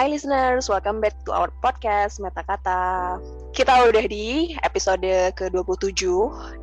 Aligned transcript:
Hai 0.00 0.08
listeners, 0.08 0.64
welcome 0.72 1.04
back 1.04 1.12
to 1.28 1.30
our 1.36 1.52
podcast 1.60 2.24
Meta 2.24 2.40
Kata. 2.40 3.20
Kita 3.52 3.84
udah 3.84 4.08
di 4.08 4.56
episode 4.64 5.04
ke-27 5.36 6.08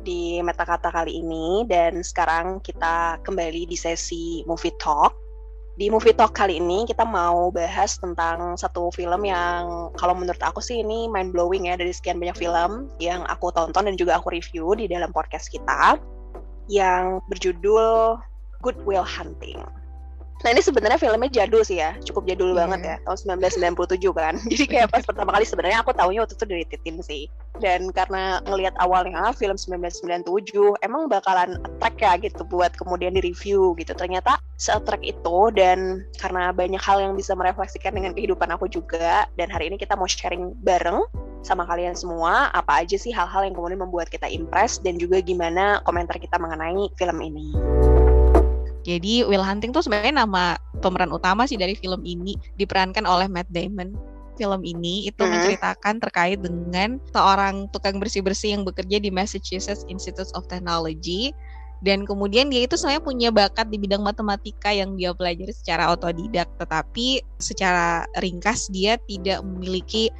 di 0.02 0.42
Meta 0.42 0.66
Kata 0.66 0.90
kali 0.90 1.22
ini 1.22 1.62
dan 1.70 2.02
sekarang 2.02 2.58
kita 2.58 3.22
kembali 3.22 3.70
di 3.70 3.78
sesi 3.78 4.42
Movie 4.42 4.74
Talk. 4.82 5.14
Di 5.78 5.86
Movie 5.86 6.18
Talk 6.18 6.34
kali 6.34 6.58
ini 6.58 6.82
kita 6.82 7.06
mau 7.06 7.54
bahas 7.54 7.94
tentang 8.02 8.58
satu 8.58 8.90
film 8.90 9.22
yang 9.22 9.94
kalau 9.94 10.18
menurut 10.18 10.42
aku 10.42 10.58
sih 10.58 10.82
ini 10.82 11.06
mind 11.06 11.30
blowing 11.30 11.70
ya 11.70 11.78
dari 11.78 11.94
sekian 11.94 12.18
banyak 12.18 12.34
film 12.34 12.90
yang 12.98 13.22
aku 13.30 13.54
tonton 13.54 13.86
dan 13.86 13.94
juga 13.94 14.18
aku 14.18 14.34
review 14.34 14.74
di 14.74 14.90
dalam 14.90 15.14
podcast 15.14 15.46
kita 15.46 15.94
yang 16.66 17.22
berjudul 17.30 18.18
Good 18.66 18.82
Will 18.82 19.06
Hunting. 19.06 19.62
Nah 20.46 20.54
ini 20.54 20.62
sebenarnya 20.62 21.02
filmnya 21.02 21.30
jadul 21.30 21.66
sih 21.66 21.82
ya, 21.82 21.98
cukup 22.06 22.30
jadul 22.30 22.54
yeah. 22.54 22.62
banget 22.62 22.80
ya, 22.86 22.96
tahun 23.02 23.42
1997 23.42 24.14
kan. 24.14 24.34
Jadi 24.52 24.64
kayak 24.70 24.88
pas 24.94 25.02
pertama 25.02 25.34
kali 25.34 25.42
sebenarnya 25.42 25.82
aku 25.82 25.90
tahunya 25.90 26.22
waktu 26.22 26.34
itu 26.38 26.46
dari 26.46 26.64
Titin 26.66 26.96
sih. 27.02 27.22
Dan 27.58 27.90
karena 27.90 28.38
ngelihat 28.46 28.78
awalnya 28.78 29.18
ah, 29.18 29.34
film 29.34 29.58
1997, 29.58 30.78
emang 30.86 31.10
bakalan 31.10 31.58
attract 31.66 31.98
ya 31.98 32.14
gitu 32.22 32.46
buat 32.46 32.70
kemudian 32.78 33.18
di 33.18 33.22
review 33.26 33.74
gitu. 33.74 33.90
Ternyata 33.98 34.38
se-attract 34.62 35.02
itu 35.02 35.50
dan 35.58 36.06
karena 36.22 36.54
banyak 36.54 36.78
hal 36.78 37.02
yang 37.02 37.18
bisa 37.18 37.34
merefleksikan 37.34 37.98
dengan 37.98 38.14
kehidupan 38.14 38.46
aku 38.54 38.70
juga. 38.70 39.26
Dan 39.34 39.50
hari 39.50 39.74
ini 39.74 39.76
kita 39.76 39.98
mau 39.98 40.06
sharing 40.06 40.54
bareng 40.62 41.02
sama 41.42 41.66
kalian 41.66 41.94
semua 41.94 42.50
apa 42.50 42.82
aja 42.82 42.98
sih 42.98 43.14
hal-hal 43.14 43.46
yang 43.46 43.54
kemudian 43.54 43.78
membuat 43.78 44.10
kita 44.10 44.26
impress 44.26 44.82
dan 44.82 44.98
juga 44.98 45.22
gimana 45.22 45.82
komentar 45.86 46.18
kita 46.18 46.38
mengenai 46.38 46.90
film 46.98 47.18
ini. 47.22 47.54
Jadi 48.86 49.26
Will 49.26 49.42
Hunting 49.42 49.74
tuh 49.74 49.82
sebenarnya 49.82 50.22
nama 50.24 50.54
pemeran 50.78 51.10
utama 51.10 51.48
sih 51.48 51.58
dari 51.58 51.74
film 51.74 52.04
ini 52.06 52.38
diperankan 52.60 53.02
oleh 53.04 53.26
Matt 53.26 53.50
Damon. 53.50 53.94
Film 54.38 54.62
ini 54.62 55.10
itu 55.10 55.18
hmm. 55.18 55.30
menceritakan 55.34 55.98
terkait 55.98 56.38
dengan 56.38 57.02
seorang 57.10 57.66
tukang 57.74 57.98
bersih-bersih 57.98 58.54
yang 58.54 58.62
bekerja 58.62 59.02
di 59.02 59.10
Massachusetts 59.10 59.82
Institute 59.90 60.30
of 60.38 60.46
Technology. 60.46 61.34
Dan 61.78 62.06
kemudian 62.06 62.50
dia 62.50 62.66
itu 62.66 62.74
sebenarnya 62.74 63.02
punya 63.06 63.28
bakat 63.30 63.70
di 63.70 63.78
bidang 63.78 64.02
matematika 64.02 64.74
yang 64.74 64.98
dia 64.98 65.14
pelajari 65.14 65.54
secara 65.54 65.90
otodidak. 65.90 66.46
Tetapi 66.58 67.22
secara 67.38 68.06
ringkas 68.18 68.70
dia 68.70 68.98
tidak 69.06 69.42
memiliki 69.42 70.10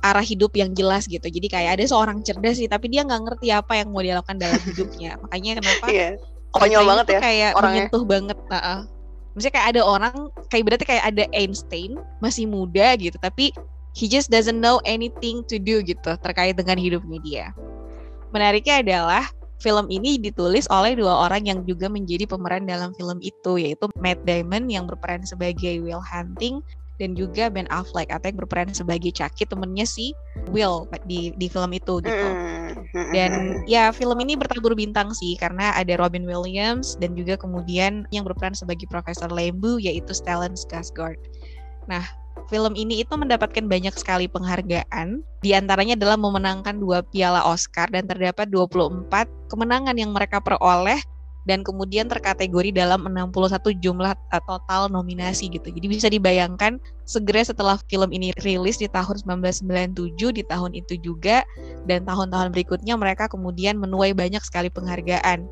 arah 0.00 0.24
hidup 0.24 0.56
yang 0.56 0.72
jelas 0.72 1.04
gitu. 1.04 1.24
Jadi 1.28 1.52
kayak 1.52 1.80
ada 1.80 1.84
seorang 1.84 2.24
cerdas 2.24 2.56
sih 2.56 2.68
tapi 2.68 2.88
dia 2.88 3.04
nggak 3.04 3.20
ngerti 3.28 3.52
apa 3.52 3.76
yang 3.76 3.92
mau 3.92 4.00
dilakukan 4.00 4.40
dalam 4.40 4.60
hidupnya. 4.72 5.20
Makanya 5.20 5.60
kenapa 5.60 5.86
yeah 5.92 6.16
konyol 6.50 6.84
banget 6.86 7.06
ya 7.16 7.20
kayak 7.20 7.50
orangnya. 7.54 7.86
menyentuh 7.86 8.04
banget 8.06 8.38
nah, 8.50 8.84
Maksudnya 9.30 9.54
kayak 9.54 9.68
ada 9.76 9.82
orang 9.86 10.14
kayak 10.50 10.64
berarti 10.66 10.84
kayak 10.84 11.04
ada 11.06 11.24
Einstein 11.30 11.94
masih 12.18 12.50
muda 12.50 12.98
gitu 12.98 13.14
tapi 13.22 13.54
he 13.94 14.10
just 14.10 14.30
doesn't 14.30 14.58
know 14.58 14.82
anything 14.82 15.46
to 15.46 15.58
do 15.58 15.82
gitu 15.82 16.18
terkait 16.22 16.58
dengan 16.58 16.78
hidupnya 16.78 17.18
dia. 17.22 17.46
Menariknya 18.34 18.82
adalah 18.82 19.24
film 19.60 19.86
ini 19.92 20.16
ditulis 20.16 20.64
oleh 20.72 20.96
dua 20.96 21.28
orang 21.28 21.46
yang 21.46 21.60
juga 21.68 21.86
menjadi 21.86 22.24
pemeran 22.26 22.64
dalam 22.64 22.96
film 22.96 23.20
itu 23.20 23.60
yaitu 23.60 23.86
Matt 24.00 24.22
Damon 24.24 24.66
yang 24.66 24.88
berperan 24.88 25.22
sebagai 25.22 25.78
Will 25.84 26.02
Hunting 26.02 26.64
dan 27.00 27.16
juga 27.16 27.48
Ben 27.48 27.64
Affleck 27.72 28.12
atau 28.12 28.28
yang 28.28 28.38
berperan 28.44 28.70
sebagai 28.76 29.08
Chucky 29.10 29.48
temennya 29.48 29.88
si 29.88 30.12
Will 30.52 30.84
di 31.08 31.32
di 31.40 31.48
film 31.48 31.72
itu 31.72 32.04
gitu. 32.04 32.28
Dan 33.16 33.64
ya 33.64 33.88
film 33.90 34.20
ini 34.20 34.36
bertabur 34.36 34.76
bintang 34.76 35.16
sih 35.16 35.40
karena 35.40 35.72
ada 35.72 35.96
Robin 35.96 36.28
Williams 36.28 37.00
dan 37.00 37.16
juga 37.16 37.40
kemudian 37.40 38.04
yang 38.12 38.28
berperan 38.28 38.52
sebagai 38.52 38.84
Profesor 38.92 39.32
Lembu 39.32 39.80
yaitu 39.80 40.12
Stellan 40.12 40.52
Skarsgård. 40.52 41.16
Nah, 41.88 42.04
film 42.52 42.76
ini 42.76 43.00
itu 43.00 43.16
mendapatkan 43.16 43.64
banyak 43.64 43.96
sekali 43.96 44.28
penghargaan. 44.28 45.24
Di 45.40 45.56
antaranya 45.56 45.96
adalah 45.96 46.20
memenangkan 46.20 46.76
dua 46.76 47.00
piala 47.08 47.40
Oscar 47.48 47.88
dan 47.88 48.04
terdapat 48.04 48.52
24 48.52 49.08
kemenangan 49.48 49.96
yang 49.96 50.12
mereka 50.12 50.38
peroleh 50.38 51.00
dan 51.48 51.64
kemudian 51.64 52.06
terkategori 52.06 52.74
dalam 52.74 53.08
61 53.08 53.80
jumlah 53.80 54.12
uh, 54.12 54.42
total 54.44 54.92
nominasi 54.92 55.48
gitu. 55.48 55.72
Jadi 55.72 55.86
bisa 55.88 56.06
dibayangkan 56.12 56.76
segera 57.08 57.40
setelah 57.44 57.80
film 57.88 58.12
ini 58.12 58.34
rilis 58.44 58.76
di 58.76 58.88
tahun 58.88 59.24
1997 59.24 60.36
di 60.36 60.42
tahun 60.44 60.70
itu 60.76 61.00
juga 61.00 61.42
dan 61.88 62.04
tahun-tahun 62.04 62.52
berikutnya 62.52 62.94
mereka 63.00 63.26
kemudian 63.26 63.80
menuai 63.80 64.12
banyak 64.12 64.44
sekali 64.44 64.68
penghargaan. 64.68 65.48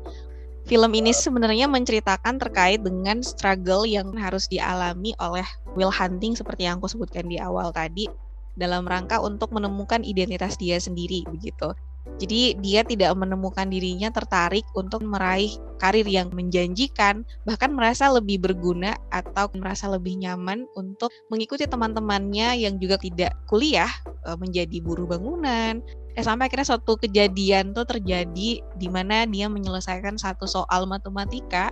Film 0.69 0.91
ini 0.93 1.09
sebenarnya 1.09 1.65
menceritakan 1.65 2.37
terkait 2.37 2.85
dengan 2.85 3.25
struggle 3.25 3.89
yang 3.89 4.13
harus 4.13 4.45
dialami 4.45 5.17
oleh 5.17 5.45
Will 5.73 5.89
Hunting 5.89 6.37
seperti 6.37 6.69
yang 6.69 6.77
aku 6.77 6.85
sebutkan 6.85 7.25
di 7.25 7.41
awal 7.41 7.73
tadi 7.73 8.05
dalam 8.53 8.85
rangka 8.85 9.17
untuk 9.17 9.49
menemukan 9.49 10.05
identitas 10.05 10.59
dia 10.61 10.77
sendiri 10.77 11.25
begitu. 11.25 11.73
Jadi 12.19 12.57
dia 12.59 12.81
tidak 12.83 13.15
menemukan 13.15 13.69
dirinya 13.69 14.11
tertarik 14.11 14.65
untuk 14.75 15.05
meraih 15.05 15.53
karir 15.79 16.03
yang 16.03 16.27
menjanjikan, 16.35 17.23
bahkan 17.47 17.71
merasa 17.71 18.11
lebih 18.11 18.43
berguna 18.43 18.97
atau 19.13 19.47
merasa 19.55 19.87
lebih 19.87 20.19
nyaman 20.19 20.67
untuk 20.75 21.13
mengikuti 21.31 21.63
teman-temannya 21.63 22.59
yang 22.59 22.75
juga 22.81 22.99
tidak 22.99 23.37
kuliah 23.47 23.89
eh, 24.27 24.35
menjadi 24.35 24.83
buruh 24.83 25.07
bangunan. 25.07 25.79
Eh 26.19 26.23
sampai 26.25 26.51
akhirnya 26.51 26.75
suatu 26.75 26.99
kejadian 26.99 27.71
tuh 27.71 27.87
terjadi 27.87 28.59
di 28.59 28.87
mana 28.91 29.23
dia 29.23 29.47
menyelesaikan 29.47 30.19
satu 30.19 30.43
soal 30.43 30.83
matematika 30.89 31.71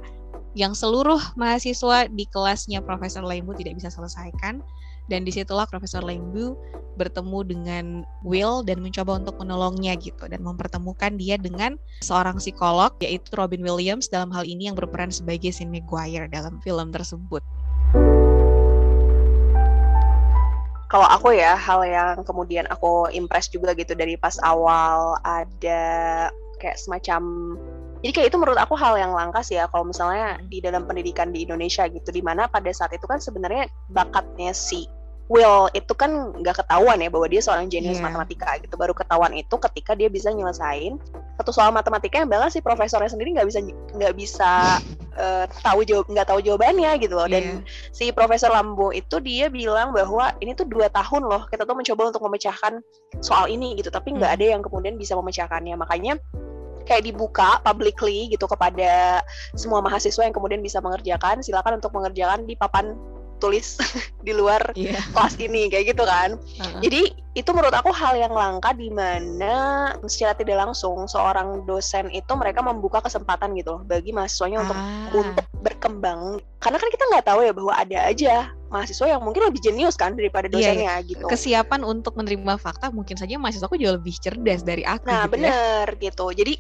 yang 0.57 0.73
seluruh 0.73 1.19
mahasiswa 1.37 2.09
di 2.09 2.25
kelasnya 2.31 2.81
Profesor 2.81 3.21
Lembu 3.21 3.53
tidak 3.53 3.77
bisa 3.77 3.93
selesaikan 3.93 4.63
dan 5.07 5.23
di 5.23 5.31
situlah 5.31 5.67
Profesor 5.67 6.03
Lembu 6.03 6.55
bertemu 6.97 7.39
dengan 7.45 7.85
Will 8.25 8.65
dan 8.65 8.81
mencoba 8.81 9.21
untuk 9.21 9.37
menolongnya 9.37 9.93
gitu 10.01 10.25
dan 10.25 10.41
mempertemukan 10.41 11.15
dia 11.15 11.37
dengan 11.37 11.77
seorang 12.01 12.41
psikolog 12.41 12.91
yaitu 12.99 13.29
Robin 13.37 13.61
Williams 13.61 14.09
dalam 14.09 14.33
hal 14.33 14.43
ini 14.43 14.67
yang 14.67 14.75
berperan 14.75 15.13
sebagai 15.13 15.53
Sin 15.53 15.69
Maguire 15.69 16.25
dalam 16.27 16.57
film 16.65 16.89
tersebut. 16.89 17.45
Kalau 20.87 21.07
aku 21.11 21.35
ya 21.35 21.53
hal 21.59 21.83
yang 21.83 22.23
kemudian 22.23 22.65
aku 22.71 23.11
impress 23.11 23.51
juga 23.51 23.75
gitu 23.75 23.91
dari 23.91 24.15
pas 24.15 24.39
awal 24.39 25.19
ada 25.21 25.83
kayak 26.57 26.79
semacam 26.79 27.21
jadi 28.01 28.11
kayak 28.13 28.27
itu 28.29 28.37
menurut 28.37 28.59
aku 28.61 28.77
hal 28.77 28.93
yang 28.95 29.11
langka 29.11 29.41
sih 29.41 29.57
ya 29.57 29.65
kalau 29.67 29.89
misalnya 29.89 30.37
di 30.47 30.61
dalam 30.61 30.85
pendidikan 30.85 31.33
di 31.33 31.43
Indonesia 31.43 31.85
gitu 31.89 32.07
di 32.13 32.21
mana 32.21 32.45
pada 32.45 32.69
saat 32.69 32.93
itu 32.93 33.03
kan 33.09 33.17
sebenarnya 33.17 33.67
bakatnya 33.89 34.53
si 34.53 34.85
Will 35.27 35.67
itu 35.75 35.91
kan 35.91 36.31
nggak 36.39 36.63
ketahuan 36.63 37.03
ya 37.03 37.11
bahwa 37.11 37.27
dia 37.27 37.43
seorang 37.43 37.67
jenius 37.67 37.99
yeah. 37.99 38.07
matematika 38.07 38.55
gitu 38.63 38.79
baru 38.79 38.95
ketahuan 38.95 39.35
itu 39.35 39.55
ketika 39.59 39.91
dia 39.91 40.07
bisa 40.07 40.31
nyelesain 40.31 40.95
satu 41.35 41.51
soal 41.51 41.75
matematika 41.75 42.23
yang 42.23 42.31
bahkan 42.31 42.47
si 42.47 42.63
profesornya 42.63 43.11
sendiri 43.11 43.35
nggak 43.35 43.47
bisa 43.51 43.59
nggak 43.91 44.13
bisa 44.15 44.79
uh, 45.19 45.45
tahu 45.67 45.83
jawab 45.83 46.07
nggak 46.07 46.27
tahu 46.31 46.39
jawabannya 46.39 46.95
gitu 47.03 47.19
loh 47.19 47.27
dan 47.27 47.59
yeah. 47.59 47.91
si 47.91 48.15
profesor 48.15 48.55
Lambo 48.55 48.95
itu 48.95 49.19
dia 49.19 49.51
bilang 49.51 49.91
bahwa 49.91 50.31
ini 50.39 50.55
tuh 50.55 50.63
dua 50.63 50.87
tahun 50.87 51.27
loh 51.27 51.43
kita 51.51 51.67
tuh 51.67 51.75
mencoba 51.75 52.15
untuk 52.15 52.23
memecahkan 52.23 52.79
soal 53.19 53.51
ini 53.51 53.75
gitu 53.75 53.91
tapi 53.91 54.15
nggak 54.15 54.31
hmm. 54.31 54.37
ada 54.39 54.45
yang 54.55 54.61
kemudian 54.63 54.95
bisa 54.95 55.11
memecahkannya 55.19 55.75
makanya 55.75 56.15
kayak 56.87 57.03
dibuka 57.03 57.59
publicly 57.67 58.31
gitu 58.31 58.47
kepada 58.47 59.19
semua 59.59 59.83
mahasiswa 59.83 60.23
yang 60.23 60.31
kemudian 60.31 60.63
bisa 60.63 60.79
mengerjakan 60.79 61.43
silakan 61.43 61.83
untuk 61.83 61.91
mengerjakan 61.91 62.47
di 62.47 62.55
papan 62.55 62.95
tulis 63.37 63.77
di 64.25 64.33
luar 64.35 64.73
yeah. 64.73 65.01
kelas 65.13 65.37
ini 65.39 65.69
kayak 65.71 65.95
gitu 65.95 66.03
kan. 66.03 66.37
Uh-huh. 66.37 66.81
Jadi 66.83 67.13
itu 67.37 67.49
menurut 67.53 67.73
aku 67.73 67.93
hal 67.93 68.17
yang 68.17 68.33
langka 68.33 68.73
di 68.73 68.89
mana 68.89 69.93
secara 70.09 70.33
tidak 70.33 70.57
langsung 70.57 71.05
seorang 71.05 71.69
dosen 71.69 72.09
itu 72.09 72.33
mereka 72.33 72.65
membuka 72.65 72.97
kesempatan 73.05 73.53
gitu 73.53 73.77
loh 73.77 73.81
bagi 73.85 74.09
mahasiswanya 74.09 74.65
untuk 74.65 74.77
ah. 74.77 75.09
untuk 75.13 75.45
berkembang. 75.61 76.41
Karena 76.57 76.77
kan 76.81 76.89
kita 76.89 77.03
nggak 77.13 77.25
tahu 77.29 77.39
ya 77.45 77.53
bahwa 77.53 77.73
ada 77.77 77.97
aja 78.09 78.33
mahasiswa 78.73 79.07
yang 79.07 79.21
mungkin 79.21 79.47
lebih 79.47 79.61
jenius 79.63 79.95
kan 79.95 80.17
daripada 80.17 80.49
iya, 80.49 80.73
dosennya 80.73 80.93
yeah, 80.97 81.05
gitu. 81.05 81.25
Kesiapan 81.29 81.85
untuk 81.85 82.17
menerima 82.17 82.57
fakta 82.57 82.89
mungkin 82.89 83.15
saja 83.15 83.37
mahasiswaku 83.37 83.77
jauh 83.77 83.95
lebih 83.95 84.17
cerdas 84.17 84.65
dari 84.65 84.81
aku. 84.81 85.05
Nah 85.05 85.29
gitu 85.29 85.29
ya. 85.29 85.31
bener 85.31 85.85
ya. 85.93 86.01
gitu. 86.09 86.25
Jadi 86.33 86.53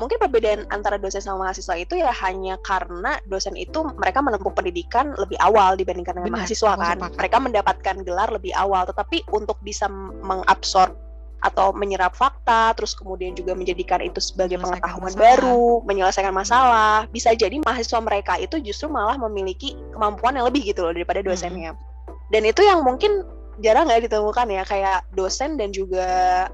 mungkin 0.00 0.16
perbedaan 0.16 0.64
antara 0.72 0.96
dosen 0.96 1.20
sama 1.20 1.46
mahasiswa 1.46 1.76
itu 1.76 2.00
ya 2.00 2.08
hanya 2.24 2.56
karena 2.64 3.20
dosen 3.28 3.52
itu 3.54 3.84
mereka 4.00 4.24
menempuh 4.24 4.48
pendidikan 4.56 5.12
lebih 5.20 5.36
awal 5.44 5.76
dibandingkan 5.76 6.16
dengan 6.16 6.32
Benar, 6.32 6.40
mahasiswa 6.48 6.72
kan. 6.80 6.96
Mereka 7.20 7.36
mendapatkan 7.36 7.96
gelar 8.00 8.32
lebih 8.32 8.56
awal, 8.56 8.88
tetapi 8.88 9.28
untuk 9.36 9.60
bisa 9.60 9.92
mengabsorb 10.24 10.96
atau 11.40 11.72
menyerap 11.72 12.12
fakta, 12.12 12.76
terus 12.76 12.92
kemudian 12.92 13.32
juga 13.32 13.56
menjadikan 13.56 14.00
itu 14.04 14.20
sebagai 14.20 14.60
pengetahuan 14.60 15.12
masalah. 15.12 15.24
baru, 15.24 15.64
menyelesaikan 15.88 16.34
masalah. 16.36 17.08
Bisa 17.08 17.32
jadi 17.32 17.60
mahasiswa 17.60 18.00
mereka 18.00 18.36
itu 18.36 18.60
justru 18.60 18.92
malah 18.92 19.16
memiliki 19.16 19.76
kemampuan 19.92 20.36
yang 20.36 20.48
lebih 20.48 20.64
gitu 20.68 20.84
loh 20.84 20.92
daripada 20.92 21.24
dosennya. 21.24 21.76
Hmm. 21.76 21.80
Dan 22.28 22.44
itu 22.44 22.60
yang 22.60 22.84
mungkin 22.84 23.24
jarang 23.64 23.88
nggak 23.88 24.08
ditemukan 24.08 24.46
ya, 24.52 24.62
kayak 24.68 25.00
dosen 25.16 25.56
dan 25.56 25.72
juga 25.72 26.08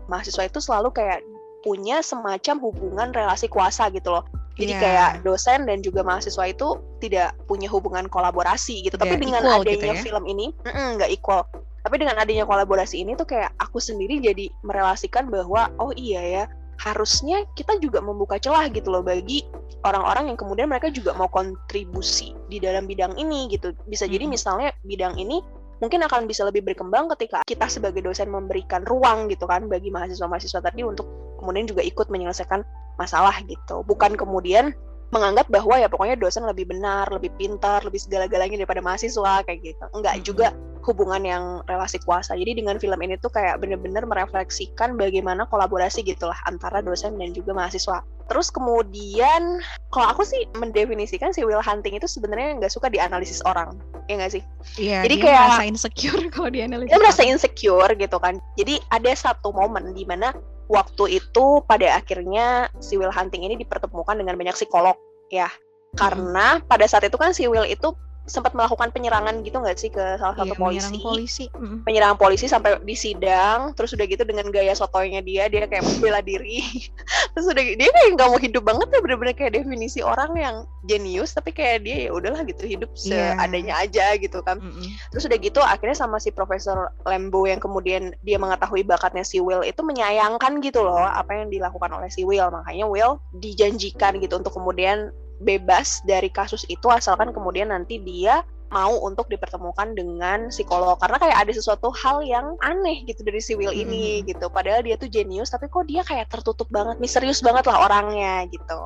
mahasiswa 0.07 0.47
itu 0.47 0.59
selalu 0.63 0.95
kayak 0.95 1.23
punya 1.67 1.99
semacam 1.99 2.63
hubungan 2.63 3.11
relasi 3.11 3.51
kuasa 3.51 3.91
gitu 3.91 4.15
loh. 4.15 4.23
Jadi 4.55 4.73
yeah. 4.73 4.81
kayak 4.81 5.11
dosen 5.27 5.67
dan 5.67 5.83
juga 5.83 6.07
mahasiswa 6.07 6.47
itu 6.47 6.79
tidak 7.03 7.35
punya 7.51 7.67
hubungan 7.67 8.07
kolaborasi 8.07 8.87
gitu. 8.87 8.95
Tapi 8.95 9.19
dengan 9.19 9.43
equal 9.43 9.67
gitu 9.67 9.83
adanya 9.83 9.83
gitu 9.83 9.87
ya? 9.91 10.05
film 10.07 10.25
ini 10.31 10.47
nggak 10.95 11.11
equal. 11.11 11.43
tapi 11.87 12.03
dengan 12.03 12.19
adanya 12.19 12.43
kolaborasi 12.43 12.99
ini 12.99 13.15
tuh 13.15 13.31
kayak 13.31 13.55
aku 13.63 13.79
sendiri 13.79 14.19
jadi 14.19 14.51
merelasikan 14.67 15.31
bahwa 15.31 15.71
oh 15.79 15.95
iya 15.95 16.19
ya 16.19 16.45
harusnya 16.83 17.49
kita 17.57 17.81
juga 17.81 18.05
membuka 18.05 18.37
celah 18.37 18.69
gitu 18.69 18.93
loh 18.93 19.01
bagi 19.01 19.47
orang-orang 19.87 20.35
yang 20.35 20.39
kemudian 20.39 20.69
mereka 20.69 20.93
juga 20.93 21.17
mau 21.17 21.31
kontribusi 21.31 22.37
di 22.53 22.61
dalam 22.61 22.85
bidang 22.85 23.17
ini 23.17 23.49
gitu 23.49 23.73
bisa 23.89 24.05
jadi 24.05 24.29
misalnya 24.29 24.75
bidang 24.85 25.17
ini 25.17 25.41
mungkin 25.81 26.01
akan 26.05 26.25
bisa 26.25 26.47
lebih 26.49 26.65
berkembang 26.65 27.11
ketika 27.17 27.45
kita 27.45 27.69
sebagai 27.69 28.01
dosen 28.01 28.33
memberikan 28.33 28.83
ruang 28.89 29.29
gitu 29.29 29.45
kan 29.45 29.69
bagi 29.69 29.93
mahasiswa-mahasiswa 29.93 30.61
tadi 30.65 30.83
untuk 30.83 31.05
kemudian 31.37 31.69
juga 31.69 31.85
ikut 31.85 32.09
menyelesaikan 32.09 32.65
masalah 32.97 33.37
gitu. 33.45 33.85
Bukan 33.85 34.17
kemudian 34.17 34.73
menganggap 35.15 35.47
bahwa 35.47 35.79
ya 35.79 35.87
pokoknya 35.87 36.19
dosen 36.19 36.43
lebih 36.47 36.67
benar, 36.67 37.07
lebih 37.15 37.31
pintar, 37.39 37.83
lebih 37.87 38.03
segala-galanya 38.03 38.59
daripada 38.59 38.83
mahasiswa 38.83 39.43
kayak 39.47 39.61
gitu. 39.63 39.85
Enggak 39.95 40.15
juga 40.27 40.49
hubungan 40.87 41.23
yang 41.27 41.45
relasi 41.67 41.99
kuasa. 42.07 42.39
Jadi 42.39 42.63
dengan 42.63 42.79
film 42.79 42.99
ini 43.03 43.19
tuh 43.19 43.31
kayak 43.35 43.59
bener-bener 43.59 44.07
merefleksikan 44.07 44.95
bagaimana 44.95 45.43
kolaborasi 45.51 46.07
gitulah 46.07 46.39
antara 46.47 46.79
dosen 46.79 47.19
dan 47.19 47.35
juga 47.35 47.51
mahasiswa. 47.55 48.07
Terus 48.27 48.51
kemudian 48.51 49.63
kalau 49.91 50.07
aku 50.11 50.23
sih 50.27 50.47
mendefinisikan 50.59 51.35
si 51.35 51.43
Will 51.43 51.63
Hunting 51.63 51.99
itu 51.99 52.07
sebenarnya 52.11 52.59
nggak 52.63 52.73
suka 52.75 52.91
dianalisis 52.91 53.43
orang, 53.47 53.79
ya 54.11 54.19
nggak 54.19 54.33
sih? 54.39 54.43
Iya. 54.79 55.07
Jadi 55.07 55.15
dia 55.19 55.25
kayak 55.27 55.43
merasa 55.43 55.65
insecure 55.67 56.23
kalau 56.35 56.51
dianalisis. 56.51 56.91
Dia 56.91 56.99
merasa 57.03 57.23
insecure 57.23 57.93
gitu 57.95 58.19
kan. 58.19 58.39
Jadi 58.59 58.83
ada 58.91 59.11
satu 59.15 59.55
momen 59.55 59.95
di 59.95 60.07
mana 60.07 60.35
waktu 60.67 61.23
itu 61.23 61.63
pada 61.67 61.99
akhirnya 61.99 62.71
si 62.83 62.99
Will 62.99 63.15
Hunting 63.15 63.47
ini 63.47 63.55
dipertemukan 63.59 64.19
dengan 64.19 64.35
banyak 64.35 64.55
psikolog 64.55 64.99
ya. 65.31 65.51
Karena 65.97 66.61
pada 66.61 66.85
saat 66.85 67.09
itu 67.09 67.17
kan 67.17 67.33
si 67.33 67.49
Will 67.49 67.65
itu 67.65 67.95
sempat 68.27 68.53
melakukan 68.59 68.91
penyerangan 68.91 69.41
gitu 69.47 69.63
nggak 69.63 69.79
sih 69.79 69.91
ke 69.91 70.03
salah 70.19 70.35
satu 70.35 70.55
iya, 70.55 70.59
polisi 70.59 70.83
penyerang 70.83 71.07
polisi 71.07 71.45
mm. 71.49 71.79
penyerang 71.87 72.15
polisi 72.19 72.47
sampai 72.51 72.83
di 72.83 72.97
sidang 72.99 73.71
terus 73.79 73.95
udah 73.95 74.07
gitu 74.07 74.27
dengan 74.27 74.51
gaya 74.51 74.75
sotoynya 74.75 75.23
dia 75.23 75.47
dia 75.47 75.71
kayak 75.71 75.87
membela 75.87 76.19
diri 76.19 76.67
terus 77.33 77.47
udah 77.47 77.63
dia 77.63 77.91
kayak 77.91 78.19
nggak 78.19 78.29
mau 78.29 78.41
hidup 78.43 78.63
banget 78.67 78.89
ya 78.91 79.01
bener-bener 79.01 79.35
kayak 79.39 79.53
definisi 79.55 80.03
orang 80.03 80.35
yang 80.35 80.57
jenius 80.91 81.39
tapi 81.39 81.55
kayak 81.55 81.87
dia 81.87 82.07
ya 82.07 82.11
udahlah 82.11 82.43
gitu 82.43 82.67
hidup 82.67 82.91
yeah. 83.07 83.39
seadanya 83.39 83.75
aja 83.79 84.19
gitu 84.19 84.43
kan 84.43 84.59
mm 84.59 84.71
-hmm. 84.75 84.91
terus 85.15 85.25
udah 85.31 85.39
gitu 85.39 85.61
akhirnya 85.63 85.97
sama 85.97 86.19
si 86.19 86.35
Profesor 86.35 86.91
Lembo 87.07 87.47
yang 87.47 87.63
kemudian 87.63 88.11
dia 88.27 88.43
mengetahui 88.43 88.83
bakatnya 88.83 89.23
si 89.23 89.39
Will 89.39 89.63
itu 89.63 89.87
menyayangkan 89.87 90.59
gitu 90.67 90.83
loh 90.83 90.99
apa 90.99 91.31
yang 91.31 91.49
dilakukan 91.49 91.95
oleh 91.95 92.11
si 92.11 92.27
Will 92.27 92.51
makanya 92.51 92.91
Will 92.91 93.23
dijanjikan 93.39 94.19
gitu 94.19 94.43
untuk 94.43 94.51
kemudian 94.51 95.15
bebas 95.41 96.01
dari 96.09 96.33
kasus 96.33 96.65
itu 96.69 96.89
asalkan 96.89 97.33
kemudian 97.33 97.69
nanti 97.69 98.01
dia 98.01 98.45
mau 98.75 98.99
untuk 99.07 99.31
dipertemukan 99.31 99.95
dengan 99.95 100.51
psikolog 100.51 100.99
karena 100.99 101.23
kayak 101.23 101.39
ada 101.47 101.53
sesuatu 101.55 101.95
hal 101.95 102.19
yang 102.27 102.59
aneh 102.67 103.07
gitu 103.07 103.23
dari 103.23 103.39
si 103.39 103.55
Will 103.55 103.71
ini 103.71 104.21
hmm. 104.21 104.35
gitu 104.35 104.51
padahal 104.51 104.83
dia 104.83 104.99
tuh 104.99 105.07
jenius 105.07 105.55
tapi 105.55 105.71
kok 105.71 105.87
dia 105.87 106.03
kayak 106.03 106.27
tertutup 106.27 106.67
banget 106.75 106.99
misterius 106.99 107.39
banget 107.39 107.71
lah 107.71 107.87
orangnya 107.87 108.43
gitu 108.51 108.81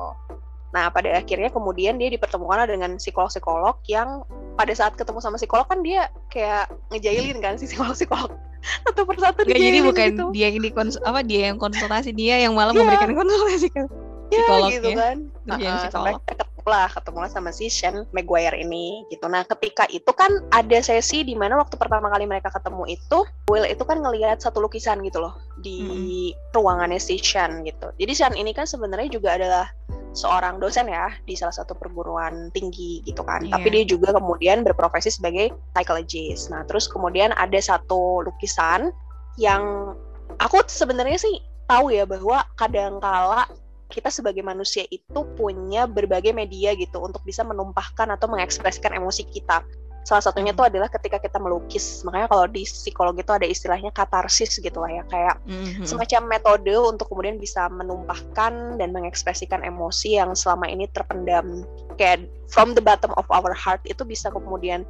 nah 0.71 0.87
pada 0.87 1.19
akhirnya 1.19 1.51
kemudian 1.51 1.99
dia 1.99 2.07
dipertemukan 2.07 2.63
dengan 2.69 2.95
psikolog-psikolog 2.95 3.81
yang 3.91 4.23
pada 4.55 4.71
saat 4.71 4.95
ketemu 4.95 5.19
sama 5.19 5.35
psikolog 5.35 5.67
kan 5.67 5.81
dia 5.83 6.07
kayak 6.31 6.71
ngejailin 6.93 7.41
kan 7.43 7.57
si 7.57 7.67
psikolog-psikolog 7.67 8.31
satu 8.85 9.01
persatu 9.09 9.43
Gak 9.43 9.57
jadi 9.57 9.81
bukan 9.81 10.07
gitu. 10.13 10.25
dia 10.31 10.47
yang 10.53 10.71
kons 10.77 10.95
apa 11.01 11.25
dia 11.25 11.51
yang 11.51 11.57
konsultasi 11.57 12.13
dia 12.13 12.37
yang 12.37 12.53
malah 12.53 12.71
yeah. 12.71 12.85
memberikan 12.85 13.17
konsultasi 13.17 13.67
kan 13.73 13.89
ya 14.31 14.47
gitu 14.71 14.89
kan 14.95 15.17
uh, 15.51 15.53
uh, 15.53 15.87
sampai 15.91 16.15
ketemu 16.23 16.63
lah 16.63 16.87
ketemu 16.87 17.17
lah 17.19 17.31
sama 17.31 17.49
si 17.51 17.67
Shen 17.67 18.07
Maguire 18.15 18.55
ini 18.55 19.03
gitu 19.11 19.27
nah 19.27 19.43
ketika 19.43 19.83
itu 19.91 20.07
kan 20.15 20.31
ada 20.55 20.79
sesi 20.79 21.27
di 21.27 21.35
mana 21.35 21.59
waktu 21.59 21.75
pertama 21.75 22.07
kali 22.07 22.23
mereka 22.23 22.47
ketemu 22.49 22.95
itu 22.95 23.27
Will 23.51 23.67
itu 23.67 23.83
kan 23.83 23.99
ngelihat 23.99 24.39
satu 24.39 24.63
lukisan 24.63 25.03
gitu 25.03 25.19
loh 25.19 25.35
di 25.59 25.83
hmm. 25.83 26.55
ruangannya 26.55 27.01
si 27.01 27.19
Shen 27.19 27.67
gitu 27.67 27.91
jadi 27.99 28.13
Shen 28.15 28.33
ini 28.39 28.55
kan 28.55 28.63
sebenarnya 28.63 29.11
juga 29.11 29.35
adalah 29.35 29.67
seorang 30.11 30.59
dosen 30.59 30.91
ya 30.91 31.07
di 31.23 31.39
salah 31.39 31.55
satu 31.55 31.71
perguruan 31.71 32.51
tinggi 32.51 32.99
gitu 33.07 33.23
kan. 33.23 33.47
Yeah. 33.47 33.55
Tapi 33.55 33.67
dia 33.71 33.83
juga 33.87 34.11
kemudian 34.11 34.67
berprofesi 34.67 35.07
sebagai 35.07 35.55
psychologist. 35.71 36.51
Nah, 36.51 36.67
terus 36.67 36.91
kemudian 36.91 37.31
ada 37.39 37.59
satu 37.63 38.19
lukisan 38.27 38.91
yang 39.39 39.95
aku 40.39 40.63
sebenarnya 40.67 41.15
sih 41.15 41.39
tahu 41.71 41.95
ya 41.95 42.03
bahwa 42.03 42.43
kadangkala 42.59 43.47
kita 43.91 44.07
sebagai 44.07 44.41
manusia 44.41 44.87
itu 44.87 45.27
punya 45.35 45.85
berbagai 45.85 46.31
media 46.31 46.71
gitu 46.79 47.03
untuk 47.03 47.21
bisa 47.27 47.43
menumpahkan 47.43 48.07
atau 48.15 48.31
mengekspresikan 48.31 48.95
emosi 48.95 49.27
kita. 49.27 49.61
Salah 50.01 50.25
satunya 50.25 50.49
itu 50.49 50.65
adalah 50.65 50.89
ketika 50.89 51.21
kita 51.21 51.37
melukis. 51.37 52.01
Makanya 52.01 52.25
kalau 52.25 52.49
di 52.49 52.65
psikologi 52.65 53.21
itu 53.21 53.33
ada 53.37 53.45
istilahnya 53.45 53.93
katarsis 53.93 54.57
gitu 54.57 54.81
lah 54.81 54.89
ya, 54.89 55.03
kayak 55.05 55.37
mm-hmm. 55.45 55.85
semacam 55.85 56.21
metode 56.25 56.73
untuk 56.73 57.05
kemudian 57.13 57.37
bisa 57.37 57.69
menumpahkan 57.69 58.81
dan 58.81 58.89
mengekspresikan 58.89 59.61
emosi 59.61 60.17
yang 60.17 60.33
selama 60.33 60.65
ini 60.65 60.89
terpendam 60.89 61.61
kayak 62.01 62.25
from 62.49 62.73
the 62.73 62.81
bottom 62.81 63.13
of 63.13 63.29
our 63.29 63.53
heart 63.53 63.77
itu 63.85 64.01
bisa 64.01 64.33
kemudian 64.33 64.81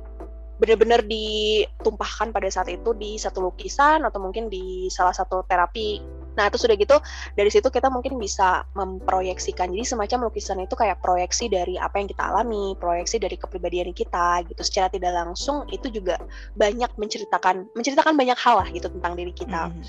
benar-benar 0.61 1.01
ditumpahkan 1.09 2.29
pada 2.29 2.45
saat 2.53 2.69
itu 2.69 2.93
di 2.93 3.17
satu 3.17 3.41
lukisan 3.41 4.05
atau 4.05 4.21
mungkin 4.21 4.45
di 4.47 4.87
salah 4.93 5.11
satu 5.11 5.41
terapi. 5.49 6.20
Nah, 6.37 6.47
itu 6.47 6.57
sudah 6.59 6.75
gitu 6.79 6.97
dari 7.35 7.51
situ 7.51 7.67
kita 7.67 7.91
mungkin 7.91 8.15
bisa 8.15 8.63
memproyeksikan. 8.77 9.71
Jadi 9.71 9.83
semacam 9.83 10.31
lukisan 10.31 10.63
itu 10.63 10.75
kayak 10.75 11.03
proyeksi 11.03 11.51
dari 11.51 11.75
apa 11.75 11.99
yang 11.99 12.07
kita 12.07 12.23
alami, 12.23 12.75
proyeksi 12.79 13.19
dari 13.19 13.35
kepribadian 13.35 13.91
kita 13.91 14.45
gitu. 14.47 14.61
Secara 14.63 14.87
tidak 14.91 15.11
langsung 15.11 15.67
itu 15.69 15.91
juga 15.91 16.19
banyak 16.55 16.91
menceritakan 16.95 17.67
menceritakan 17.75 18.15
banyak 18.15 18.37
hal 18.39 18.55
lah 18.63 18.67
gitu 18.71 18.87
tentang 18.87 19.13
diri 19.19 19.33
kita. 19.35 19.69
Mm. 19.69 19.83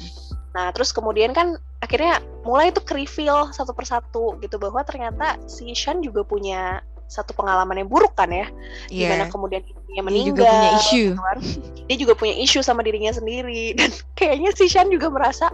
Nah, 0.53 0.69
terus 0.75 0.93
kemudian 0.93 1.33
kan 1.33 1.57
akhirnya 1.81 2.21
mulai 2.45 2.71
itu 2.71 2.85
reveal 2.85 3.51
satu 3.51 3.73
persatu 3.73 4.37
gitu 4.45 4.61
bahwa 4.61 4.85
ternyata 4.85 5.41
si 5.49 5.73
Shan 5.73 6.05
juga 6.05 6.23
punya 6.23 6.85
satu 7.13 7.37
pengalaman 7.37 7.85
yang 7.85 7.91
buruk 7.93 8.17
kan 8.17 8.33
ya 8.33 8.49
yeah. 8.89 9.05
di 9.05 9.05
mana 9.05 9.25
kemudian 9.29 9.61
dia 9.93 10.01
meninggal 10.01 10.41
dia 10.41 10.49
juga 10.49 10.49
punya 10.49 10.71
isu 10.73 10.97
gitu 10.97 11.21
kan. 11.21 11.39
dia 11.85 11.97
juga 12.01 12.15
punya 12.17 12.35
isu 12.41 12.59
sama 12.65 12.81
dirinya 12.81 13.13
sendiri 13.13 13.65
dan 13.79 13.93
kayaknya 14.17 14.51
si 14.57 14.65
Shan 14.73 14.89
juga 14.89 15.13
merasa 15.13 15.53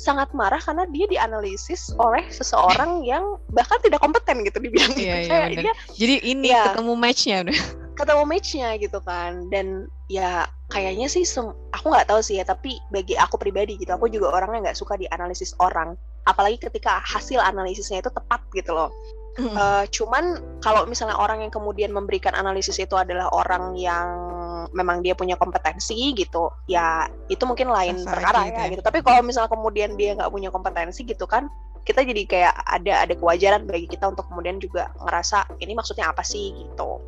sangat 0.00 0.32
marah 0.32 0.56
karena 0.56 0.88
dia 0.88 1.04
dianalisis 1.12 1.92
oleh 2.00 2.24
seseorang 2.32 3.04
yang 3.04 3.36
bahkan 3.52 3.76
tidak 3.84 4.00
kompeten 4.00 4.40
gitu 4.48 4.56
dibilang. 4.56 4.96
Yeah, 4.96 5.20
gitu. 5.20 5.36
Yeah, 5.36 5.48
dia, 5.52 5.72
Jadi 5.92 6.14
ini 6.24 6.48
ya, 6.48 6.72
ketemu 6.72 6.92
matchnya. 6.96 7.36
udah. 7.44 7.58
Ketemu 8.00 8.22
matchnya 8.24 8.68
gitu 8.80 8.98
kan. 9.04 9.52
Dan 9.52 9.92
ya 10.08 10.48
kayaknya 10.72 11.12
sih 11.12 11.28
aku 11.76 11.86
nggak 11.92 12.08
tahu 12.08 12.24
sih 12.24 12.40
ya 12.40 12.48
tapi 12.48 12.80
bagi 12.88 13.14
aku 13.20 13.36
pribadi 13.36 13.76
gitu 13.76 13.92
aku 13.92 14.08
juga 14.08 14.32
orangnya 14.32 14.72
nggak 14.72 14.78
suka 14.80 14.96
dianalisis 14.96 15.52
orang. 15.60 16.00
Apalagi 16.24 16.56
ketika 16.56 17.04
hasil 17.04 17.36
analisisnya 17.36 18.00
itu 18.00 18.08
tepat 18.08 18.40
gitu 18.56 18.72
loh. 18.72 18.88
Uh, 19.40 19.84
cuman 19.94 20.42
kalau 20.60 20.84
misalnya 20.84 21.16
orang 21.16 21.44
yang 21.44 21.52
kemudian 21.52 21.94
memberikan 21.94 22.34
analisis 22.34 22.76
itu 22.76 22.92
adalah 22.98 23.30
orang 23.30 23.78
yang 23.78 24.29
memang 24.74 25.00
dia 25.00 25.16
punya 25.16 25.38
kompetensi 25.38 26.12
gitu, 26.12 26.50
ya 26.68 27.08
itu 27.32 27.42
mungkin 27.48 27.70
lain 27.70 27.96
Sasa 28.00 28.10
perkara 28.12 28.40
gitu. 28.48 28.58
ya 28.58 28.64
gitu. 28.76 28.82
Tapi 28.84 28.98
kalau 29.00 29.22
misalnya 29.24 29.50
kemudian 29.52 29.96
dia 29.96 30.18
nggak 30.18 30.32
punya 30.32 30.50
kompetensi 30.52 31.06
gitu 31.06 31.24
kan, 31.24 31.48
kita 31.84 32.04
jadi 32.04 32.22
kayak 32.28 32.54
ada 32.68 33.08
ada 33.08 33.14
kewajaran 33.16 33.64
bagi 33.64 33.88
kita 33.88 34.12
untuk 34.12 34.28
kemudian 34.28 34.60
juga 34.60 34.92
ngerasa 35.00 35.48
ini 35.64 35.72
maksudnya 35.72 36.12
apa 36.12 36.20
sih 36.20 36.52
gitu. 36.52 37.00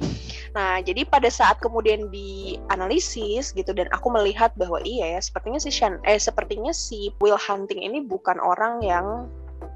Nah, 0.52 0.84
jadi 0.84 1.08
pada 1.08 1.32
saat 1.32 1.60
kemudian 1.64 2.12
dianalisis 2.12 3.56
gitu 3.56 3.72
dan 3.72 3.88
aku 3.92 4.12
melihat 4.12 4.52
bahwa 4.56 4.80
iya 4.84 5.16
ya, 5.16 5.20
sepertinya 5.20 5.60
si 5.60 5.72
Shan 5.72 6.00
eh 6.04 6.20
sepertinya 6.20 6.72
si 6.72 7.12
Will 7.20 7.40
Hunting 7.40 7.80
ini 7.80 8.04
bukan 8.04 8.36
orang 8.40 8.84
yang 8.84 9.28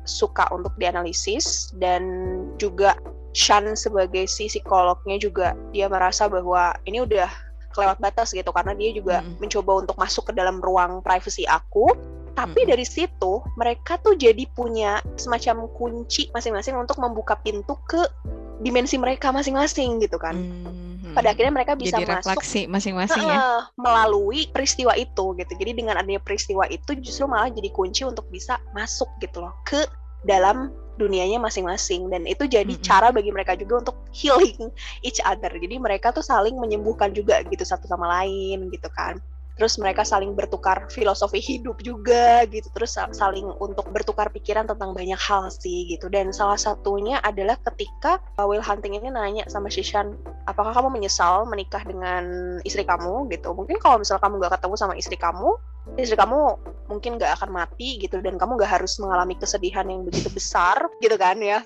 suka 0.07 0.47
untuk 0.55 0.73
dianalisis 0.79 1.75
dan 1.77 2.03
juga 2.57 2.97
Shan 3.37 3.77
sebagai 3.77 4.25
si 4.25 4.49
psikolognya 4.49 5.21
juga 5.21 5.53
dia 5.73 5.93
merasa 5.93 6.25
bahwa 6.25 6.73
ini 6.89 7.05
udah 7.05 7.29
kelewat 7.77 8.01
batas 8.01 8.33
gitu 8.33 8.49
karena 8.57 8.73
dia 8.73 8.91
juga 8.97 9.21
hmm. 9.21 9.37
mencoba 9.37 9.85
untuk 9.85 9.97
masuk 10.01 10.33
ke 10.33 10.33
dalam 10.33 10.65
ruang 10.65 11.05
privasi 11.05 11.45
aku 11.45 11.93
tapi 12.37 12.69
dari 12.69 12.85
situ 12.85 13.41
mereka 13.57 13.97
tuh 14.05 14.13
jadi 14.13 14.45
punya 14.53 15.01
semacam 15.17 15.73
kunci 15.73 16.29
masing-masing 16.37 16.77
untuk 16.77 17.01
membuka 17.01 17.33
pintu 17.41 17.81
ke 17.89 18.05
dimensi 18.61 19.01
mereka 19.01 19.33
masing-masing 19.33 20.05
gitu 20.05 20.21
kan. 20.21 20.37
Hmm. 20.37 21.17
Pada 21.17 21.33
akhirnya 21.33 21.53
mereka 21.53 21.73
bisa 21.81 21.97
Jadi 21.97 22.13
masuk 22.13 22.45
masing-masing 22.69 23.25
uh, 23.25 23.33
ya 23.33 23.41
melalui 23.81 24.53
peristiwa 24.53 24.93
itu 25.01 25.33
gitu. 25.41 25.53
Jadi 25.57 25.73
dengan 25.73 25.97
adanya 25.97 26.21
peristiwa 26.21 26.69
itu 26.69 26.93
justru 27.01 27.25
malah 27.25 27.49
jadi 27.49 27.73
kunci 27.73 28.05
untuk 28.05 28.29
bisa 28.29 28.61
masuk 28.77 29.09
gitu 29.25 29.41
loh 29.41 29.57
ke 29.65 29.81
dalam 30.29 30.73
dunianya 30.97 31.39
masing-masing 31.39 32.09
dan 32.09 32.25
itu 32.25 32.49
jadi 32.49 32.69
mm 32.69 32.81
-hmm. 32.81 32.89
cara 32.89 33.09
bagi 33.13 33.31
mereka 33.31 33.53
juga 33.55 33.87
untuk 33.87 33.97
healing 34.13 34.73
each 35.07 35.21
other. 35.23 35.53
Jadi 35.53 35.77
mereka 35.77 36.11
tuh 36.11 36.25
saling 36.25 36.57
menyembuhkan 36.57 37.13
juga 37.13 37.45
gitu 37.47 37.63
satu 37.63 37.85
sama 37.89 38.09
lain 38.21 38.73
gitu 38.73 38.89
kan. 38.93 39.21
Terus 39.57 39.81
mereka 39.81 40.05
saling 40.05 40.37
bertukar 40.37 40.87
filosofi 40.93 41.41
hidup 41.41 41.81
juga 41.81 42.45
gitu. 42.47 42.69
Terus 42.71 43.01
saling 43.17 43.49
untuk 43.57 43.89
bertukar 43.89 44.29
pikiran 44.29 44.69
tentang 44.69 44.93
banyak 44.93 45.17
hal 45.17 45.49
sih 45.49 45.97
gitu. 45.97 46.13
Dan 46.13 46.31
salah 46.31 46.61
satunya 46.61 47.19
adalah 47.25 47.57
ketika 47.73 48.21
Will 48.45 48.63
Hunting 48.63 49.01
ini 49.01 49.09
nanya 49.09 49.49
sama 49.49 49.73
Shishan 49.73 50.15
apakah 50.45 50.77
kamu 50.77 51.01
menyesal 51.01 51.49
menikah 51.49 51.81
dengan 51.83 52.57
istri 52.69 52.85
kamu? 52.85 53.33
Gitu. 53.33 53.49
Mungkin 53.51 53.81
kalau 53.81 53.97
misal 53.97 54.21
kamu 54.21 54.45
gak 54.45 54.61
ketemu 54.61 54.75
sama 54.77 54.95
istri 54.95 55.17
kamu 55.17 55.57
istri 55.97 56.19
kamu 56.19 56.59
mungkin 56.91 57.15
gak 57.17 57.41
akan 57.41 57.51
mati 57.57 57.97
gitu. 57.97 58.21
Dan 58.21 58.37
kamu 58.37 58.61
gak 58.61 58.81
harus 58.81 59.01
mengalami 59.01 59.35
kesedihan 59.41 59.89
yang 59.89 60.05
begitu 60.05 60.29
besar 60.29 60.87
gitu 61.01 61.17
kan 61.17 61.41
ya 61.41 61.65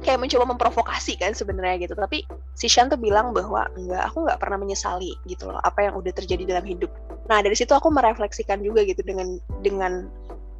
kayak 0.00 0.18
mencoba 0.22 0.44
memprovokasi 0.54 1.18
kan 1.18 1.34
sebenarnya 1.36 1.86
gitu. 1.88 1.94
Tapi 1.98 2.24
si 2.56 2.66
Shan 2.70 2.88
tuh 2.88 2.98
bilang 3.00 3.34
bahwa 3.34 3.66
enggak 3.76 4.02
aku 4.10 4.26
nggak 4.26 4.38
pernah 4.40 4.58
menyesali 4.60 5.14
gitu 5.26 5.50
loh 5.50 5.60
apa 5.62 5.86
yang 5.90 5.94
udah 5.98 6.12
terjadi 6.14 6.56
dalam 6.56 6.64
hidup. 6.64 6.90
Nah 7.28 7.42
dari 7.42 7.54
situ 7.58 7.70
aku 7.74 7.90
merefleksikan 7.92 8.62
juga 8.62 8.86
gitu 8.86 9.02
dengan 9.02 9.36
dengan 9.60 10.08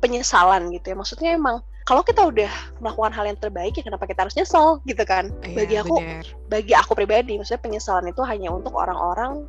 penyesalan 0.01 0.73
gitu 0.75 0.93
ya. 0.93 0.97
Maksudnya 0.97 1.31
emang 1.37 1.63
kalau 1.89 2.05
kita 2.05 2.23
udah 2.23 2.51
melakukan 2.79 3.11
hal 3.11 3.25
yang 3.27 3.39
terbaik 3.41 3.75
ya 3.75 3.83
kenapa 3.83 4.05
kita 4.07 4.27
harus 4.29 4.37
nyesel 4.37 4.79
gitu 4.85 5.03
kan? 5.03 5.33
Iya, 5.43 5.57
bagi 5.57 5.75
aku 5.81 5.97
bener. 5.99 6.25
bagi 6.47 6.73
aku 6.77 6.93
pribadi 6.95 7.41
maksudnya 7.41 7.63
penyesalan 7.63 8.07
itu 8.13 8.23
hanya 8.23 8.53
untuk 8.53 8.77
orang-orang 8.77 9.49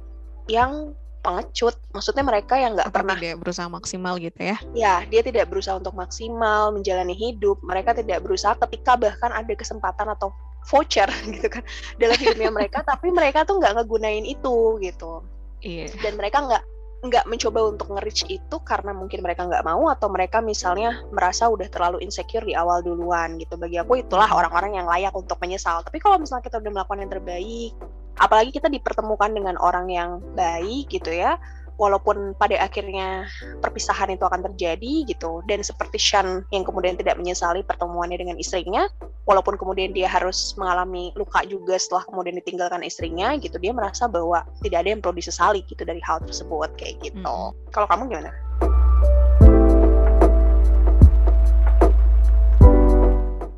yang 0.50 0.96
pengecut. 1.22 1.78
Maksudnya 1.94 2.26
mereka 2.26 2.58
yang 2.58 2.76
nggak 2.76 2.92
pernah 2.92 3.16
tidak 3.18 3.40
berusaha 3.42 3.68
maksimal 3.70 4.18
gitu 4.18 4.40
ya? 4.42 4.58
Ya, 4.74 4.94
dia 5.08 5.22
tidak 5.22 5.48
berusaha 5.48 5.78
untuk 5.78 5.96
maksimal 5.96 6.74
menjalani 6.74 7.14
hidup. 7.14 7.62
Mereka 7.62 7.98
tidak 7.98 8.26
berusaha 8.26 8.58
ketika 8.68 8.98
bahkan 8.98 9.32
ada 9.32 9.54
kesempatan 9.54 10.12
atau 10.12 10.34
voucher 10.70 11.10
gitu 11.34 11.48
kan 11.50 11.64
dalam 11.98 12.18
hidupnya 12.18 12.52
mereka, 12.54 12.84
tapi 12.92 13.10
mereka 13.10 13.48
tuh 13.48 13.62
nggak 13.62 13.82
ngegunain 13.82 14.26
itu 14.26 14.82
gitu. 14.82 15.26
Iya. 15.62 15.94
Dan 16.02 16.18
mereka 16.18 16.42
nggak 16.46 16.64
nggak 17.02 17.26
mencoba 17.26 17.66
untuk 17.66 17.90
nge-reach 17.98 18.30
itu 18.30 18.62
karena 18.62 18.94
mungkin 18.94 19.26
mereka 19.26 19.50
nggak 19.50 19.66
mau 19.66 19.90
atau 19.90 20.06
mereka 20.06 20.38
misalnya 20.38 21.02
merasa 21.10 21.50
udah 21.50 21.66
terlalu 21.66 21.98
insecure 22.06 22.46
di 22.46 22.54
awal 22.54 22.86
duluan 22.86 23.42
gitu. 23.42 23.58
Bagi 23.58 23.82
aku 23.82 24.06
itulah 24.06 24.30
orang-orang 24.30 24.78
yang 24.78 24.86
layak 24.86 25.14
untuk 25.18 25.42
menyesal. 25.42 25.82
Tapi 25.82 25.98
kalau 25.98 26.22
misalnya 26.22 26.46
kita 26.46 26.62
udah 26.62 26.72
melakukan 26.72 27.02
yang 27.02 27.12
terbaik, 27.12 27.74
apalagi 28.22 28.54
kita 28.54 28.70
dipertemukan 28.70 29.34
dengan 29.34 29.58
orang 29.58 29.90
yang 29.90 30.22
baik 30.38 30.94
gitu 30.94 31.10
ya 31.10 31.42
walaupun 31.82 32.38
pada 32.38 32.62
akhirnya 32.62 33.26
perpisahan 33.58 34.14
itu 34.14 34.22
akan 34.22 34.46
terjadi 34.54 35.10
gitu 35.10 35.42
dan 35.50 35.66
seperti 35.66 35.98
Shan 35.98 36.46
yang 36.54 36.62
kemudian 36.62 36.94
tidak 36.94 37.18
menyesali 37.18 37.66
pertemuannya 37.66 38.22
dengan 38.22 38.38
istrinya 38.38 38.86
walaupun 39.26 39.58
kemudian 39.58 39.90
dia 39.90 40.06
harus 40.06 40.54
mengalami 40.62 41.10
luka 41.18 41.42
juga 41.50 41.82
setelah 41.82 42.06
kemudian 42.06 42.38
ditinggalkan 42.38 42.86
istrinya 42.86 43.34
gitu 43.42 43.58
dia 43.58 43.74
merasa 43.74 44.06
bahwa 44.06 44.46
tidak 44.62 44.86
ada 44.86 44.90
yang 44.94 45.02
perlu 45.02 45.18
disesali 45.18 45.66
gitu 45.66 45.82
dari 45.82 46.02
hal 46.06 46.22
tersebut 46.22 46.70
kayak 46.78 47.02
gitu 47.02 47.18
hmm. 47.26 47.74
kalau 47.74 47.90
kamu 47.90 48.14
gimana? 48.14 48.32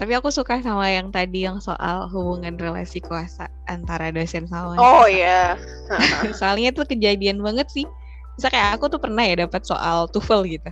Tapi 0.03 0.19
aku 0.19 0.35
suka 0.35 0.59
sama 0.59 0.91
yang 0.91 1.15
tadi 1.15 1.47
yang 1.47 1.63
soal 1.63 2.11
hubungan 2.11 2.59
relasi 2.59 2.99
kuasa 2.99 3.47
antara 3.71 4.11
dosen 4.11 4.43
sama 4.51 4.75
Oh 4.75 5.07
iya. 5.07 5.55
Yeah. 5.55 6.35
Soalnya 6.43 6.75
itu 6.75 6.83
kejadian 6.83 7.39
banget 7.39 7.71
sih. 7.71 7.87
Bisa 8.35 8.51
kayak 8.51 8.75
aku 8.75 8.91
tuh 8.91 8.99
pernah 8.99 9.23
ya 9.23 9.47
dapat 9.47 9.63
soal 9.63 10.11
TOEFL 10.11 10.59
gitu. 10.59 10.71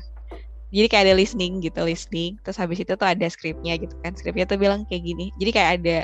Jadi 0.76 0.88
kayak 0.92 1.04
ada 1.08 1.16
listening 1.16 1.64
gitu, 1.64 1.80
listening. 1.80 2.44
Terus 2.44 2.60
habis 2.60 2.84
itu 2.84 2.92
tuh 2.92 3.08
ada 3.08 3.24
skripnya 3.32 3.80
gitu 3.80 3.96
kan. 4.04 4.12
Skripnya 4.20 4.44
tuh 4.44 4.60
bilang 4.60 4.84
kayak 4.92 5.00
gini. 5.00 5.32
Jadi 5.40 5.52
kayak 5.56 5.72
ada 5.80 5.98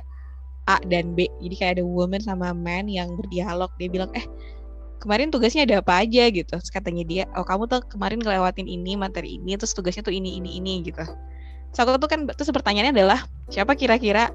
A 0.71 0.79
dan 0.87 1.11
B. 1.11 1.27
Jadi 1.43 1.55
kayak 1.59 1.71
ada 1.75 1.83
woman 1.83 2.23
sama 2.23 2.55
man 2.55 2.87
yang 2.87 3.11
berdialog. 3.19 3.75
Dia 3.75 3.91
bilang, 3.91 4.07
eh 4.15 4.23
kemarin 5.03 5.35
tugasnya 5.35 5.67
ada 5.67 5.83
apa 5.83 5.99
aja 5.99 6.31
gitu. 6.31 6.47
Terus 6.47 6.71
katanya 6.71 7.03
dia, 7.03 7.23
oh 7.35 7.43
kamu 7.43 7.67
tuh 7.67 7.83
kemarin 7.91 8.23
ngelewatin 8.23 8.71
ini, 8.71 8.95
materi 8.95 9.35
ini, 9.35 9.59
terus 9.59 9.75
tugasnya 9.75 10.07
tuh 10.07 10.15
ini, 10.15 10.39
ini, 10.39 10.63
ini 10.63 10.87
gitu 10.87 11.03
so 11.75 11.83
aku 11.83 11.99
tuh 11.99 12.09
kan 12.09 12.19
terus 12.29 12.49
pertanyaannya 12.49 12.93
adalah 12.93 13.19
siapa 13.51 13.73
kira-kira 13.73 14.31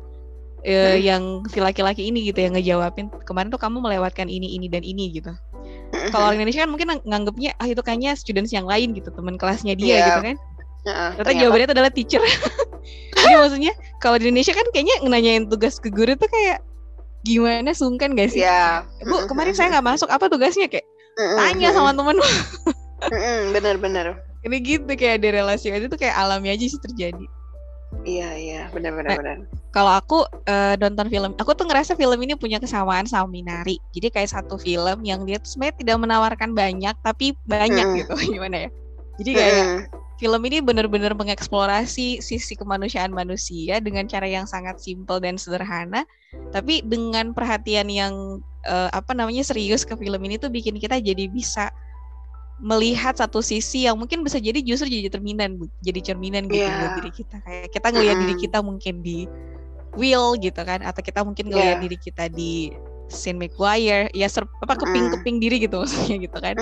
uh, 0.65 0.97
yang 0.99 1.43
si 1.51 1.59
laki-laki 1.59 2.09
ini 2.09 2.29
gitu 2.31 2.43
yang 2.43 2.55
ngejawabin 2.55 3.11
kemarin 3.27 3.51
tuh 3.51 3.61
kamu 3.61 3.83
melewatkan 3.83 4.31
ini 4.31 4.57
ini 4.57 4.67
dan 4.71 4.83
ini 4.87 5.11
gitu 5.13 5.35
kalau 6.11 6.33
orang 6.33 6.43
Indonesia 6.43 6.65
kan 6.65 6.71
mungkin 6.73 6.89
nganggapnya 7.05 7.57
ah 7.61 7.69
itu 7.69 7.83
kayaknya 7.85 8.17
students 8.17 8.53
yang 8.53 8.65
lain 8.65 8.97
gitu 8.97 9.13
teman 9.13 9.37
kelasnya 9.37 9.77
dia 9.77 9.89
yeah. 9.89 10.07
gitu 10.09 10.23
kan 10.33 10.37
Uh, 10.83 11.15
ternyata 11.15 11.47
jawabannya 11.47 11.67
itu 11.71 11.75
adalah 11.79 11.93
teacher. 11.95 12.23
Jadi 13.15 13.35
maksudnya 13.39 13.73
kalau 14.03 14.19
di 14.19 14.27
Indonesia 14.27 14.51
kan 14.51 14.67
kayaknya 14.75 14.97
nanyain 15.07 15.47
tugas 15.47 15.79
ke 15.79 15.95
guru 15.95 16.19
tuh 16.19 16.27
kayak 16.27 16.59
gimana 17.23 17.71
sungkan 17.71 18.19
gak 18.19 18.35
sih? 18.35 18.43
Yeah. 18.43 18.83
Bu 19.07 19.31
kemarin 19.31 19.55
saya 19.55 19.79
nggak 19.79 19.87
masuk 19.95 20.11
apa 20.11 20.27
tugasnya 20.27 20.67
kayak 20.67 20.83
tanya 21.15 21.71
sama 21.71 21.95
temen. 21.95 22.19
Bener-bener 23.55 24.19
ini 24.43 24.57
gitu 24.63 24.91
kayak 24.99 25.23
ada 25.23 25.29
relasi 25.43 25.71
itu 25.71 25.87
tuh 25.87 25.99
kayak 25.99 26.19
alami 26.19 26.51
aja 26.51 26.65
sih 26.67 26.81
terjadi. 26.83 27.27
Iya 28.03 28.31
iya. 28.35 28.63
Benar-benar 28.73 29.11
nah, 29.15 29.19
benar. 29.21 29.37
kalau 29.71 29.93
aku 29.93 30.19
uh, 30.49 30.75
nonton 30.81 31.07
film 31.13 31.37
aku 31.37 31.53
tuh 31.53 31.69
ngerasa 31.69 31.93
film 31.95 32.19
ini 32.25 32.35
punya 32.35 32.59
kesamaan 32.59 33.05
sama 33.05 33.29
Minari. 33.29 33.79
Jadi 33.93 34.09
kayak 34.11 34.33
satu 34.33 34.57
film 34.57 35.05
yang 35.05 35.23
dia 35.29 35.39
tuh 35.39 35.55
sebenarnya 35.55 35.77
tidak 35.79 35.97
menawarkan 36.01 36.51
banyak 36.57 36.95
tapi 37.05 37.37
banyak 37.47 37.87
hmm. 37.87 37.97
gitu. 38.03 38.15
Gimana 38.41 38.67
ya? 38.67 38.71
Jadi 39.21 39.31
kayak 39.37 39.55
hmm. 39.55 39.81
film 40.19 40.41
ini 40.49 40.59
benar-benar 40.65 41.13
mengeksplorasi 41.15 42.25
sisi 42.25 42.55
kemanusiaan 42.57 43.13
manusia 43.13 43.79
dengan 43.79 44.09
cara 44.09 44.25
yang 44.27 44.49
sangat 44.49 44.81
simpel 44.81 45.21
dan 45.21 45.37
sederhana. 45.37 46.03
Tapi 46.51 46.81
dengan 46.89 47.37
perhatian 47.37 47.93
yang 47.93 48.41
uh, 48.65 48.89
apa 48.91 49.13
namanya 49.13 49.45
serius 49.45 49.85
ke 49.85 49.93
film 50.01 50.21
ini 50.25 50.41
tuh 50.41 50.49
bikin 50.49 50.81
kita 50.81 50.97
jadi 50.99 51.29
bisa 51.29 51.69
melihat 52.61 53.17
satu 53.17 53.41
sisi 53.41 53.89
yang 53.89 53.97
mungkin 53.97 54.23
bisa 54.23 54.39
jadi 54.39 54.61
justru 54.63 54.91
jadi 54.91 55.09
cerminan 55.09 55.57
jadi 55.81 56.13
cerminan 56.13 56.47
gitu 56.47 56.67
yeah. 56.67 56.79
buat 56.79 56.93
diri 57.03 57.11
kita. 57.13 57.37
Kayak 57.43 57.69
kita 57.73 57.89
ngelihat 57.91 58.17
mm. 58.17 58.23
diri 58.27 58.35
kita 58.39 58.59
mungkin 58.61 58.95
di 59.01 59.19
Will 59.93 60.41
gitu 60.41 60.61
kan 60.65 60.81
atau 60.81 61.01
kita 61.05 61.21
mungkin 61.21 61.53
ngelihat 61.53 61.77
yeah. 61.79 61.85
diri 61.85 61.99
kita 62.01 62.25
di 62.33 62.73
Sin 63.13 63.37
McGuire 63.37 64.09
ya 64.17 64.25
ser 64.25 64.49
apa 64.65 64.73
keping-keping 64.73 65.37
diri 65.37 65.61
gitu 65.61 65.79
maksudnya 65.85 66.17
gitu 66.23 66.39
kan. 66.39 66.57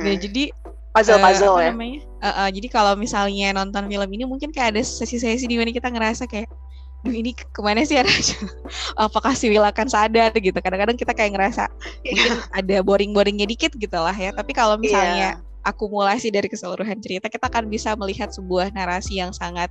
Nah 0.00 0.14
jadi 0.16 0.48
puzzle-puzzle 0.94 1.58
uh, 1.58 1.60
ya. 1.60 1.70
namanya? 1.74 2.00
Uh, 2.22 2.28
uh, 2.46 2.48
jadi 2.48 2.66
kalau 2.70 2.94
misalnya 2.94 3.50
nonton 3.52 3.90
film 3.90 4.10
ini 4.14 4.24
mungkin 4.24 4.54
kayak 4.54 4.78
ada 4.78 4.82
sesi-sesi 4.86 5.44
di 5.44 5.58
mana 5.58 5.74
kita 5.74 5.90
ngerasa 5.90 6.30
kayak 6.30 6.46
duh 7.04 7.12
ini 7.12 7.36
ke 7.36 7.60
mana 7.60 7.84
sih 7.84 8.00
ada 8.00 8.08
apakah 9.06 9.36
si 9.36 9.52
Will 9.52 9.62
akan 9.62 9.86
sadar? 9.92 10.32
Gitu. 10.32 10.56
Kadang-kadang 10.56 10.96
kita 10.96 11.12
kayak 11.12 11.36
ngerasa 11.36 11.68
mungkin 12.00 12.32
ada 12.48 12.76
boring-boringnya 12.80 13.44
dikit 13.44 13.76
gitu 13.76 14.00
lah 14.00 14.16
ya. 14.16 14.32
Tapi 14.32 14.56
kalau 14.56 14.80
misalnya 14.80 15.36
yeah. 15.36 15.68
akumulasi 15.68 16.32
dari 16.32 16.48
keseluruhan 16.48 16.98
cerita 17.04 17.28
kita 17.28 17.52
akan 17.52 17.68
bisa 17.68 17.92
melihat 18.00 18.32
sebuah 18.32 18.72
narasi 18.72 19.20
yang 19.20 19.36
sangat 19.36 19.68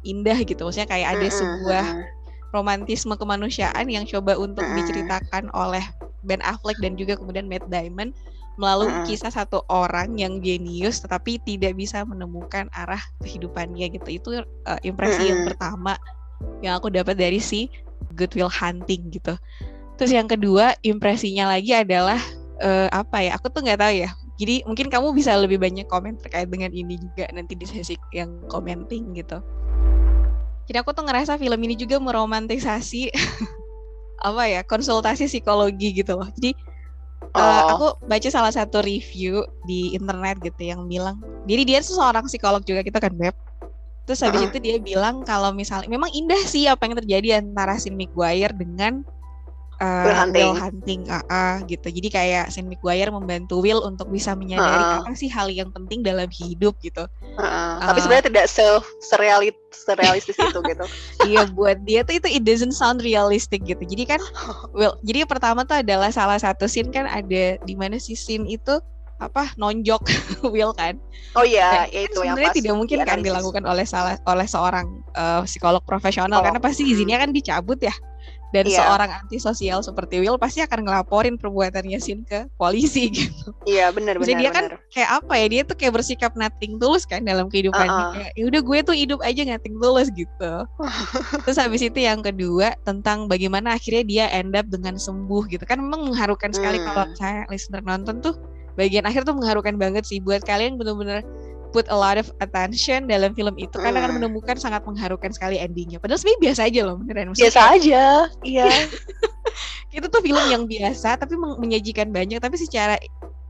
indah 0.00 0.40
gitu. 0.40 0.64
Maksudnya 0.64 0.88
kayak 0.88 1.20
ada 1.20 1.28
sebuah 1.28 1.84
romantisme 2.56 3.12
kemanusiaan 3.14 3.86
yang 3.86 4.08
coba 4.08 4.40
untuk 4.40 4.64
diceritakan 4.74 5.52
oleh 5.52 5.84
Ben 6.24 6.40
Affleck 6.40 6.80
dan 6.80 6.96
juga 6.96 7.20
kemudian 7.20 7.44
Matt 7.44 7.68
Damon 7.68 8.16
melalui 8.60 8.92
kisah 9.08 9.32
satu 9.32 9.64
orang 9.72 10.20
yang 10.20 10.44
jenius 10.44 11.00
tetapi 11.00 11.40
tidak 11.48 11.80
bisa 11.80 12.04
menemukan 12.04 12.72
arah 12.72 13.00
kehidupannya 13.20 13.92
gitu. 14.00 14.08
Itu 14.08 14.28
uh, 14.40 14.80
impresi 14.80 15.28
yang 15.28 15.44
pertama 15.48 15.96
yang 16.60 16.76
aku 16.76 16.92
dapat 16.92 17.16
dari 17.16 17.40
si 17.40 17.68
Good 18.16 18.36
Will 18.36 18.50
Hunting 18.50 19.12
gitu. 19.12 19.34
Terus 20.00 20.12
yang 20.16 20.28
kedua 20.28 20.72
impresinya 20.80 21.52
lagi 21.52 21.76
adalah 21.76 22.20
uh, 22.64 22.88
apa 22.92 23.20
ya? 23.20 23.36
Aku 23.36 23.52
tuh 23.52 23.64
nggak 23.64 23.80
tahu 23.80 23.94
ya. 24.00 24.10
Jadi 24.40 24.64
mungkin 24.64 24.88
kamu 24.88 25.12
bisa 25.12 25.36
lebih 25.36 25.60
banyak 25.60 25.84
komen 25.84 26.16
terkait 26.16 26.48
dengan 26.48 26.72
ini 26.72 26.96
juga 26.96 27.28
nanti 27.36 27.52
di 27.52 27.68
sesi 27.68 27.94
yang 28.16 28.40
commenting 28.48 29.12
gitu. 29.12 29.44
Jadi 30.64 30.76
aku 30.80 30.96
tuh 30.96 31.04
ngerasa 31.04 31.36
film 31.36 31.60
ini 31.60 31.76
juga 31.76 32.00
meromantisasi 32.00 33.12
apa 34.28 34.42
ya 34.48 34.60
konsultasi 34.64 35.28
psikologi 35.28 35.92
gitu 35.92 36.16
loh. 36.16 36.28
Jadi 36.32 36.56
uh, 37.36 37.40
oh. 37.40 37.68
aku 37.76 37.86
baca 38.08 38.28
salah 38.32 38.52
satu 38.52 38.80
review 38.80 39.44
di 39.68 39.92
internet 39.92 40.40
gitu 40.40 40.72
yang 40.72 40.88
bilang, 40.88 41.20
jadi 41.44 41.62
dia 41.68 41.78
tuh 41.84 42.00
seorang 42.00 42.24
psikolog 42.24 42.64
juga 42.64 42.80
gitu 42.80 42.96
kan 42.96 43.12
web 43.20 43.36
Terus 44.08 44.20
habis 44.26 44.42
itu 44.42 44.58
dia 44.58 44.76
bilang 44.82 45.22
kalau 45.22 45.54
misalnya 45.54 45.86
memang 45.86 46.10
indah 46.10 46.40
sih 46.42 46.66
apa 46.66 46.88
yang 46.88 46.98
terjadi 46.98 47.28
antara 47.38 47.78
Sin 47.78 47.94
Maguire 47.94 48.50
dengan 48.56 49.06
uh, 49.80 50.04
Will 50.06 50.16
Hunting, 50.16 50.48
Will 50.52 50.60
Hunting 50.60 51.00
uh, 51.08 51.24
uh, 51.26 51.54
gitu. 51.66 51.88
Jadi 51.88 52.08
kayak 52.12 52.52
Sin 52.52 52.68
Maguire 52.68 53.10
membantu 53.10 53.58
Will 53.64 53.80
untuk 53.82 54.12
bisa 54.12 54.36
menyadari 54.36 54.84
uh-uh. 54.84 55.02
apa 55.02 55.16
sih 55.16 55.32
hal 55.32 55.48
yang 55.48 55.72
penting 55.72 56.04
dalam 56.04 56.28
hidup 56.28 56.76
gitu. 56.84 57.08
Uh-uh. 57.40 57.80
Uh, 57.80 57.88
Tapi 57.90 57.98
sebenarnya 58.04 58.26
tidak 58.30 58.46
se 58.46 58.64
serealit 59.00 59.56
serealistis 59.72 60.36
itu 60.36 60.60
gitu. 60.70 60.84
iya 61.24 61.46
buat 61.48 61.80
dia 61.86 62.04
tuh 62.04 62.20
itu 62.20 62.28
it 62.28 62.44
doesn't 62.44 62.76
sound 62.76 63.00
realistic 63.00 63.64
gitu. 63.64 63.80
Jadi 63.80 64.04
kan 64.16 64.20
Will 64.76 64.94
jadi 65.02 65.24
pertama 65.24 65.64
tuh 65.64 65.80
adalah 65.80 66.12
salah 66.12 66.38
satu 66.38 66.68
scene 66.68 66.92
kan 66.92 67.08
ada 67.08 67.58
di 67.64 67.74
mana 67.74 67.96
si 67.96 68.14
scene 68.14 68.46
itu 68.46 68.78
apa 69.20 69.52
nonjok 69.54 70.02
Will 70.52 70.72
kan. 70.72 70.96
Oh 71.36 71.44
iya, 71.44 71.84
ya 71.92 72.08
itu 72.08 72.18
yang 72.24 72.34
sebenarnya 72.34 72.56
tidak 72.56 72.74
mungkin 72.74 72.98
kan 73.04 73.20
dilakukan 73.20 73.62
oleh 73.68 73.84
salah 73.84 74.16
oleh 74.26 74.48
seorang 74.48 75.04
uh, 75.14 75.44
psikolog 75.44 75.84
profesional 75.84 76.40
oh. 76.40 76.44
karena 76.44 76.58
pasti 76.58 76.88
izinnya 76.88 77.20
kan 77.20 77.30
dicabut 77.30 77.78
ya. 77.78 77.92
dan 78.50 78.66
Iya. 78.66 78.82
seorang 78.82 79.10
antisosial 79.14 79.78
seperti 79.78 80.18
Will 80.18 80.34
pasti 80.34 80.58
akan 80.58 80.82
ngelaporin 80.82 81.38
perbuatannya 81.38 82.02
Sin 82.02 82.26
ke 82.26 82.50
polisi 82.58 83.06
gitu. 83.14 83.54
Iya 83.62 83.94
benar 83.94 84.18
benar. 84.18 84.26
Maksudnya 84.26 84.42
dia 84.42 84.50
kan 84.50 84.64
benar. 84.74 84.90
kayak 84.90 85.10
apa 85.22 85.34
ya? 85.38 85.46
Dia 85.46 85.62
tuh 85.62 85.76
kayak 85.78 85.94
bersikap 85.94 86.32
nothing 86.34 86.74
tulus 86.82 87.06
kan 87.06 87.22
dalam 87.22 87.46
kehidupannya. 87.46 87.94
Uh-uh. 88.10 88.14
Kayak 88.18 88.30
ya 88.34 88.44
udah 88.50 88.60
gue 88.66 88.78
tuh 88.82 88.96
hidup 88.98 89.22
aja 89.22 89.46
nothing 89.46 89.78
tulus 89.78 90.10
gitu. 90.10 90.52
Terus 91.46 91.58
habis 91.62 91.78
itu 91.78 91.94
yang 92.02 92.26
kedua 92.26 92.74
tentang 92.82 93.30
bagaimana 93.30 93.78
akhirnya 93.78 94.02
dia 94.02 94.24
end 94.34 94.58
up 94.58 94.66
dengan 94.66 94.98
sembuh 94.98 95.46
gitu 95.46 95.62
kan 95.62 95.78
memang 95.78 96.10
mengharukan 96.10 96.50
sekali 96.50 96.82
Hmm. 96.82 96.90
kalau 96.90 97.06
saya 97.14 97.46
listener 97.54 97.86
nonton 97.86 98.18
tuh 98.18 98.34
bagian 98.74 99.04
akhir 99.04 99.22
tuh 99.22 99.34
mengharukan 99.34 99.74
banget 99.74 100.04
sih 100.04 100.18
buat 100.18 100.42
kalian 100.42 100.76
bener-bener 100.76 101.22
put 101.70 101.86
a 101.86 101.94
lot 101.94 102.18
of 102.18 102.26
attention 102.42 103.06
dalam 103.06 103.30
film 103.30 103.54
itu 103.54 103.78
karena 103.78 104.02
akan 104.02 104.10
Hmm. 104.10 104.18
menemukan 104.26 104.58
sangat 104.58 104.82
mengharukan 104.82 105.30
sekali 105.30 105.54
endingnya. 105.54 106.02
Padahal 106.02 106.18
sebenarnya 106.18 106.42
biasa 106.42 106.60
aja 106.66 106.80
loh 106.82 106.96
beneran. 106.98 107.30
Maksudnya 107.30 107.46
Biasa 107.46 107.62
aja. 107.78 108.04
Iya. 108.42 108.66
itu 109.96 110.06
tuh 110.06 110.20
film 110.20 110.44
yang 110.50 110.64
biasa 110.66 111.14
tapi 111.14 111.34
menyajikan 111.34 112.10
banyak 112.10 112.38
tapi 112.38 112.54
secara 112.54 112.98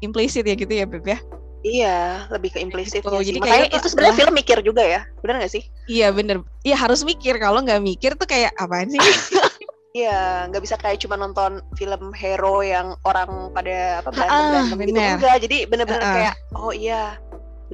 implisit 0.00 0.44
ya 0.44 0.52
gitu 0.52 0.68
ya 0.68 0.84
Beb 0.84 1.04
ya. 1.04 1.18
Iya, 1.60 2.24
lebih 2.32 2.56
ke 2.56 2.58
implisitnya 2.60 3.04
Gitu. 3.04 3.12
sih. 3.20 3.26
Jadi 3.32 3.38
Makanya 3.40 3.52
kayaknya 3.56 3.76
itu 3.76 3.88
sebenarnya 3.88 4.12
adalah- 4.12 4.20
film 4.24 4.34
mikir 4.36 4.58
juga 4.60 4.82
ya, 4.82 5.00
benar 5.20 5.34
nggak 5.40 5.52
sih? 5.52 5.62
Iya 5.88 6.08
bener. 6.08 6.36
Iya 6.60 6.76
harus 6.76 7.00
mikir 7.04 7.36
kalau 7.36 7.60
nggak 7.60 7.80
mikir 7.80 8.16
tuh 8.16 8.24
kayak 8.24 8.52
apaan 8.56 8.88
sih? 8.88 8.96
Iya, 9.90 10.46
nggak 10.46 10.62
bisa 10.62 10.78
kayak 10.78 11.02
cuma 11.02 11.18
nonton 11.18 11.58
film 11.74 12.14
hero 12.14 12.62
yang 12.62 12.94
orang 13.02 13.50
pada 13.50 13.98
apa 13.98 14.14
berantem 14.14 14.54
Ah, 14.54 14.86
gitu 14.86 14.94
enggak. 14.94 15.36
Jadi 15.42 15.56
bener-bener 15.66 16.02
ah. 16.02 16.14
kayak 16.14 16.34
oh 16.54 16.70
iya, 16.70 17.18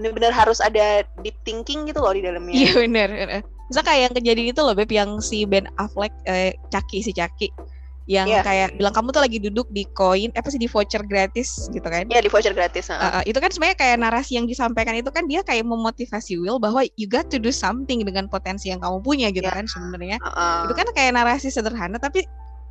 bener-bener 0.01 0.33
harus 0.33 0.65
ada 0.65 1.05
deep 1.21 1.37
thinking 1.45 1.85
gitu 1.85 2.01
loh 2.01 2.17
di 2.17 2.25
dalamnya. 2.25 2.57
Iya 2.57 2.73
bener. 2.89 3.09
Misal 3.69 3.83
kayak 3.85 4.01
yang 4.09 4.15
kejadian 4.17 4.49
itu 4.49 4.61
loh 4.65 4.73
Beb 4.73 4.89
yang 4.89 5.21
si 5.21 5.45
Ben 5.45 5.69
Affleck 5.77 6.15
eh, 6.25 6.57
Caki 6.73 7.05
si 7.05 7.13
Caki 7.13 7.53
yang 8.07 8.31
Iya. 8.31 8.41
kayak 8.41 8.69
bilang 8.79 8.95
kamu 8.95 9.11
tuh 9.11 9.19
lagi 9.19 9.39
duduk 9.39 9.67
di 9.69 9.83
koin 9.89 10.31
apa 10.33 10.47
sih 10.47 10.57
di 10.57 10.67
voucher 10.67 11.03
gratis 11.03 11.67
gitu 11.69 11.83
kan. 11.83 12.07
Iya 12.07 12.23
di 12.23 12.31
voucher 12.31 12.51
gratis. 12.51 12.87
heeh. 12.87 13.03
Uh, 13.03 13.19
uh, 13.19 13.23
itu 13.23 13.35
kan 13.35 13.51
sebenarnya 13.51 13.75
kayak 13.77 13.97
narasi 13.99 14.39
yang 14.39 14.47
disampaikan 14.47 14.95
itu 14.95 15.11
kan 15.11 15.27
dia 15.27 15.43
kayak 15.43 15.63
memotivasi 15.63 16.39
Will 16.39 16.57
bahwa 16.57 16.87
you 16.95 17.05
got 17.05 17.27
to 17.27 17.37
do 17.37 17.51
something 17.51 18.01
dengan 18.01 18.27
potensi 18.27 18.69
yang 18.69 18.79
kamu 18.79 19.03
punya 19.03 19.29
gitu 19.29 19.45
Iya. 19.45 19.59
kan 19.59 19.67
sebenarnya. 19.67 20.19
Heeh. 20.19 20.59
Itu 20.65 20.75
kan 20.75 20.87
kayak 20.93 21.13
narasi 21.13 21.51
sederhana 21.51 21.99
tapi 21.99 22.23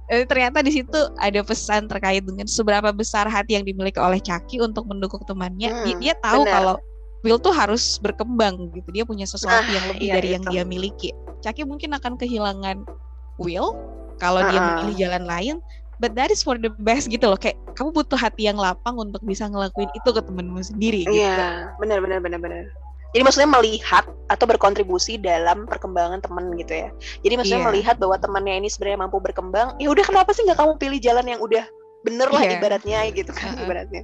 eh, 0.05 0.23
ternyata 0.23 0.61
di 0.61 0.71
situ 0.71 0.95
ada 1.17 1.41
pesan 1.41 1.89
terkait 1.89 2.21
dengan 2.21 2.45
seberapa 2.45 2.89
besar 2.89 3.25
hati 3.25 3.53
yang 3.53 3.65
dimiliki 3.65 3.97
oleh 3.97 4.17
Caki 4.17 4.61
untuk 4.61 4.85
mendukung 4.85 5.19
temannya. 5.21 5.67
Dia, 5.81 5.83
Hmm, 5.89 5.99
dia 5.99 6.13
tahu 6.15 6.41
benar. 6.41 6.53
kalau 6.53 6.75
Will 7.21 7.41
tuh 7.41 7.49
harus 7.49 7.97
berkembang 7.97 8.69
gitu. 8.71 8.85
Dia 8.93 9.01
punya 9.01 9.25
sesuatu 9.25 9.57
Ah, 9.57 9.65
yang 9.67 9.85
lebih 9.89 10.05
iya 10.05 10.13
dari 10.13 10.29
yang 10.31 10.45
itu. 10.45 10.51
dia 10.53 10.61
miliki. 10.63 11.09
Caki 11.41 11.65
mungkin 11.65 11.91
akan 11.91 12.15
kehilangan 12.15 12.85
Will 13.35 13.73
kalau 14.17 14.41
dia 14.43 14.55
Ah, 14.55 14.61
ah. 14.61 14.67
memilih 14.81 14.95
jalan 15.07 15.23
lain. 15.25 15.55
But 15.95 16.11
that 16.19 16.27
is 16.27 16.43
for 16.43 16.59
the 16.59 16.75
best 16.83 17.07
gitu 17.07 17.23
loh. 17.23 17.39
Kayak 17.39 17.55
kamu 17.79 17.95
butuh 17.95 18.19
hati 18.19 18.51
yang 18.51 18.59
lapang 18.59 18.99
untuk 18.99 19.23
bisa 19.23 19.47
ngelakuin 19.47 19.87
itu 19.95 20.09
ke 20.11 20.19
temenmu 20.19 20.59
sendiri 20.59 21.07
gitu. 21.07 21.23
Iya, 21.23 21.71
benar 21.79 22.03
benar 22.03 22.19
benar 22.19 22.39
benar. 22.43 22.67
Jadi 23.15 23.23
maksudnya 23.23 23.47
melihat 23.47 24.03
atau 24.27 24.43
berkontribusi 24.43 25.15
dalam 25.15 25.63
perkembangan 25.63 26.19
teman 26.19 26.51
gitu 26.59 26.75
ya. 26.75 26.91
Jadi 27.23 27.33
maksudnya 27.39 27.63
Iya. 27.63 27.69
melihat 27.71 27.95
bahwa 27.95 28.19
temannya 28.19 28.59
ini 28.59 28.67
sebenarnya 28.67 29.07
mampu 29.07 29.23
berkembang. 29.23 29.79
Ya 29.79 29.87
udah 29.87 30.03
kenapa 30.03 30.35
sih 30.35 30.43
nggak 30.43 30.59
kamu 30.59 30.75
pilih 30.75 30.99
jalan 30.99 31.23
yang 31.31 31.39
udah 31.39 31.63
bener 32.03 32.27
lah 32.27 32.43
Iya. 32.43 32.59
ibaratnya 32.59 32.99
gitu 33.15 33.31
kan 33.31 33.55
Heeh. 33.55 33.63
ibaratnya. 33.63 34.03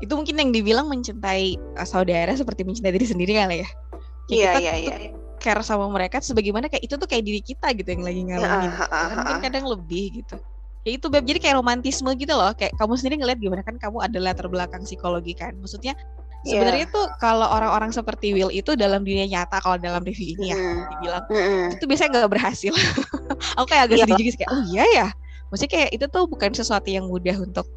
itu 0.00 0.16
mungkin 0.16 0.32
yang 0.40 0.48
dibilang 0.48 0.88
mencintai 0.88 1.60
uh, 1.76 1.84
saudara 1.84 2.32
seperti 2.32 2.64
mencintai 2.64 2.88
diri 2.88 3.04
sendiri 3.04 3.36
kali 3.36 3.60
ya. 3.60 3.68
Iya 4.28 4.50
iya 4.56 4.72
tuh 4.72 4.96
iya. 4.96 5.10
Care 5.40 5.64
sama 5.64 5.88
mereka 5.88 6.20
sebagaimana 6.20 6.68
kayak 6.68 6.84
itu 6.84 6.94
tuh 7.00 7.08
kayak 7.08 7.24
diri 7.24 7.40
kita 7.40 7.72
gitu 7.72 7.88
yang 7.88 8.04
lagi 8.04 8.20
ngalamin. 8.28 8.70
Ha, 8.70 8.84
Mungkin 9.16 9.38
kadang 9.40 9.64
lebih 9.66 10.20
gitu. 10.22 10.36
Ya 10.80 10.96
itu 10.96 11.06
Beb, 11.12 11.24
jadi 11.28 11.40
kayak 11.40 11.56
romantisme 11.60 12.08
gitu 12.16 12.32
loh. 12.36 12.52
Kayak 12.56 12.76
kamu 12.76 12.92
sendiri 12.96 13.16
ngeliat 13.20 13.38
gimana 13.40 13.62
kan 13.64 13.76
kamu 13.76 14.00
ada 14.00 14.18
latar 14.20 14.46
belakang 14.48 14.84
psikologi 14.84 15.32
kan. 15.32 15.56
Maksudnya 15.56 15.96
Iya. 16.40 16.56
sebenarnya 16.56 16.86
tuh 16.88 17.04
kalau 17.20 17.44
orang-orang 17.44 17.92
seperti 17.92 18.32
Will 18.32 18.48
itu 18.48 18.72
dalam 18.72 19.04
dunia 19.04 19.28
nyata 19.28 19.60
kalau 19.60 19.76
dalam 19.76 20.00
review 20.00 20.40
ini 20.40 20.52
ya 20.52 20.56
Mm. 20.56 20.80
dibilang 20.88 21.24
Mm-mm. 21.28 21.64
itu 21.76 21.84
biasanya 21.84 22.10
nggak 22.16 22.30
berhasil. 22.32 22.72
Aku 23.60 23.66
kayak 23.68 23.92
agak 23.92 23.96
Iya. 24.00 24.04
sedih 24.08 24.24
juga 24.24 24.36
kayak 24.40 24.50
oh 24.56 24.62
iya 24.72 24.84
ya. 24.88 25.08
Maksudnya 25.52 25.72
kayak 25.76 25.90
itu 26.00 26.04
tuh 26.08 26.24
bukan 26.32 26.50
sesuatu 26.56 26.88
yang 26.88 27.04
mudah 27.12 27.36
untuk 27.44 27.68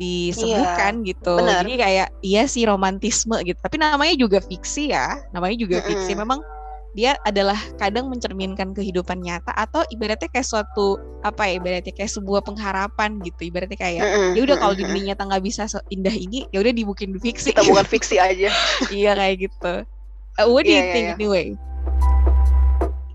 disembuhkan 0.00 1.04
gitu. 1.04 1.34
Iya, 1.36 1.40
benar. 1.42 1.60
Jadi 1.68 1.74
kayak 1.76 2.08
iya 2.24 2.42
sih 2.48 2.64
romantisme 2.64 3.36
gitu. 3.44 3.58
Tapi 3.60 3.76
namanya 3.76 4.14
juga 4.16 4.38
fiksi 4.40 4.88
ya. 4.88 5.20
Namanya 5.34 5.56
juga 5.60 5.84
fiksi. 5.84 6.16
Mm-mm. 6.16 6.22
Memang 6.24 6.40
dia 6.98 7.14
adalah 7.22 7.54
kadang 7.78 8.10
mencerminkan 8.10 8.74
kehidupan 8.74 9.22
nyata 9.22 9.54
atau 9.54 9.86
ibaratnya 9.86 10.26
kayak 10.26 10.42
suatu 10.42 10.98
apa 11.22 11.46
ya 11.46 11.62
ibaratnya 11.62 11.94
kayak 11.94 12.10
sebuah 12.10 12.42
pengharapan 12.42 13.22
gitu. 13.22 13.46
Ibaratnya 13.46 13.78
kayak 13.78 14.34
ya 14.34 14.40
udah 14.42 14.58
kalau 14.58 14.74
di 14.74 14.82
dunia 14.82 15.14
nyata 15.14 15.30
nggak 15.30 15.44
bisa 15.46 15.70
seindah 15.70 16.10
ini 16.10 16.50
ya 16.50 16.58
udah 16.58 16.74
dibukin 16.74 17.14
di 17.14 17.22
fiksi. 17.22 17.54
kita 17.54 17.62
bukan 17.70 17.86
fiksi 17.86 18.18
aja. 18.18 18.50
iya 18.90 19.14
kayak 19.14 19.46
gitu. 19.46 19.86
Uh, 20.42 20.46
what 20.50 20.66
do 20.66 20.74
you 20.74 20.82
Iya, 20.82 20.82
iya, 20.82 20.90
think 20.90 21.06
iya. 21.06 21.14
anyway? 21.14 21.46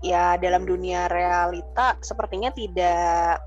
ya 0.04 0.36
dalam 0.36 0.68
dunia 0.68 1.08
realita 1.08 1.96
sepertinya 2.00 2.52
tidak 2.52 3.40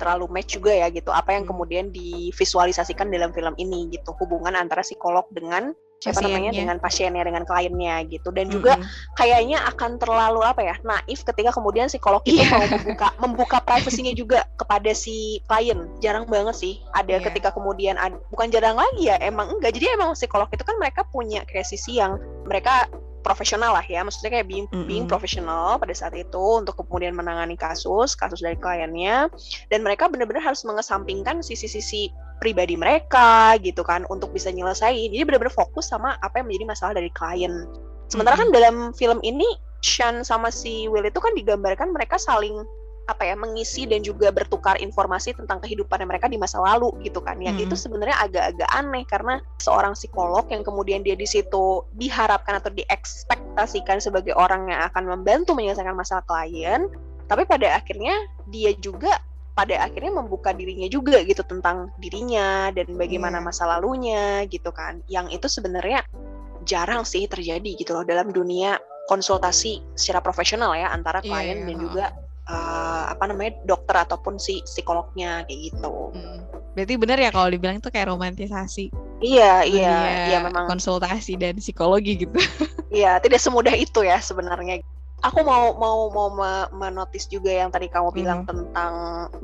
terlalu 0.00 0.26
match 0.32 0.56
juga 0.56 0.72
ya 0.72 0.88
gitu 0.88 1.12
apa 1.12 1.36
yang 1.36 1.44
Hmm. 1.44 1.52
kemudian 1.52 1.92
divisualisasikan 1.92 3.12
dalam 3.12 3.30
film 3.30 3.52
ini 3.56 3.92
gitu 3.92 4.16
hubungan 4.16 4.56
antara 4.56 4.80
psikolog 4.80 5.28
dengan 5.28 5.76
apa 6.00 6.16
namanya 6.24 6.48
Pasiennya. 6.48 6.52
dengan 6.56 6.76
pasiennya 6.80 7.22
dengan 7.28 7.44
kliennya 7.44 7.94
gitu 8.08 8.32
dan 8.32 8.48
juga 8.48 8.80
Mm-mm. 8.80 8.88
kayaknya 9.20 9.60
akan 9.68 10.00
terlalu 10.00 10.40
apa 10.40 10.64
ya 10.64 10.74
naif 10.80 11.20
ketika 11.28 11.52
kemudian 11.52 11.92
psikolog 11.92 12.24
itu 12.24 12.40
Iya. 12.40 12.56
mau 12.56 12.64
membuka 12.72 13.06
membuka 13.20 13.56
privasinya 13.60 14.08
juga 14.16 14.48
kepada 14.56 14.96
si 14.96 15.44
klien 15.44 15.92
jarang 16.00 16.24
banget 16.24 16.56
sih 16.56 16.80
ada 16.96 17.20
Iya. 17.20 17.28
ketika 17.28 17.52
kemudian 17.52 18.00
ad- 18.00 18.16
bukan 18.32 18.48
jarang 18.48 18.80
lagi 18.80 19.12
ya 19.12 19.20
emang 19.20 19.52
enggak 19.52 19.76
jadi 19.76 19.92
emang 20.00 20.16
psikolog 20.16 20.48
itu 20.48 20.64
kan 20.64 20.80
mereka 20.80 21.04
punya 21.04 21.44
kayak 21.44 21.68
sisi 21.68 22.00
yang 22.00 22.16
mereka 22.48 22.88
profesional 23.20 23.76
lah 23.76 23.84
ya. 23.86 24.00
Maksudnya 24.02 24.40
kayak 24.40 24.48
being, 24.48 24.66
being 24.88 25.04
Mm-mm. 25.06 25.12
profesional 25.12 25.76
pada 25.76 25.92
saat 25.92 26.16
itu 26.16 26.44
untuk 26.60 26.76
kemudian 26.80 27.12
menangani 27.12 27.54
kasus 27.54 28.16
kasus 28.16 28.40
dari 28.40 28.56
kliennya. 28.56 29.28
Dan 29.68 29.84
mereka 29.84 30.08
benar-benar 30.08 30.42
harus 30.42 30.64
mengesampingkan 30.66 31.44
sisi-sisi 31.44 32.10
pribadi 32.40 32.74
mereka 32.74 33.54
gitu 33.60 33.84
kan 33.84 34.08
untuk 34.08 34.32
bisa 34.32 34.48
nyelesain. 34.48 35.12
Jadi 35.12 35.22
benar-benar 35.22 35.52
fokus 35.52 35.92
sama 35.92 36.16
apa 36.24 36.40
yang 36.40 36.48
menjadi 36.48 36.66
masalah 36.66 36.92
dari 36.96 37.12
klien. 37.12 37.68
Sementara 38.10 38.34
kan 38.40 38.50
dalam 38.50 38.90
film 38.96 39.20
ini 39.22 39.46
Shan 39.80 40.20
sama 40.24 40.52
si 40.52 40.88
Will 40.92 41.08
itu 41.08 41.20
kan 41.20 41.32
digambarkan 41.32 41.92
mereka 41.96 42.20
saling 42.20 42.64
apa 43.10 43.26
ya 43.26 43.34
mengisi 43.34 43.90
dan 43.90 44.00
juga 44.06 44.30
bertukar 44.30 44.78
informasi 44.78 45.34
tentang 45.34 45.58
kehidupan 45.58 45.98
mereka 46.06 46.30
di 46.30 46.38
masa 46.38 46.62
lalu 46.62 46.94
gitu 47.02 47.18
kan 47.18 47.36
yang 47.42 47.58
Mm-mm. 47.58 47.66
itu 47.66 47.74
sebenarnya 47.74 48.16
agak-agak 48.22 48.70
aneh 48.70 49.02
karena 49.10 49.34
seorang 49.58 49.98
psikolog 49.98 50.46
yang 50.48 50.62
kemudian 50.62 51.02
dia 51.02 51.18
di 51.18 51.26
situ 51.26 51.82
diharapkan 51.98 52.62
atau 52.62 52.70
diekspektasikan 52.70 53.98
sebagai 53.98 54.32
orang 54.38 54.70
yang 54.70 54.86
akan 54.86 55.10
membantu 55.18 55.58
menyelesaikan 55.58 55.98
masalah 55.98 56.22
klien 56.22 56.86
tapi 57.26 57.42
pada 57.46 57.74
akhirnya 57.74 58.14
dia 58.46 58.70
juga 58.78 59.18
pada 59.58 59.82
akhirnya 59.82 60.22
membuka 60.22 60.54
dirinya 60.54 60.86
juga 60.86 61.20
gitu 61.26 61.42
tentang 61.42 61.90
dirinya 61.98 62.70
dan 62.70 62.86
bagaimana 62.94 63.42
Iya. 63.42 63.46
masa 63.50 63.66
lalunya 63.66 64.46
gitu 64.46 64.70
kan 64.70 65.02
yang 65.10 65.26
itu 65.28 65.50
sebenarnya 65.50 66.06
jarang 66.64 67.02
sih 67.04 67.26
terjadi 67.26 67.76
gitu 67.76 67.92
loh 67.92 68.06
dalam 68.06 68.30
dunia 68.30 68.78
konsultasi 69.10 69.82
secara 69.98 70.22
profesional 70.22 70.70
ya 70.78 70.94
antara 70.94 71.18
Iya, 71.20 71.28
klien 71.28 71.58
iya, 71.60 71.66
dan 71.66 71.76
juga 71.76 72.04
eh, 72.50 73.04
apa 73.14 73.24
namanya 73.30 73.54
dokter 73.62 73.94
ataupun 74.02 74.42
si 74.42 74.58
psikolognya 74.66 75.46
kayak 75.46 75.70
gitu. 75.70 76.10
Mm. 76.10 76.38
Berarti 76.74 76.94
benar 76.98 77.18
ya 77.18 77.30
kalau 77.30 77.48
dibilang 77.50 77.78
itu 77.78 77.90
kayak 77.90 78.10
romantisasi 78.10 78.94
Iya 79.20 79.66
iya 79.68 79.90
dunia 79.90 80.12
iya 80.32 80.38
memang 80.42 80.64
konsultasi 80.70 81.36
dan 81.36 81.58
psikologi 81.58 82.26
gitu. 82.26 82.34
iya 82.98 83.18
tidak 83.22 83.38
semudah 83.38 83.74
itu 83.74 84.02
ya 84.02 84.18
sebenarnya. 84.18 84.82
Aku 85.20 85.44
mau 85.44 85.76
mau 85.76 86.08
mau 86.08 86.32
me- 86.32 86.70
menotis 86.72 87.28
juga 87.28 87.52
yang 87.52 87.68
tadi 87.68 87.92
kamu 87.92 88.08
bilang 88.08 88.40
Hmm. 88.40 88.48
tentang 88.48 88.92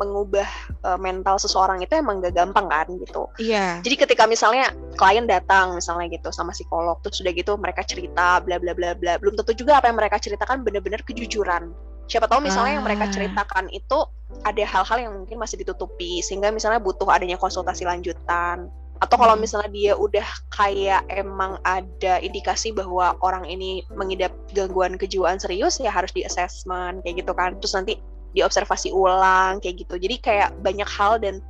mengubah 0.00 0.48
eh, 0.72 0.96
mental 0.96 1.36
seseorang 1.36 1.84
itu 1.84 1.92
emang 1.92 2.24
gak 2.24 2.32
gampang 2.32 2.64
kan 2.72 2.88
gitu. 2.96 3.28
Iya. 3.36 3.84
Jadi 3.84 3.94
ketika 4.00 4.24
misalnya 4.24 4.72
klien 4.96 5.28
datang 5.28 5.76
misalnya 5.76 6.08
gitu 6.08 6.32
sama 6.32 6.56
psikolog 6.56 6.96
terus 7.04 7.20
sudah 7.20 7.36
gitu 7.36 7.52
mereka 7.60 7.84
cerita 7.84 8.40
bla 8.40 8.56
bla 8.56 8.72
bla 8.72 8.96
bla 8.96 9.20
belum 9.20 9.36
tentu 9.36 9.52
juga 9.52 9.76
apa 9.76 9.92
yang 9.92 10.00
mereka 10.00 10.16
ceritakan 10.16 10.64
benar-benar 10.64 11.04
kejujuran. 11.04 11.68
Siapa 12.06 12.30
tahu 12.30 12.40
misalnya 12.42 12.78
yang 12.78 12.86
Ah. 12.86 12.88
mereka 12.88 13.10
ceritakan 13.10 13.66
itu 13.70 13.98
ada 14.42 14.62
hal-hal 14.62 14.98
yang 14.98 15.12
mungkin 15.22 15.38
masih 15.38 15.58
ditutupi 15.58 16.22
sehingga 16.22 16.50
misalnya 16.50 16.78
butuh 16.78 17.06
adanya 17.10 17.34
konsultasi 17.34 17.82
lanjutan. 17.82 18.70
Atau 18.96 19.20
kalau 19.20 19.36
Hmm. 19.36 19.44
misalnya 19.44 19.68
dia 19.68 19.92
udah 19.92 20.24
kayak 20.48 21.04
emang 21.12 21.60
ada 21.60 22.16
indikasi 22.22 22.72
bahwa 22.72 23.12
orang 23.20 23.44
ini 23.44 23.84
mengidap 23.92 24.32
gangguan 24.56 24.96
kejiwaan 24.96 25.36
serius 25.36 25.76
ya 25.76 25.92
harus 25.92 26.14
di 26.16 26.24
assessment 26.24 27.04
kayak 27.04 27.20
gitu 27.20 27.32
kan. 27.36 27.60
Terus 27.60 27.76
nanti 27.76 28.00
diobservasi 28.32 28.96
ulang 28.96 29.60
kayak 29.60 29.84
gitu. 29.84 30.00
Jadi 30.00 30.16
kayak 30.16 30.48
banyak 30.64 30.88
hal 30.88 31.20
dan 31.20 31.44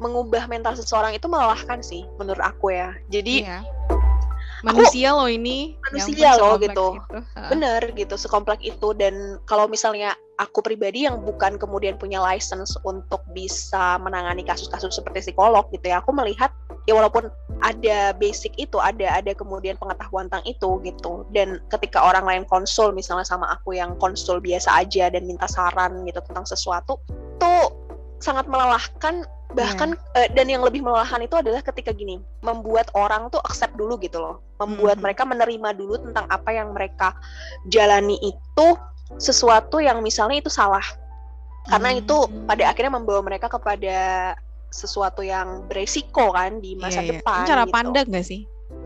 mengubah 0.00 0.44
mental 0.48 0.76
seseorang 0.76 1.16
itu 1.16 1.24
melelahkan 1.28 1.80
sih 1.80 2.04
menurut 2.16 2.40
aku 2.40 2.72
ya. 2.72 2.92
Jadi 3.08 3.44
Iya. 3.44 3.60
Manusia 4.64 5.12
loh 5.12 5.28
ini 5.28 5.76
manusia 5.92 6.36
loh 6.38 6.56
gitu. 6.56 6.96
itu. 6.96 7.20
bener 7.52 7.80
gitu 7.92 8.14
sekomplek 8.16 8.62
itu. 8.64 8.92
Dan 8.96 9.40
kalau 9.44 9.68
misalnya 9.68 10.16
aku 10.40 10.64
pribadi 10.64 11.04
yang 11.08 11.20
bukan 11.24 11.56
kemudian 11.56 11.96
punya 11.96 12.20
license 12.20 12.76
untuk 12.84 13.24
bisa 13.32 13.96
menangani 14.00 14.44
kasus-kasus 14.44 15.00
seperti 15.00 15.32
psikolog 15.32 15.64
gitu 15.72 15.88
ya 15.88 16.04
aku 16.04 16.12
melihat 16.12 16.52
ya 16.84 16.92
walaupun 16.92 17.32
ada 17.64 18.12
basic 18.20 18.52
itu 18.60 18.76
ada 18.76 19.16
ada 19.16 19.32
kemudian 19.32 19.80
pengetahuan 19.80 20.28
tentang 20.28 20.44
itu 20.48 20.80
gitu. 20.84 21.24
Dan 21.32 21.60
ketika 21.72 22.04
orang 22.04 22.24
lain 22.24 22.44
konsul 22.48 22.92
misalnya 22.92 23.24
sama 23.24 23.48
aku 23.52 23.76
yang 23.76 23.96
konsul 24.00 24.40
biasa 24.40 24.84
aja 24.84 25.08
dan 25.08 25.24
minta 25.24 25.48
saran 25.48 26.04
gitu 26.04 26.20
tentang 26.24 26.44
sesuatu 26.44 27.00
tuh 27.36 27.72
sangat 28.20 28.48
melelahkan 28.48 29.28
bahkan 29.54 29.94
yeah. 30.14 30.26
uh, 30.26 30.28
dan 30.34 30.50
yang 30.50 30.62
lebih 30.66 30.82
melelahkan 30.82 31.22
itu 31.22 31.38
adalah 31.38 31.62
ketika 31.62 31.94
gini 31.94 32.18
membuat 32.42 32.90
orang 32.98 33.30
tuh 33.30 33.38
accept 33.46 33.78
dulu 33.78 33.94
gitu 34.02 34.18
loh 34.18 34.42
membuat 34.58 34.98
mm 34.98 34.98
-hmm. 34.98 35.04
mereka 35.04 35.22
menerima 35.22 35.68
dulu 35.78 35.94
tentang 36.02 36.26
apa 36.26 36.50
yang 36.50 36.74
mereka 36.74 37.14
jalani 37.70 38.18
itu 38.18 38.66
sesuatu 39.22 39.78
yang 39.78 40.02
misalnya 40.02 40.42
itu 40.42 40.50
salah 40.50 40.82
karena 41.70 41.94
mm 41.94 41.96
-hmm. 41.98 42.02
itu 42.02 42.16
pada 42.50 42.64
akhirnya 42.74 42.92
membawa 42.98 43.20
mereka 43.22 43.46
kepada 43.46 44.34
sesuatu 44.74 45.22
yang 45.22 45.62
beresiko 45.70 46.34
kan 46.34 46.58
di 46.58 46.74
masa 46.74 47.00
yeah, 47.00 47.06
iya. 47.06 47.12
depan 47.22 47.44
cara 47.46 47.64
gitu. 47.64 47.74
pandang 47.74 48.06
gak 48.10 48.26
sih 48.26 48.40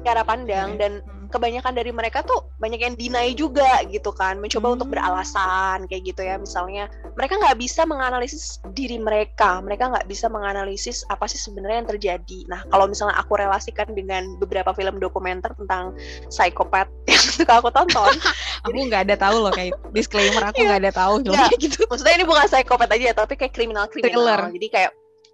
cara 0.04 0.22
pandang 0.22 0.76
yeah. 0.76 0.80
dan 0.80 0.92
kebanyakan 1.30 1.72
dari 1.72 1.94
mereka 1.94 2.26
tuh 2.26 2.50
banyak 2.58 2.80
yang 2.82 2.94
deny 2.98 3.32
juga 3.32 3.86
gitu 3.86 4.10
kan. 4.10 4.42
Mencoba 4.42 4.66
hmm. 4.70 4.76
untuk 4.76 4.88
beralasan 4.92 5.86
kayak 5.86 6.02
gitu 6.10 6.22
ya. 6.26 6.36
Misalnya 6.36 6.90
mereka 7.14 7.38
nggak 7.38 7.56
bisa 7.56 7.86
menganalisis 7.86 8.58
diri 8.74 8.98
mereka. 8.98 9.62
Mereka 9.62 9.94
nggak 9.94 10.06
bisa 10.10 10.26
menganalisis 10.26 11.06
apa 11.08 11.30
sih 11.30 11.38
sebenarnya 11.38 11.86
yang 11.86 11.90
terjadi. 11.96 12.38
Nah 12.50 12.66
kalau 12.68 12.90
misalnya 12.90 13.16
aku 13.16 13.38
relasikan 13.38 13.94
dengan 13.94 14.36
beberapa 14.42 14.74
film 14.74 14.98
dokumenter 14.98 15.54
tentang 15.56 15.94
psikopat 16.28 16.90
yang 17.10 17.20
suka 17.20 17.60
aku 17.60 17.68
tonton 17.70 18.14
aku 18.66 18.78
nggak 18.88 19.08
ada 19.08 19.16
tahu 19.16 19.36
loh 19.44 19.52
kayak 19.52 19.76
disclaimer 19.92 20.42
aku 20.42 20.64
nggak 20.64 20.80
ada 20.86 20.92
tahu 20.92 21.14
gitu. 21.60 21.84
maksudnya 21.86 22.14
ini 22.16 22.24
bukan 22.24 22.46
psikopat 22.48 22.88
aja 22.96 23.12
tapi 23.12 23.34
kayak 23.36 23.52
kriminal 23.52 23.86
kriminal 23.86 24.48
jadi 24.50 24.68
kayak 24.72 24.90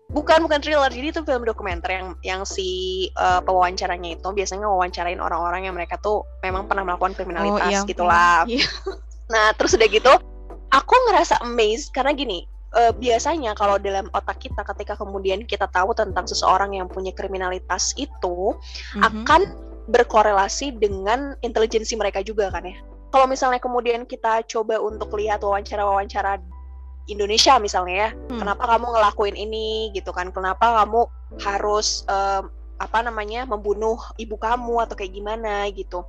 bukan 0.06 0.38
bukan 0.46 0.62
thriller 0.62 0.90
jadi 0.90 1.10
itu 1.10 1.20
film 1.26 1.42
dokumenter 1.42 1.90
yang 1.90 2.08
yang 2.22 2.42
si 2.46 3.08
uh, 3.18 3.42
pewawancaranya 3.42 4.14
itu 4.14 4.28
biasanya 4.30 4.70
wawancarain 4.70 5.18
orang-orang 5.18 5.66
yang 5.66 5.74
mereka 5.74 5.98
tuh 5.98 6.22
memang 6.46 6.70
pernah 6.70 6.86
melakukan 6.86 7.18
kriminalitas 7.18 7.66
oh, 7.66 7.72
iya, 7.72 7.80
gitulah 7.82 8.40
iya. 8.50 8.66
nah 9.26 9.50
terus 9.58 9.74
udah 9.74 9.88
gitu 9.90 10.12
aku 10.70 10.94
ngerasa 11.10 11.42
amazed 11.42 11.90
karena 11.90 12.14
gini 12.14 12.46
uh, 12.78 12.94
biasanya 12.94 13.58
kalau 13.58 13.82
dalam 13.82 14.06
otak 14.14 14.38
kita 14.38 14.62
ketika 14.62 14.94
kemudian 14.94 15.42
kita 15.42 15.66
tahu 15.74 15.90
tentang 15.90 16.30
seseorang 16.30 16.78
yang 16.78 16.86
punya 16.86 17.10
kriminalitas 17.10 17.90
itu 17.98 18.54
mm-hmm. 18.54 19.02
akan 19.02 19.42
berkorelasi 19.90 20.74
dengan 20.78 21.34
intelijensi 21.42 21.98
mereka 21.98 22.22
juga 22.22 22.50
kan 22.54 22.62
ya 22.62 22.78
kalau 23.10 23.26
misalnya 23.26 23.62
kemudian 23.62 24.06
kita 24.06 24.42
coba 24.46 24.78
untuk 24.82 25.14
lihat 25.14 25.42
wawancara-wawancara 25.42 26.42
Indonesia 27.06 27.58
misalnya 27.62 27.96
ya 27.96 28.10
hmm. 28.10 28.38
kenapa 28.42 28.64
kamu 28.66 28.86
ngelakuin 28.92 29.36
ini 29.38 29.94
gitu 29.94 30.10
kan? 30.10 30.30
Kenapa 30.34 30.82
kamu 30.82 31.06
harus 31.42 32.02
um, 32.10 32.50
apa 32.76 32.98
namanya 33.00 33.48
membunuh 33.48 33.96
ibu 34.20 34.36
kamu 34.36 34.84
atau 34.84 34.94
kayak 34.98 35.14
gimana 35.14 35.70
gitu? 35.72 36.02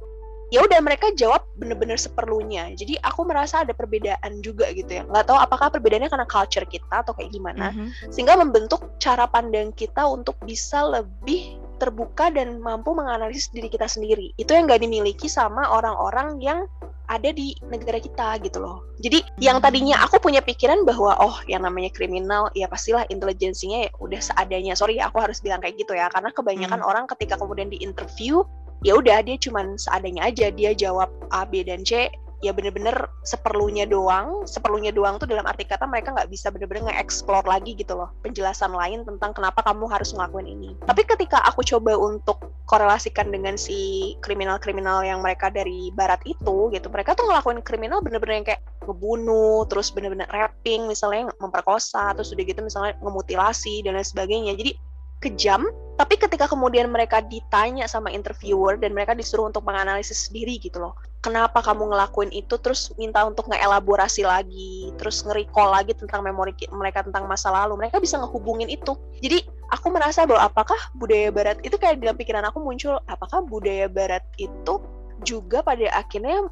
Ya 0.47 0.63
udah 0.63 0.79
mereka 0.79 1.11
jawab 1.11 1.43
bener-bener 1.59 1.99
seperlunya. 1.99 2.71
Jadi 2.71 2.95
aku 3.03 3.27
merasa 3.27 3.67
ada 3.67 3.75
perbedaan 3.75 4.39
juga 4.39 4.71
gitu 4.71 4.87
ya. 4.87 5.03
Nggak 5.03 5.27
tahu 5.27 5.37
apakah 5.43 5.67
perbedaannya 5.67 6.07
karena 6.07 6.23
culture 6.23 6.63
kita 6.63 7.03
atau 7.03 7.11
kayak 7.11 7.35
gimana. 7.35 7.75
Mm 7.75 7.75
-hmm. 7.75 7.89
sehingga 8.15 8.39
membentuk 8.39 8.95
cara 8.95 9.27
pandang 9.27 9.75
kita 9.75 10.07
untuk 10.07 10.39
bisa 10.47 10.87
lebih 10.87 11.59
terbuka 11.77 12.33
dan 12.33 12.57
mampu 12.63 12.95
menganalisis 12.95 13.53
diri 13.53 13.69
kita 13.69 13.85
sendiri. 13.85 14.33
Itu 14.39 14.55
yang 14.55 14.65
nggak 14.71 14.81
dimiliki 14.81 15.29
sama 15.29 15.67
orang-orang 15.69 16.41
yang 16.41 16.65
ada 17.07 17.31
di 17.31 17.55
negara 17.71 17.97
kita 18.03 18.35
gitu 18.43 18.59
loh. 18.59 18.83
Jadi 18.99 19.23
yang 19.39 19.63
tadinya 19.63 20.03
aku 20.03 20.19
punya 20.19 20.43
pikiran 20.43 20.83
bahwa 20.83 21.15
oh 21.23 21.39
yang 21.47 21.63
namanya 21.63 21.91
kriminal 21.95 22.51
ya 22.51 22.67
pastilah 22.67 23.07
intelijensinya 23.07 23.87
ya 23.87 23.91
udah 24.03 24.19
seadanya. 24.19 24.75
Sorry 24.75 24.99
aku 24.99 25.23
harus 25.23 25.39
bilang 25.39 25.63
kayak 25.63 25.79
gitu 25.79 25.95
ya 25.95 26.11
karena 26.11 26.29
kebanyakan 26.35 26.83
hmm. 26.83 26.89
orang 26.89 27.05
ketika 27.07 27.39
kemudian 27.39 27.71
di 27.71 27.79
interview 27.79 28.43
ya 28.85 28.93
udah 28.99 29.23
dia 29.25 29.39
cuman 29.39 29.79
seadanya 29.79 30.29
aja 30.29 30.53
dia 30.53 30.75
jawab 30.75 31.09
A 31.33 31.47
B 31.47 31.65
dan 31.65 31.81
C 31.81 32.11
ya 32.45 32.53
bener-bener 32.53 32.93
seperlunya 33.25 33.89
doang 33.89 34.45
seperlunya 34.45 34.93
doang 34.93 35.17
tuh 35.17 35.25
dalam 35.25 35.41
arti 35.49 35.65
kata 35.65 35.89
mereka 35.89 36.13
nggak 36.13 36.29
bisa 36.29 36.53
bener-bener 36.53 36.93
nge-explore 36.93 37.49
lagi 37.49 37.73
gitu 37.73 37.97
loh 37.97 38.13
penjelasan 38.21 38.69
lain 38.69 39.01
tentang 39.03 39.33
kenapa 39.33 39.65
kamu 39.65 39.89
harus 39.89 40.13
ngelakuin 40.13 40.47
ini. 40.47 40.69
Tapi 40.85 41.01
ketika 41.05 41.41
aku 41.49 41.65
coba 41.65 41.97
untuk 41.97 42.53
korelasikan 42.69 43.31
dengan 43.31 43.55
si 43.55 44.13
kriminal-kriminal 44.21 45.01
yang 45.01 45.23
mereka 45.23 45.47
dari 45.49 45.89
barat 45.95 46.19
itu 46.27 46.69
gitu 46.69 46.87
mereka 46.91 47.15
tuh 47.15 47.25
ngelakuin 47.25 47.63
kriminal 47.63 48.03
bener-bener 48.03 48.43
yang 48.43 48.47
kayak 48.47 48.61
ngebunuh 48.85 49.65
terus 49.71 49.89
bener-bener 49.91 50.27
rapping 50.29 50.85
misalnya 50.85 51.31
memperkosa 51.41 52.13
terus 52.13 52.31
udah 52.31 52.43
gitu 52.43 52.61
misalnya 52.63 52.93
ngemutilasi 53.01 53.81
dan 53.81 53.97
lain 53.97 54.05
sebagainya. 54.05 54.53
Jadi 54.55 54.77
kejam 55.19 55.65
tapi 55.97 56.13
ketika 56.13 56.45
kemudian 56.45 56.93
mereka 56.93 57.25
ditanya 57.25 57.89
sama 57.89 58.13
interviewer 58.13 58.77
dan 58.77 58.93
mereka 58.93 59.17
disuruh 59.17 59.49
untuk 59.49 59.65
menganalisis 59.65 60.29
sendiri 60.29 60.61
gitu 60.61 60.77
loh. 60.77 60.93
Kenapa 61.25 61.65
kamu 61.65 61.89
ngelakuin 61.89 62.29
itu? 62.29 62.53
Terus 62.61 62.93
minta 63.01 63.25
untuk 63.25 63.49
ngeelaborasi 63.49 64.21
lagi 64.21 64.93
terus 65.01 65.25
nge-recall 65.25 65.73
lagi 65.73 65.97
tentang 65.97 66.21
memori 66.21 66.53
mereka 66.69 67.01
tentang 67.01 67.25
masa 67.25 67.49
lalu. 67.49 67.81
Mereka 67.81 67.97
bisa 67.97 68.21
ngehubungin 68.21 68.69
itu. 68.69 68.93
Jadi 69.25 69.41
aku 69.73 69.89
merasa 69.89 70.29
bahwa 70.29 70.45
apakah 70.45 70.77
budaya 71.01 71.33
barat 71.33 71.57
itu 71.65 71.73
kayak 71.81 71.97
dalam 71.97 72.13
pikiran 72.13 72.45
aku 72.45 72.61
muncul 72.61 73.01
apakah 73.09 73.41
budaya 73.41 73.89
barat 73.89 74.21
itu 74.37 74.77
juga 75.25 75.65
pada 75.65 75.89
akhirnya 75.97 76.45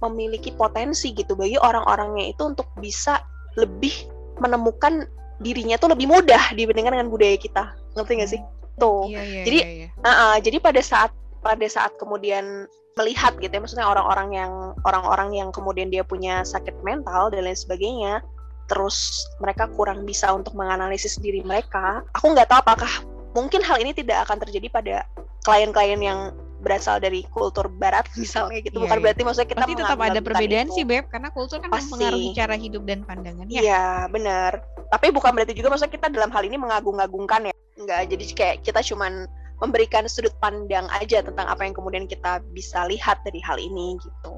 memiliki 0.00 0.48
potensi 0.56 1.12
gitu 1.12 1.36
bagi 1.36 1.60
orang-orangnya 1.60 2.32
itu 2.32 2.40
untuk 2.40 2.72
bisa 2.80 3.20
lebih 3.60 3.92
menemukan 4.40 5.04
dirinya 5.44 5.76
tuh 5.76 5.92
lebih 5.92 6.08
mudah 6.08 6.56
dibandingkan 6.56 6.96
dengan 6.96 7.12
budaya 7.12 7.36
kita 7.36 7.81
ngerti 7.96 8.12
gak 8.20 8.30
sih 8.30 8.40
tuh 8.80 9.08
iya, 9.08 9.20
iya, 9.22 9.42
jadi 9.44 9.58
iya, 9.60 9.72
iya. 9.84 9.88
Uh, 10.00 10.08
uh, 10.08 10.34
jadi 10.40 10.56
pada 10.58 10.80
saat 10.80 11.10
pada 11.44 11.66
saat 11.68 11.92
kemudian 12.00 12.66
melihat 12.96 13.32
gitu 13.40 13.52
ya 13.52 13.60
maksudnya 13.60 13.88
orang-orang 13.88 14.28
yang 14.36 14.52
orang-orang 14.84 15.30
yang 15.32 15.48
kemudian 15.48 15.88
dia 15.88 16.04
punya 16.04 16.44
sakit 16.44 16.76
mental 16.84 17.32
dan 17.32 17.48
lain 17.48 17.56
sebagainya 17.56 18.20
terus 18.68 19.24
mereka 19.40 19.68
kurang 19.72 20.04
bisa 20.04 20.32
untuk 20.32 20.52
menganalisis 20.56 21.16
diri 21.20 21.40
mereka 21.44 22.04
aku 22.16 22.32
nggak 22.32 22.48
tahu 22.48 22.60
apakah 22.60 22.92
mungkin 23.32 23.64
hal 23.64 23.80
ini 23.80 23.96
tidak 23.96 24.28
akan 24.28 24.40
terjadi 24.44 24.68
pada 24.68 24.96
klien-klien 25.44 26.00
yang 26.00 26.36
berasal 26.62 27.02
dari 27.02 27.26
kultur 27.34 27.66
barat 27.66 28.06
misalnya 28.22 28.62
gitu 28.62 28.78
yeah, 28.78 28.84
bukan 28.86 28.96
yeah. 29.00 29.04
berarti 29.08 29.22
maksudnya 29.26 29.48
kita 29.50 29.64
Pasti 29.66 29.74
tetap 29.74 29.98
ada 29.98 30.20
perbedaan 30.22 30.68
itu. 30.70 30.76
sih 30.78 30.84
beb 30.86 31.04
karena 31.10 31.28
kultur 31.34 31.58
kan 31.58 31.68
Pasti. 31.72 31.90
mempengaruhi 31.90 32.28
cara 32.36 32.54
hidup 32.54 32.82
dan 32.86 33.00
pandangan 33.02 33.46
ya 33.50 33.60
iya 33.60 33.84
benar 34.06 34.62
tapi 34.92 35.10
bukan 35.10 35.32
berarti 35.34 35.52
juga 35.56 35.74
maksudnya 35.74 35.92
kita 35.92 36.06
dalam 36.12 36.30
hal 36.30 36.42
ini 36.46 36.56
mengagung-agungkan 36.60 37.50
ya 37.50 37.54
enggak 37.80 38.10
jadi 38.12 38.24
kayak 38.36 38.56
kita 38.66 38.80
cuman 38.84 39.24
memberikan 39.62 40.04
sudut 40.10 40.34
pandang 40.42 40.90
aja 40.90 41.22
tentang 41.22 41.46
apa 41.46 41.62
yang 41.62 41.70
kemudian 41.70 42.04
kita 42.10 42.42
bisa 42.50 42.82
lihat 42.90 43.22
dari 43.22 43.38
hal 43.46 43.62
ini 43.62 43.94
gitu. 44.02 44.30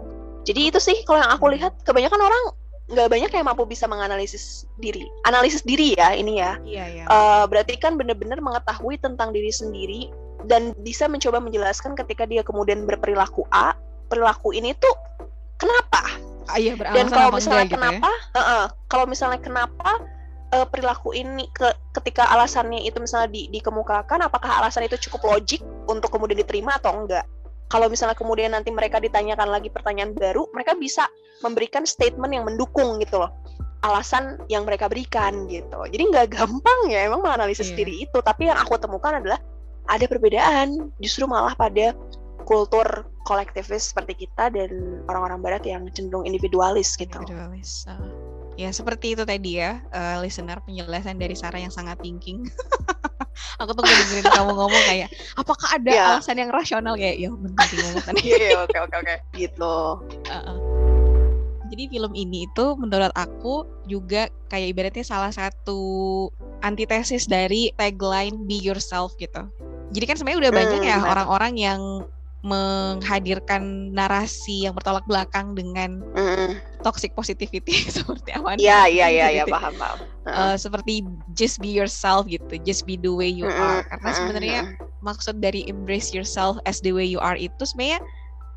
Jadi 0.44 0.61
itu 0.68 0.77
sih 0.77 1.01
kalau 1.09 1.25
yang 1.25 1.33
aku 1.33 1.49
lihat 1.57 1.73
kebanyakan 1.88 2.20
orang 2.20 2.44
nggak 2.85 3.09
banyak 3.09 3.31
yang 3.33 3.49
mampu 3.49 3.64
bisa 3.64 3.88
menganalisis 3.88 4.68
diri. 4.77 5.09
Analisis 5.25 5.64
diri 5.64 5.97
ya 5.97 6.12
ini 6.12 6.37
ya. 6.37 6.61
Iya, 6.61 6.85
iya. 6.92 7.05
Uh, 7.09 7.49
berarti 7.49 7.81
kan 7.81 7.97
benar-benar 7.97 8.44
mengetahui 8.44 9.01
tentang 9.01 9.33
diri 9.33 9.49
sendiri 9.49 10.12
dan 10.44 10.77
bisa 10.85 11.09
mencoba 11.09 11.40
menjelaskan 11.40 11.97
ketika 11.97 12.29
dia 12.29 12.44
kemudian 12.44 12.85
berperilaku 12.85 13.49
A, 13.49 13.73
perilaku 14.12 14.53
ini 14.53 14.77
tuh 14.77 14.92
kenapa? 15.57 16.05
Ah, 16.44 16.61
iya, 16.61 16.77
dan 16.77 17.09
kalau 17.09 17.33
misalnya 17.33 17.64
gitu 17.64 17.73
ya? 17.73 17.81
kenapa, 17.81 18.11
ya? 18.12 18.37
uh 18.37 18.40
-uh, 18.44 18.64
kalau 18.92 19.09
misalnya 19.09 19.40
kenapa 19.40 20.05
uh, 20.55 20.67
perilaku 20.71 21.11
ini 21.12 21.51
ke 21.51 21.67
ketika 21.99 22.31
alasannya 22.31 22.87
itu 22.87 23.03
misalnya 23.03 23.29
di, 23.35 23.51
dikemukakan 23.51 24.23
apakah 24.23 24.62
alasan 24.62 24.87
itu 24.87 24.95
cukup 25.11 25.35
logik 25.35 25.61
untuk 25.90 26.14
kemudian 26.14 26.38
diterima 26.38 26.79
atau 26.79 26.95
enggak 26.95 27.27
kalau 27.67 27.90
misalnya 27.90 28.14
kemudian 28.14 28.55
nanti 28.55 28.71
mereka 28.71 29.03
ditanyakan 29.03 29.51
lagi 29.51 29.69
pertanyaan 29.75 30.14
baru 30.14 30.47
mereka 30.55 30.79
bisa 30.79 31.11
memberikan 31.43 31.83
statement 31.83 32.31
yang 32.31 32.47
mendukung 32.47 33.03
gitu 33.03 33.19
loh 33.19 33.35
alasan 33.85 34.40
yang 34.49 34.64
mereka 34.64 34.88
berikan 34.88 35.45
gitu 35.51 35.85
jadi 35.90 36.03
nggak 36.09 36.27
gampang 36.38 36.81
ya 36.88 37.11
emang 37.11 37.21
menganalisis 37.21 37.75
yeah. 37.75 37.79
diri 37.83 37.95
itu 38.07 38.19
tapi 38.23 38.49
yang 38.49 38.57
aku 38.57 38.79
temukan 38.81 39.21
adalah 39.21 39.43
ada 39.85 40.07
perbedaan 40.09 40.88
justru 40.97 41.29
malah 41.29 41.53
pada 41.53 41.93
kultur 42.45 43.09
kolektivis 43.25 43.90
seperti 43.93 44.29
kita 44.29 44.53
dan 44.53 45.01
orang-orang 45.09 45.40
barat 45.40 45.64
yang 45.64 45.88
cenderung 45.97 46.29
individualis 46.29 46.93
gitu. 46.95 47.17
Individualis. 47.25 47.88
Uh. 47.88 48.23
Ya 48.55 48.71
seperti 48.71 49.19
itu 49.19 49.27
tadi 49.27 49.59
ya, 49.59 49.83
uh, 49.90 50.23
listener 50.23 50.62
penjelasan 50.62 51.19
dari 51.19 51.35
Sarah 51.35 51.59
yang 51.59 51.75
sangat 51.75 51.99
thinking. 51.99 52.47
Aku 53.62 53.75
tuh 53.75 53.83
dengerin 53.83 54.31
kamu 54.31 54.53
ngomong 54.55 54.83
kayak, 54.87 55.11
apakah 55.35 55.75
ada 55.75 55.90
yeah. 55.90 56.07
alasan 56.14 56.38
yang 56.38 56.55
rasional 56.55 56.95
kayak, 56.95 57.19
ya 57.19 57.35
benar 57.35 57.67
ngomong. 57.67 58.14
Iya, 58.23 58.62
oke 58.62 58.79
oke 58.79 58.97
oke, 59.03 59.14
gitu. 59.35 59.75
Uh 60.31 60.35
-uh. 60.38 60.59
Jadi 61.75 61.90
film 61.90 62.12
ini 62.14 62.47
itu 62.47 62.67
menurut 62.79 63.11
aku 63.19 63.67
juga 63.90 64.31
kayak 64.47 64.71
ibaratnya 64.71 65.03
salah 65.03 65.35
satu 65.35 66.31
antitesis 66.62 67.27
dari 67.27 67.75
tagline 67.75 68.47
Be 68.47 68.62
Yourself 68.62 69.19
gitu. 69.19 69.51
Jadi 69.90 70.05
kan 70.07 70.14
sebenarnya 70.14 70.40
udah 70.47 70.53
banyak 70.55 70.81
hmm, 70.87 70.90
ya 70.95 70.99
orang-orang 71.03 71.53
yang 71.59 71.81
menghadirkan 72.44 73.90
narasi 73.96 74.68
yang 74.68 74.76
bertolak 74.76 75.04
belakang 75.09 75.57
dengan 75.57 76.04
Mm-mm. 76.16 76.61
toxic 76.85 77.16
positivity 77.16 77.72
seperti 77.96 78.30
apa? 78.37 78.54
Iya 78.61 78.87
iya 78.92 79.07
iya 79.11 79.26
iya 79.35 79.44
Gitu. 79.44 79.50
paham 79.50 79.74
paham. 79.80 79.98
Eh, 80.28 80.57
seperti 80.61 81.04
just 81.33 81.61
be 81.62 81.70
yourself 81.72 82.26
gitu, 82.28 82.59
just 82.64 82.85
be 82.87 82.96
the 83.00 83.11
way 83.12 83.28
you 83.30 83.48
Mm-mm, 83.48 83.57
are. 83.57 83.83
Karena 83.88 84.11
sebenarnya 84.12 84.61
mm-mm. 84.62 84.76
maksud 85.02 85.38
dari 85.40 85.64
embrace 85.68 86.12
yourself 86.14 86.59
as 86.64 86.80
the 86.83 86.92
way 86.92 87.04
you 87.07 87.20
are 87.20 87.37
itu 87.38 87.62
sebenarnya 87.64 88.00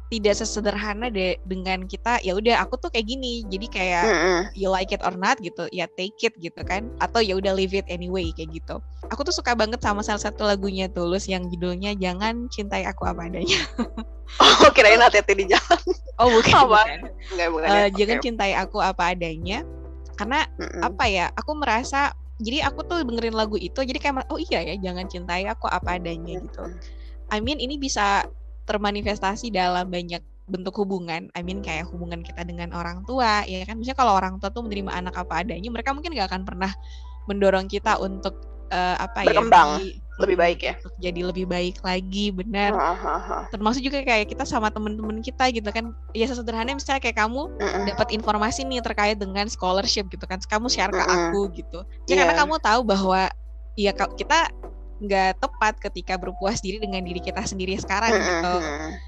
tidak 0.08 0.40
sesederhana 0.40 1.12
de 1.12 1.36
dengan 1.44 1.84
kita 1.84 2.24
ya 2.24 2.32
udah 2.32 2.64
aku 2.64 2.80
tuh 2.80 2.88
kayak 2.88 3.12
gini 3.12 3.44
jadi 3.52 3.68
kayak 3.68 4.04
Mm-mm. 4.08 4.40
you 4.56 4.72
like 4.72 4.88
it 4.96 5.04
or 5.04 5.12
not 5.20 5.36
gitu 5.44 5.68
ya 5.76 5.84
take 6.00 6.16
it 6.24 6.32
gitu 6.40 6.64
kan 6.64 6.88
atau 7.04 7.20
ya 7.20 7.36
udah 7.36 7.52
leave 7.52 7.76
it 7.76 7.84
anyway 7.92 8.32
kayak 8.32 8.56
gitu 8.56 8.80
aku 9.12 9.28
tuh 9.28 9.36
suka 9.36 9.52
banget 9.52 9.84
sama 9.84 10.00
salah 10.00 10.24
satu 10.24 10.48
lagunya 10.48 10.88
Tulus 10.88 11.28
yang 11.28 11.52
judulnya 11.52 11.92
jangan 12.00 12.48
cintai 12.48 12.88
aku 12.88 13.04
apa 13.04 13.28
adanya 13.28 13.60
Oh 14.44 14.70
kirain 14.76 15.00
hati-hati 15.00 15.34
di 15.40 15.46
jalan. 15.48 15.82
oh 16.20 16.28
bukan, 16.28 16.52
Apa? 16.52 16.68
bukan. 16.68 17.00
Enggak 17.32 17.48
bukan. 17.48 17.68
Eh, 17.68 17.72
ya? 17.72 17.86
jangan 17.96 18.18
Oke. 18.20 18.24
cintai 18.28 18.52
aku 18.60 18.78
apa 18.84 19.04
adanya 19.16 19.60
karena 20.20 20.40
Mm-mm. 20.60 20.82
apa 20.84 21.04
ya 21.08 21.26
aku 21.32 21.52
merasa 21.56 22.12
jadi 22.38 22.70
aku 22.70 22.86
tuh 22.86 23.02
dengerin 23.08 23.34
lagu 23.34 23.56
itu 23.58 23.80
jadi 23.82 23.98
kayak 23.98 24.28
oh 24.30 24.38
iya 24.38 24.62
ya 24.62 24.76
jangan 24.78 25.08
cintai 25.10 25.48
aku 25.48 25.66
apa 25.72 25.96
adanya 25.98 26.38
gitu 26.38 26.64
I 27.32 27.40
mean 27.40 27.58
ini 27.58 27.80
bisa 27.80 28.28
termanifestasi 28.68 29.50
dalam 29.50 29.88
banyak 29.88 30.20
bentuk 30.48 30.76
hubungan. 30.84 31.32
I 31.36 31.42
mean 31.44 31.64
kayak 31.64 31.88
hubungan 31.92 32.24
kita 32.24 32.44
dengan 32.44 32.76
orang 32.76 33.04
tua, 33.08 33.44
ya 33.48 33.64
kan? 33.64 33.80
Misalnya 33.80 34.00
kalau 34.00 34.14
orang 34.16 34.40
tua 34.40 34.52
tuh 34.52 34.64
menerima 34.68 34.92
anak 34.92 35.16
apa 35.16 35.44
adanya, 35.44 35.72
mereka 35.72 35.96
mungkin 35.96 36.12
gak 36.16 36.28
akan 36.32 36.44
pernah 36.44 36.72
mendorong 37.28 37.68
kita 37.68 38.00
untuk 38.00 38.36
eh, 38.72 38.96
apa 39.00 39.24
Berkembang, 39.24 39.80
ya? 39.80 39.80
di- 39.80 39.96
lebih 40.20 40.38
baik 40.40 40.60
ya. 40.60 40.74
Untuk 40.80 40.96
jadi 41.00 41.22
lebih 41.24 41.46
baik 41.48 41.80
lagi, 41.84 42.32
benar. 42.36 42.76
Termasuk 43.48 43.80
juga 43.80 44.04
kayak 44.04 44.28
kita 44.28 44.44
sama 44.44 44.68
temen-temen 44.68 45.24
kita 45.24 45.48
gitu 45.56 45.70
kan. 45.72 45.94
Ya 46.12 46.28
sesederhana 46.28 46.76
misalnya 46.76 47.00
kayak 47.00 47.16
kamu 47.16 47.48
dapat 47.88 48.08
informasi 48.18 48.68
nih 48.68 48.84
terkait 48.84 49.16
dengan 49.16 49.48
scholarship 49.48 50.12
gitu 50.12 50.26
kan. 50.28 50.40
Kamu 50.44 50.68
share 50.68 50.92
ke 50.92 51.00
aku 51.00 51.48
gitu. 51.56 51.80
Ya 52.12 52.20
karena 52.20 52.34
Iya. 52.36 52.42
kamu 52.44 52.56
tahu 52.60 52.82
bahwa 52.84 53.32
ya 53.78 53.92
kita 53.94 54.52
nggak 54.98 55.38
tepat 55.38 55.78
ketika 55.78 56.18
berpuas 56.18 56.58
diri 56.58 56.82
dengan 56.82 57.06
diri 57.06 57.22
kita 57.22 57.46
sendiri 57.46 57.78
sekarang 57.78 58.18
gitu. 58.18 58.54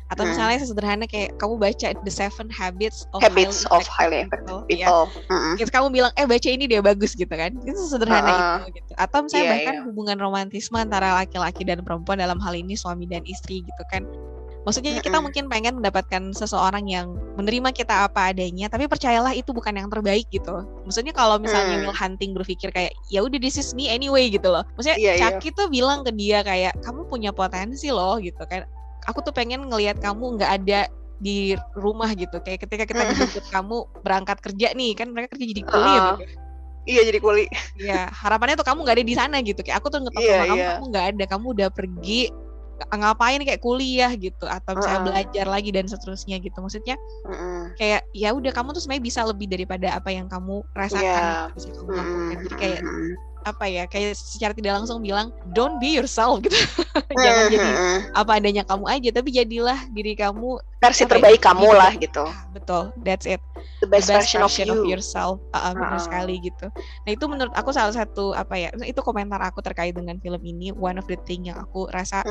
Atau 0.10 0.24
misalnya 0.26 0.58
sesederhana 0.62 1.06
kayak 1.10 1.38
kamu 1.42 1.58
baca 1.58 1.88
The 2.06 2.14
Seven 2.14 2.50
Habits 2.54 3.10
of 3.14 3.22
Habits 3.26 3.66
Highly 3.66 3.74
of 3.74 3.84
highly 3.90 4.18
Effective 4.26 4.66
People, 4.66 4.70
ya. 4.70 4.88
Terus 5.58 5.72
kamu 5.74 5.88
bilang 5.90 6.12
eh 6.14 6.26
baca 6.30 6.50
ini 6.50 6.66
dia 6.70 6.82
bagus 6.82 7.18
gitu 7.18 7.30
kan. 7.34 7.58
Itu 7.66 7.78
sesederhana 7.78 8.30
Uh-uh. 8.30 8.58
itu 8.70 8.82
gitu. 8.82 8.92
Atau 8.98 9.26
misalnya 9.26 9.46
Iya, 9.46 9.54
bahkan 9.58 9.76
iya. 9.76 9.84
hubungan 9.90 10.18
romantisme 10.22 10.78
antara 10.78 11.18
laki-laki 11.18 11.66
dan 11.66 11.82
perempuan 11.82 12.22
dalam 12.22 12.38
hal 12.38 12.54
ini 12.54 12.78
suami 12.78 13.10
dan 13.10 13.26
istri 13.26 13.66
gitu 13.66 13.84
kan. 13.90 14.06
Maksudnya 14.68 15.00
kita 15.00 15.24
mungkin 15.24 15.48
pengen 15.48 15.80
mendapatkan 15.80 16.36
seseorang 16.36 16.86
yang 16.92 17.16
menerima 17.40 17.72
kita 17.72 18.12
apa 18.12 18.36
adanya, 18.36 18.68
tapi 18.68 18.92
percayalah 18.92 19.32
itu 19.32 19.56
bukan 19.56 19.72
yang 19.72 19.88
terbaik 19.88 20.28
gitu. 20.30 20.68
Maksudnya 20.84 21.16
kalau 21.16 21.40
misalnya. 21.40 21.80
Will 21.80 21.96
Hunting 21.96 22.36
berpikir 22.36 22.70
kayak 22.76 22.92
ya 23.08 23.24
udah 23.24 23.40
this 23.40 23.56
is 23.56 23.72
me 23.72 23.88
anyway 23.88 24.28
gitu 24.28 24.52
loh. 24.52 24.68
Maksudnya 24.76 25.00
Iya, 25.00 25.12
iya. 25.16 25.22
Chucky 25.32 25.56
tuh 25.56 25.72
bilang 25.72 26.04
ke 26.04 26.12
dia 26.12 26.44
kayak 26.44 26.76
kamu 26.84 27.08
punya 27.08 27.32
potensi 27.32 27.88
loh 27.88 28.20
gitu 28.20 28.44
kan. 28.46 28.68
Aku 29.08 29.24
tuh 29.24 29.32
pengen 29.32 29.72
ngelihat 29.72 30.04
kamu 30.04 30.38
nggak 30.38 30.52
ada 30.64 30.92
di 31.24 31.56
rumah 31.80 32.12
gitu. 32.14 32.36
Kayak 32.44 32.68
ketika 32.68 32.84
kita 32.84 33.02
dijemput 33.16 33.46
kamu 33.48 33.78
berangkat 34.04 34.38
kerja 34.44 34.76
nih 34.76 34.92
kan 34.92 35.08
mereka 35.16 35.36
kerja 35.36 35.46
jadi 35.56 35.64
kuli 35.64 35.94
gitu. 35.96 36.16
Iya 36.90 37.02
jadi 37.06 37.20
kuli. 37.22 37.46
Iya, 37.80 38.10
harapannya 38.10 38.58
tuh 38.58 38.68
kamu 38.68 38.82
nggak 38.82 38.98
ada 38.98 39.06
di 39.06 39.16
sana 39.16 39.38
gitu. 39.46 39.62
Kayak 39.62 39.78
aku 39.84 39.88
tuh 39.94 40.00
ngetop 40.04 40.20
Iya, 40.20 40.36
sama 40.36 40.46
kamu, 40.50 40.60
iya. 40.60 40.70
kamu 40.74 40.86
nggak 40.90 41.06
ada, 41.06 41.24
kamu 41.30 41.46
udah 41.54 41.70
pergi 41.70 42.22
ngapain 42.88 43.42
kayak 43.44 43.60
kuliah 43.60 44.12
gitu 44.16 44.48
atau 44.48 44.78
misalnya 44.78 45.00
Uh-uh. 45.04 45.08
belajar 45.12 45.46
lagi 45.50 45.70
dan 45.76 45.86
seterusnya 45.90 46.40
gitu. 46.40 46.56
Maksudnya 46.60 46.96
Mm-mm. 47.28 47.76
kayak 47.76 48.08
ya 48.16 48.32
udah 48.32 48.52
kamu 48.56 48.72
tuh 48.72 48.82
sebenarnya 48.84 49.06
bisa 49.06 49.22
lebih 49.28 49.48
daripada 49.52 49.92
apa 49.96 50.10
yang 50.14 50.32
kamu 50.32 50.64
rasakan, 50.72 51.04
Iya. 51.04 51.52
bisa 51.56 51.68
kamu 51.76 51.90
lakukan. 51.92 52.36
Jadi 52.46 52.56
kayak. 52.56 52.82
Apa 53.50 53.66
ya? 53.66 53.84
Kayak 53.86 54.14
secara 54.14 54.54
tidak 54.54 54.78
langsung 54.78 55.00
bilang 55.00 55.30
don't 55.50 55.78
be 55.78 55.94
yourself 55.94 56.40
gitu. 56.40 56.56
Jangan 57.26 57.44
jadi 57.48 57.70
Mm-mm. 57.70 57.98
apa 58.14 58.32
adanya 58.38 58.64
kamu 58.64 58.86
aja, 58.86 59.10
tapi 59.12 59.30
jadilah 59.30 59.80
diri 59.90 60.14
kamu. 60.14 60.62
versi 60.80 61.04
apa 61.04 61.12
ya, 61.12 61.14
terbaik 61.20 61.42
kamu 61.42 61.66
diri 61.66 61.76
lah 61.76 61.94
gitu. 61.94 62.24
Ah, 62.24 62.44
betul, 62.50 62.84
that's 63.04 63.28
it. 63.28 63.44
The 63.84 63.88
best, 63.88 64.08
the 64.08 64.16
best 64.16 64.32
version, 64.32 64.42
of 64.42 64.80
you. 64.80 64.88
yourself 64.88 65.40
Ah, 65.50 65.72
ah, 65.72 65.74
benar 65.74 66.00
Ah. 66.00 66.04
sekali 66.04 66.40
gitu 66.40 66.68
nah 67.04 67.12
itu 67.12 67.26
menurut 67.26 67.52
aku 67.52 67.72
salah 67.72 67.92
satu 67.92 68.32
apa 68.32 68.56
ya 68.56 68.72
itu 68.82 69.00
komentar 69.00 69.40
aku 69.40 69.60
terkait 69.60 69.92
dengan 69.92 70.16
film 70.18 70.40
ini 70.40 70.72
one 70.72 70.96
of 70.96 71.08
the 71.08 71.20
thing 71.24 71.48
yang 71.48 71.56
aku 71.58 71.88
rasa 71.90 72.24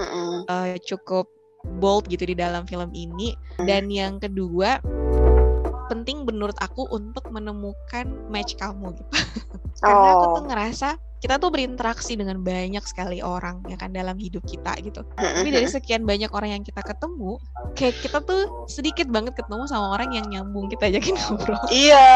eh, 0.46 0.76
cukup 0.82 1.28
bold 1.76 2.04
gitu 2.06 2.24
di 2.24 2.32
dalam 2.32 2.64
film 2.64 2.88
ini 2.92 3.32
Hmm. 3.56 3.64
dan 3.64 3.88
yang 3.88 4.16
kedua 4.16 4.80
penting 5.86 6.24
menurut 6.24 6.56
aku 6.58 6.84
untuk 6.88 7.24
menemukan 7.28 8.04
match 8.28 8.56
kamu 8.56 8.92
gitu 8.94 9.12
karena 9.84 10.08
aku 10.14 10.24
tuh 10.30 10.36
Oh. 10.38 10.46
ngerasa 10.46 10.88
kita 11.18 11.34
tuh 11.42 11.50
berinteraksi 11.50 12.14
dengan 12.14 12.38
banyak 12.42 12.84
sekali 12.86 13.18
orang 13.18 13.58
ya 13.66 13.74
kan 13.74 13.90
dalam 13.90 14.14
hidup 14.14 14.46
kita 14.46 14.78
gitu 14.82 15.02
tapi 15.18 15.50
dari 15.50 15.66
sekian 15.66 16.06
banyak 16.06 16.30
orang 16.30 16.54
yang 16.58 16.62
kita 16.62 16.78
ketemu 16.82 17.42
kayak 17.74 17.98
kita 17.98 18.22
tuh 18.22 18.66
sedikit 18.70 19.10
banget 19.10 19.34
ketemu 19.34 19.66
sama 19.66 19.98
orang 19.98 20.14
yang 20.14 20.26
nyambung 20.30 20.70
kita 20.70 20.90
ajakin 20.90 21.18
ngobrol 21.26 21.58
Iya. 21.74 22.06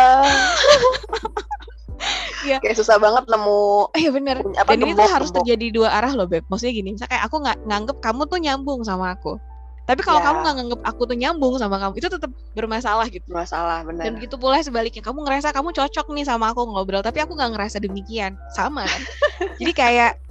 Iya. 2.43 2.57
Kayak 2.63 2.77
susah 2.79 2.99
banget 2.99 3.31
nemu 3.31 3.95
Iya 3.95 4.11
bener. 4.11 4.37
apa 4.59 4.75
Dan 4.75 4.83
ini 4.87 4.93
tuh 4.99 5.07
harus 5.07 5.31
terjadi 5.31 5.71
dua 5.71 5.89
arah 5.95 6.13
loh 6.19 6.27
beb. 6.27 6.43
Maksudnya 6.51 6.75
gini, 6.75 6.89
misalnya 6.99 7.15
kayak 7.15 7.25
aku 7.31 7.37
nggak 7.39 7.59
nganggep 7.71 7.97
kamu 8.03 8.23
tuh 8.27 8.39
nyambung 8.43 8.81
sama 8.83 9.15
aku. 9.15 9.39
Tapi 9.83 10.01
kalau 10.07 10.23
Ya. 10.23 10.27
kamu 10.31 10.39
nggak 10.47 10.55
nganggep 10.63 10.81
aku 10.87 11.03
tuh 11.11 11.17
nyambung 11.19 11.55
sama 11.59 11.77
kamu, 11.83 11.99
itu 11.99 12.09
tetap 12.09 12.31
bermasalah 12.55 13.07
gitu. 13.11 13.27
masalah 13.29 13.83
benar. 13.83 14.07
Dan 14.07 14.15
begitu 14.15 14.39
pula 14.39 14.63
sebaliknya, 14.63 15.03
kamu 15.03 15.27
ngerasa 15.27 15.51
kamu 15.51 15.75
cocok 15.75 16.07
nih 16.15 16.25
sama 16.27 16.55
aku 16.55 16.63
ngobrol, 16.67 17.03
tapi 17.03 17.19
aku 17.19 17.35
nggak 17.35 17.51
ngerasa 17.55 17.83
demikian, 17.83 18.39
sama 18.55 18.87
kan? 18.87 19.03
Jadi 19.61 19.73
kayak 19.75 20.23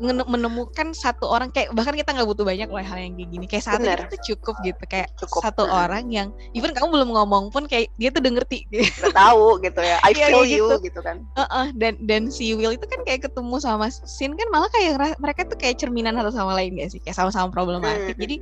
menemukan 0.00 0.90
satu 0.90 1.28
orang 1.28 1.48
kayak 1.48 1.70
bahkan 1.70 1.92
kita 1.92 2.10
nggak 2.10 2.24
butuh 2.24 2.42
banyak 2.42 2.66
loh 2.66 2.80
hal 2.80 2.96
yang 2.96 3.12
kayak 3.12 3.28
gini 3.28 3.44
kayak 3.44 3.62
satu 3.62 3.78
Bener. 3.78 4.08
itu 4.08 4.16
cukup 4.32 4.56
gitu 4.60 4.82
kayak 4.84 5.08
Cukup. 5.14 5.40
satu 5.44 5.62
Mm. 5.62 5.76
orang 5.76 6.04
yang 6.08 6.28
even 6.50 6.72
kamu 6.72 6.88
belum 6.90 7.08
ngomong 7.12 7.44
pun 7.48 7.64
kayak 7.64 7.92
dia 7.94 8.08
tuh 8.08 8.18
udah 8.18 8.32
ngerti 8.34 8.64
Udah 8.66 9.12
tahu 9.12 9.60
gitu 9.60 9.80
ya. 9.80 10.00
I 10.00 10.10
Iya, 10.10 10.26
feel 10.26 10.40
kayak 10.40 10.48
you 10.50 10.64
gitu. 10.66 10.76
gitu 10.88 11.00
kan. 11.00 11.16
Heeh, 11.34 11.66
dan 11.74 11.92
dan 12.00 12.22
si 12.26 12.52
Will 12.52 12.72
itu 12.72 12.84
kan 12.84 13.00
kayak 13.02 13.20
ketemu 13.22 13.56
sama 13.56 13.86
Sin 13.92 14.32
kan 14.32 14.48
malah 14.48 14.66
kayak 14.68 14.90
mereka 15.16 15.44
tuh 15.44 15.54
kayak 15.54 15.76
cerminan 15.76 16.14
satu 16.14 16.32
sama 16.32 16.52
lain 16.52 16.74
gak 16.74 16.90
sih 16.90 16.98
kayak 16.98 17.14
sama-sama 17.14 17.48
problematik 17.48 17.90
Hmm. 18.10 18.18
jadi 18.18 18.36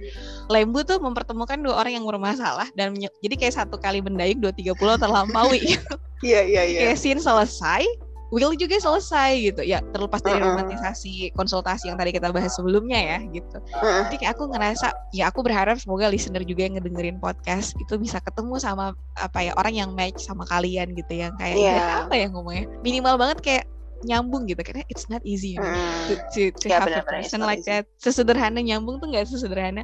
Lembu 0.48 0.80
tuh 0.82 0.96
mempertemukan 0.96 1.58
dua 1.58 1.74
orang 1.76 1.92
yang 1.92 2.04
bermasalah 2.04 2.70
dan 2.72 2.94
jadi 2.94 3.34
kayak 3.36 3.54
satu 3.54 3.76
kali 3.76 3.98
mendayung 3.98 4.38
dua 4.38 4.50
tiga 4.50 4.72
pulau 4.72 4.94
terlampaui 4.94 5.58
Iya 6.20 6.42
iya 6.42 6.62
iya. 6.64 6.78
kayak 6.84 6.98
Sin 6.98 7.18
selesai 7.18 7.86
Will 8.28 8.52
juga 8.54 8.76
selesai 8.76 9.30
gitu. 9.40 9.64
Ya 9.64 9.80
terlepas 9.80 10.20
dari 10.20 10.36
romantisasi 10.38 11.32
konsultasi 11.32 11.88
yang 11.88 11.96
tadi 11.96 12.12
kita 12.12 12.28
bahas 12.28 12.52
sebelumnya 12.52 13.00
ya 13.00 13.18
gitu. 13.24 13.56
Jadi 13.72 14.16
kayak 14.20 14.36
aku 14.36 14.52
ngerasa 14.52 14.86
ya 15.16 15.32
aku 15.32 15.40
berharap 15.40 15.80
semoga 15.80 16.12
listener 16.12 16.44
juga 16.44 16.68
yang 16.68 16.76
ngedengerin 16.76 17.16
podcast 17.16 17.72
itu 17.80 17.96
bisa 17.96 18.20
ketemu 18.20 18.60
sama 18.60 18.92
apa 19.16 19.38
ya 19.40 19.56
orang 19.56 19.74
yang 19.74 19.90
match 19.96 20.28
sama 20.28 20.44
kalian 20.44 20.92
gitu 20.92 21.08
yang 21.16 21.32
kayak 21.40 21.56
Iya. 21.56 21.64
ibaratnya 21.72 21.96
apa 22.04 22.14
ya 22.14 22.26
ngomongnya? 22.28 22.64
Minimal 22.84 23.14
banget 23.16 23.38
kayak 23.40 23.64
nyambung 24.04 24.44
gitu. 24.44 24.60
Karena 24.60 24.84
it's 24.92 25.08
not 25.08 25.24
easy 25.24 25.56
you 25.56 25.64
know, 25.64 25.72
to, 26.06 26.12
Mm. 26.12 26.22
to, 26.28 26.40
to 26.52 26.66
Iya, 26.68 26.74
have 26.76 26.84
a 26.84 26.86
benar-benar, 27.00 27.18
it's 27.24 27.32
person 27.32 27.40
like 27.42 27.64
easy. 27.64 27.70
that. 27.72 27.84
Sesederhana 27.96 28.60
nyambung 28.60 29.00
tuh 29.00 29.08
nggak 29.08 29.24
sesederhana. 29.24 29.80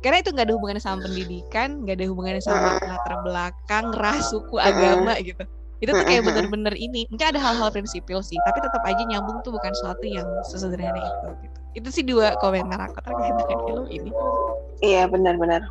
Karena 0.00 0.20
itu 0.20 0.32
nggak 0.32 0.48
ada 0.48 0.54
hubungannya 0.56 0.80
sama 0.80 1.04
pendidikan 1.04 1.84
nggak 1.84 1.96
ada 1.96 2.06
hubungannya 2.08 2.40
sama 2.40 2.76
latar 2.80 3.20
belakang 3.20 3.84
ras 3.92 4.28
suku 4.28 4.56
agama 4.56 5.12
gitu 5.20 5.44
itu 5.80 5.90
tuh 5.96 6.04
kayak 6.04 6.28
bener-bener 6.28 6.76
ini 6.76 7.08
mungkin 7.08 7.32
ada 7.32 7.40
hal-hal 7.40 7.72
prinsipil 7.72 8.20
sih 8.20 8.36
tapi 8.44 8.60
tetap 8.60 8.84
aja 8.84 9.00
nyambung 9.00 9.40
tuh 9.40 9.56
bukan 9.56 9.72
sesuatu 9.72 10.04
yang 10.04 10.28
sesederhana 10.44 11.00
itu 11.00 11.28
gitu. 11.48 11.58
itu 11.80 11.88
sih 11.88 12.04
dua 12.04 12.36
komentar 12.36 12.76
aku 12.84 13.00
terkait 13.00 13.32
dengan 13.32 13.58
film 13.64 13.86
ini 13.88 14.12
Iya 14.80 15.04
benar-benar. 15.12 15.68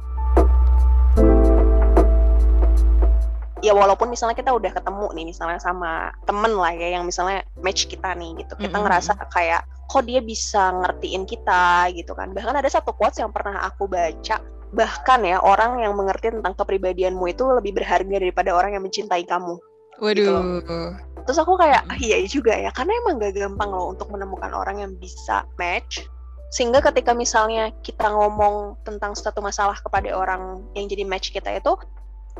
Ya 3.59 3.75
walaupun 3.75 4.07
misalnya 4.07 4.39
kita 4.39 4.55
udah 4.55 4.71
ketemu 4.71 5.11
nih 5.17 5.25
misalnya 5.35 5.59
sama 5.59 6.15
temen 6.23 6.55
lah 6.55 6.71
ya 6.71 6.95
yang 6.95 7.03
misalnya 7.03 7.43
match 7.59 7.89
kita 7.89 8.15
nih 8.15 8.45
gitu. 8.45 8.53
Kita 8.55 8.71
Mm-mm. 8.71 8.85
ngerasa 8.85 9.17
kayak 9.33 9.67
kok 9.89 10.05
dia 10.05 10.21
bisa 10.23 10.71
ngertiin 10.79 11.25
kita 11.25 11.91
gitu 11.91 12.13
kan. 12.15 12.31
Bahkan 12.31 12.55
ada 12.55 12.69
satu 12.69 12.95
quotes 12.95 13.19
yang 13.19 13.33
pernah 13.33 13.59
aku 13.65 13.89
baca. 13.89 14.39
Bahkan 14.69 15.19
ya 15.25 15.41
orang 15.41 15.81
yang 15.81 15.97
mengerti 15.97 16.29
tentang 16.29 16.53
kepribadianmu 16.53 17.25
itu 17.33 17.43
lebih 17.49 17.75
berharga 17.81 18.15
daripada 18.21 18.53
orang 18.53 18.77
yang 18.77 18.85
mencintai 18.85 19.25
kamu. 19.25 19.57
Waduh. 20.01 20.95
Terus 21.27 21.37
aku 21.37 21.59
kayak 21.61 21.85
ah, 21.85 21.99
iya 22.01 22.25
juga 22.25 22.57
ya. 22.57 22.73
Karena 22.73 22.95
emang 23.05 23.21
gak 23.21 23.37
gampang 23.37 23.69
loh 23.69 23.93
untuk 23.93 24.09
menemukan 24.09 24.49
orang 24.49 24.81
yang 24.81 24.91
bisa 24.97 25.45
match. 25.61 26.07
Sehingga 26.49 26.81
ketika 26.81 27.13
misalnya 27.13 27.69
kita 27.85 28.09
ngomong 28.09 28.81
tentang 28.81 29.13
suatu 29.13 29.37
masalah 29.37 29.77
kepada 29.77 30.09
orang 30.09 30.65
yang 30.73 30.89
jadi 30.89 31.05
match 31.05 31.29
kita 31.29 31.61
itu 31.61 31.77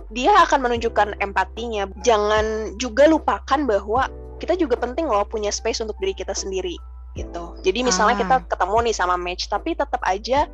dia 0.10 0.34
akan 0.42 0.66
menunjukkan 0.66 1.22
empatinya. 1.22 1.86
Jangan 2.02 2.74
juga 2.82 3.06
lupakan 3.06 3.60
bahwa 3.70 4.10
kita 4.42 4.58
juga 4.58 4.80
penting 4.80 5.06
loh 5.06 5.28
punya 5.28 5.54
space 5.54 5.84
untuk 5.84 6.00
diri 6.02 6.18
kita 6.18 6.34
sendiri 6.34 6.74
gitu. 7.14 7.54
Jadi 7.62 7.86
misalnya 7.86 8.16
Ah. 8.18 8.22
kita 8.26 8.36
ketemu 8.56 8.90
nih 8.90 8.96
sama 8.96 9.16
match 9.20 9.52
tapi 9.52 9.76
tetap 9.76 10.02
aja 10.08 10.48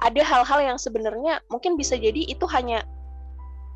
ada 0.00 0.22
hal-hal 0.24 0.60
yang 0.62 0.78
sebenarnya 0.78 1.40
mungkin 1.52 1.74
bisa 1.74 1.96
jadi 1.96 2.28
itu 2.28 2.44
hanya 2.48 2.84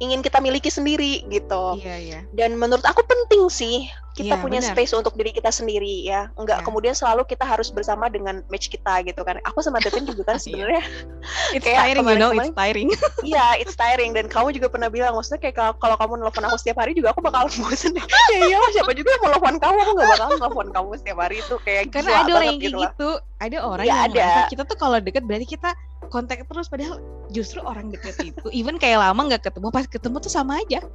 ingin 0.05 0.21
kita 0.21 0.39
miliki 0.45 0.69
sendiri 0.69 1.25
gitu. 1.33 1.81
Iya, 1.81 1.97
iya. 1.99 2.21
Dan 2.37 2.61
menurut 2.61 2.85
aku 2.85 3.01
penting 3.05 3.49
sih 3.49 3.89
kita 4.15 4.31
Iya, 4.31 4.39
punya 4.39 4.61
benar. 4.63 4.73
space 4.73 4.95
untuk 4.95 5.13
diri 5.13 5.29
kita 5.29 5.51
sendiri 5.51 6.07
ya. 6.07 6.31
Enggak 6.35 6.63
Iya. 6.63 6.65
kemudian 6.65 6.95
selalu 6.95 7.27
kita 7.27 7.43
harus 7.43 7.69
bersama 7.69 8.07
dengan 8.07 8.47
match 8.47 8.67
kita 8.69 9.03
gitu 9.03 9.21
kan. 9.21 9.43
Aku 9.43 9.59
sama 9.59 9.79
Tevin 9.79 10.07
juga 10.07 10.23
kan 10.25 10.39
Iya. 10.39 10.43
sebenarnya 10.45 10.83
It's 11.51 11.65
Kayak 11.65 11.79
tiring, 11.85 12.07
you 12.07 12.17
know, 12.17 12.31
it's 12.33 12.55
tiring. 12.55 12.89
iya 13.27 13.47
it's 13.57 13.75
tiring 13.75 14.11
dan 14.11 14.27
kamu 14.27 14.55
juga 14.55 14.71
pernah 14.71 14.87
bilang 14.87 15.13
maksudnya 15.13 15.41
kayak 15.41 15.57
kalau- 15.57 15.77
kalau 15.77 15.97
kamu 15.97 16.13
nelfon 16.21 16.45
aku 16.45 16.57
setiap 16.57 16.79
hari 16.79 16.95
juga 16.95 17.11
aku 17.11 17.21
bakal 17.21 17.51
bosen. 17.59 17.91
ya 17.99 18.07
iyalah 18.41 18.71
siapa 18.71 18.95
juga 18.95 19.11
yang 19.11 19.21
mau 19.21 19.31
nelfon 19.33 19.57
kamu 19.59 19.77
aku 19.77 19.91
nggak 19.93 20.11
bakal 20.15 20.29
nelfon 20.39 20.69
kamu 20.71 20.91
setiap 20.95 21.19
hari 21.19 21.37
itu 21.37 21.55
kayak 21.61 21.83
Karena 21.91 22.11
ada 22.17 22.31
orang 22.33 22.47
yang 22.49 22.61
gitu 22.63 22.79
gitu. 22.81 23.11
Ada 23.37 23.59
orang 23.61 23.85
Iya, 23.85 23.91
yang 23.91 24.05
ada. 24.07 24.15
merasa 24.15 24.43
kita 24.49 24.63
tuh 24.65 24.77
kalau 24.79 24.97
deket 24.99 25.23
berarti 25.23 25.47
kita 25.49 25.71
kontak 26.07 26.39
terus 26.41 26.69
padahal 26.69 27.03
justru 27.29 27.59
orang 27.61 27.91
deket 27.91 28.15
itu 28.23 28.47
even 28.53 28.79
kayak 28.79 29.03
lama 29.03 29.21
nggak 29.27 29.43
ketemu 29.43 29.69
pas 29.69 29.85
ketemu 29.85 30.17
tuh 30.19 30.31
sama 30.31 30.63
aja. 30.63 30.87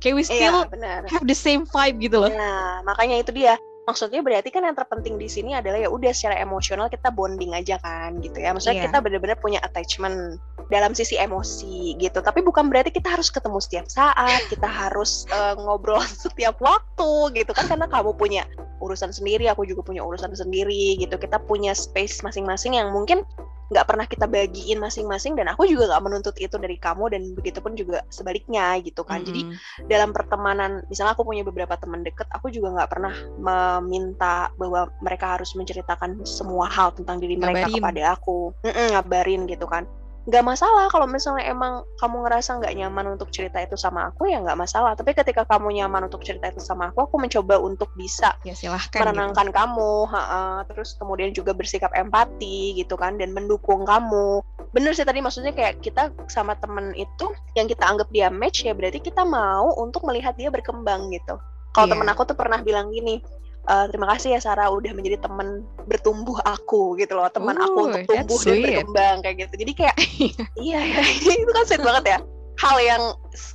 Kayak 0.00 0.14
we 0.16 0.24
still 0.24 0.64
Iya 0.64 0.68
benar. 0.72 1.00
have 1.12 1.24
the 1.28 1.36
same 1.36 1.68
vibe 1.68 2.00
gitu 2.00 2.16
loh. 2.24 2.32
Nah, 2.32 2.80
makanya 2.82 3.20
itu 3.20 3.30
dia. 3.30 3.60
Maksudnya 3.84 4.22
berarti 4.22 4.54
kan 4.54 4.62
yang 4.62 4.76
terpenting 4.76 5.18
di 5.18 5.26
sini 5.26 5.56
adalah 5.56 5.80
ya 5.80 5.90
udah 5.90 6.14
secara 6.14 6.38
emosional 6.38 6.86
kita 6.86 7.10
bonding 7.10 7.52
aja 7.52 7.76
kan 7.82 8.22
gitu 8.22 8.38
ya. 8.38 8.54
Maksudnya 8.54 8.80
Iya. 8.80 8.86
kita 8.86 8.98
benar-benar 9.02 9.36
punya 9.42 9.58
attachment 9.60 10.38
dalam 10.70 10.94
sisi 10.94 11.18
emosi 11.18 11.98
gitu. 11.98 12.22
Tapi 12.22 12.40
bukan 12.40 12.70
berarti 12.70 12.94
kita 12.94 13.10
harus 13.18 13.28
ketemu 13.28 13.58
setiap 13.58 13.86
saat, 13.90 14.46
kita 14.46 14.68
harus 14.68 15.26
eh, 15.28 15.54
ngobrol 15.58 15.98
setiap 16.24 16.56
waktu 16.62 17.42
gitu 17.42 17.50
kan 17.50 17.66
karena 17.66 17.90
kamu 17.90 18.14
punya 18.14 18.46
urusan 18.80 19.10
sendiri, 19.10 19.50
aku 19.50 19.66
juga 19.66 19.82
punya 19.82 20.06
urusan 20.06 20.32
sendiri 20.32 20.94
gitu. 20.96 21.18
Kita 21.18 21.42
punya 21.42 21.74
space 21.74 22.22
masing-masing 22.22 22.78
yang 22.78 22.94
mungkin 22.94 23.26
nggak 23.70 23.86
pernah 23.86 24.06
kita 24.10 24.26
bagiin 24.26 24.82
masing-masing 24.82 25.38
dan 25.38 25.54
aku 25.54 25.62
juga 25.70 25.86
nggak 25.94 26.02
menuntut 26.02 26.34
itu 26.42 26.58
dari 26.58 26.74
kamu 26.74 27.04
dan 27.14 27.22
begitu 27.38 27.62
pun 27.62 27.78
juga 27.78 28.02
sebaliknya 28.10 28.74
gitu 28.82 29.06
kan. 29.06 29.22
Jadi 29.22 29.46
Mm-mm. 29.46 29.86
dalam 29.86 30.10
pertemanan 30.10 30.82
misalnya 30.90 31.14
aku 31.14 31.22
punya 31.22 31.46
beberapa 31.46 31.78
teman 31.78 32.02
deket 32.02 32.26
aku 32.34 32.50
juga 32.50 32.74
nggak 32.82 32.90
pernah 32.90 33.14
meminta 33.38 34.50
bahwa 34.58 34.90
mereka 34.98 35.38
harus 35.38 35.54
menceritakan 35.54 36.26
semua 36.26 36.66
hal 36.66 36.90
tentang 36.92 37.22
diri 37.22 37.38
mereka 37.38 37.70
Ngabarin. 37.70 37.78
kepada 37.78 38.02
aku 38.18 38.38
Mm-mm, 38.66 38.86
ngabarin 38.98 39.42
gitu 39.46 39.66
kan 39.70 39.86
nggak 40.28 40.44
masalah 40.44 40.92
kalau 40.92 41.08
misalnya 41.08 41.48
emang 41.48 41.80
kamu 41.96 42.28
ngerasa 42.28 42.60
nggak 42.60 42.76
nyaman 42.76 43.16
untuk 43.16 43.32
cerita 43.32 43.56
itu 43.64 43.72
sama 43.80 44.12
aku 44.12 44.28
ya 44.28 44.36
nggak 44.44 44.58
masalah 44.58 44.92
tapi 44.92 45.16
ketika 45.16 45.48
kamu 45.48 45.80
nyaman 45.80 46.12
untuk 46.12 46.20
cerita 46.20 46.52
itu 46.52 46.60
sama 46.60 46.92
aku 46.92 47.08
aku 47.08 47.16
mencoba 47.16 47.56
untuk 47.56 47.88
bisa 47.96 48.36
ya 48.44 48.52
silahkan. 48.52 48.92
gitu. 48.92 49.00
menenangkan 49.00 49.48
kamu, 49.48 50.04
ha-ha. 50.12 50.68
terus 50.68 50.92
kemudian 51.00 51.32
juga 51.32 51.56
bersikap 51.56 51.88
empati 51.96 52.76
gitu 52.76 53.00
kan 53.00 53.16
dan 53.16 53.32
mendukung 53.32 53.88
kamu. 53.88 54.44
Bener 54.76 54.92
sih 54.92 55.08
tadi 55.08 55.24
maksudnya 55.24 55.56
kayak 55.56 55.80
kita 55.80 56.12
sama 56.28 56.52
temen 56.60 56.92
itu 56.94 57.32
yang 57.56 57.64
kita 57.64 57.88
anggap 57.88 58.12
dia 58.12 58.28
match 58.28 58.68
ya 58.68 58.76
berarti 58.76 59.00
kita 59.00 59.24
mau 59.24 59.72
untuk 59.80 60.04
melihat 60.04 60.36
dia 60.36 60.52
berkembang 60.52 61.08
gitu. 61.16 61.40
Kalau 61.72 61.86
Iya. 61.88 61.92
temen 61.96 62.08
aku 62.12 62.22
tuh 62.28 62.36
pernah 62.36 62.58
bilang 62.60 62.90
gini, 62.92 63.22
"E, 63.70 63.74
terima 63.94 64.10
kasih 64.10 64.34
ya 64.34 64.40
Sarah 64.42 64.66
udah 64.74 64.90
menjadi 64.90 65.22
temen 65.22 65.62
bertumbuh 65.86 66.42
aku 66.42 66.98
gitu 66.98 67.14
loh, 67.14 67.30
teman 67.30 67.54
aku 67.54 67.94
untuk 67.94 68.02
tumbuh 68.10 68.38
dan 68.42 68.58
berkembang 68.58 69.16
kayak 69.22 69.36
gitu. 69.46 69.54
Jadi 69.62 69.72
kayak 69.78 69.96
iya 70.66 70.80
ya 70.82 71.02
itu 71.46 71.52
kan 71.54 71.64
sweet 71.70 71.86
banget 71.86 72.04
ya. 72.10 72.18
Hal 72.58 72.76
yang 72.82 73.02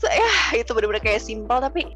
ya 0.07 0.31
itu 0.55 0.71
bener-bener 0.71 1.03
kayak 1.03 1.21
simpel 1.21 1.59
tapi 1.59 1.91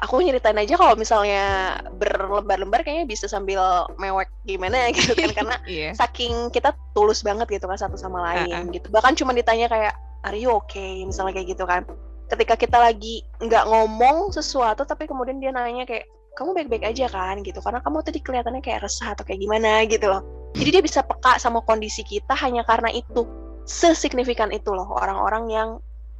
aku 0.00 0.24
nyeritain 0.24 0.56
aja 0.56 0.74
kalau 0.80 0.96
misalnya 0.96 1.76
berlembar-lembar 2.00 2.80
kayaknya 2.80 3.04
bisa 3.04 3.28
sambil 3.28 3.60
mewek 4.00 4.32
gimana 4.48 4.88
gitu 4.96 5.12
kan 5.12 5.30
karena 5.36 5.56
Iya. 5.68 5.92
saking 5.92 6.48
kita 6.54 6.72
tulus 6.96 7.20
banget 7.20 7.46
gitu 7.52 7.68
kan 7.68 7.76
satu 7.76 8.00
sama 8.00 8.24
lain 8.24 8.48
Uh-uh. 8.48 8.72
gitu 8.72 8.88
bahkan 8.88 9.12
cuma 9.12 9.36
ditanya 9.36 9.68
kayak 9.68 9.92
are 10.24 10.36
you 10.36 10.48
okay 10.48 11.04
misalnya 11.04 11.36
kayak 11.36 11.52
gitu 11.52 11.64
kan 11.68 11.84
ketika 12.32 12.56
kita 12.56 12.78
lagi 12.80 13.26
nggak 13.44 13.68
ngomong 13.68 14.32
sesuatu 14.32 14.88
tapi 14.88 15.04
kemudian 15.04 15.42
dia 15.42 15.52
nanya 15.52 15.84
kayak 15.84 16.08
kamu 16.38 16.50
baik-baik 16.56 16.84
aja 16.86 17.06
kan 17.10 17.42
gitu 17.42 17.58
karena 17.60 17.82
kamu 17.82 18.02
tadi 18.06 18.18
kelihatannya 18.22 18.62
kayak 18.62 18.86
resah 18.86 19.12
atau 19.12 19.24
kayak 19.26 19.40
gimana 19.42 19.84
gitu 19.86 20.06
loh 20.06 20.22
jadi 20.54 20.80
dia 20.80 20.82
bisa 20.82 21.00
peka 21.02 21.38
sama 21.38 21.62
kondisi 21.62 22.02
kita 22.02 22.34
hanya 22.38 22.62
karena 22.66 22.90
itu 22.90 23.26
sesignifikan 23.66 24.50
itu 24.50 24.72
loh 24.74 24.88
orang-orang 24.90 25.44
yang 25.50 25.68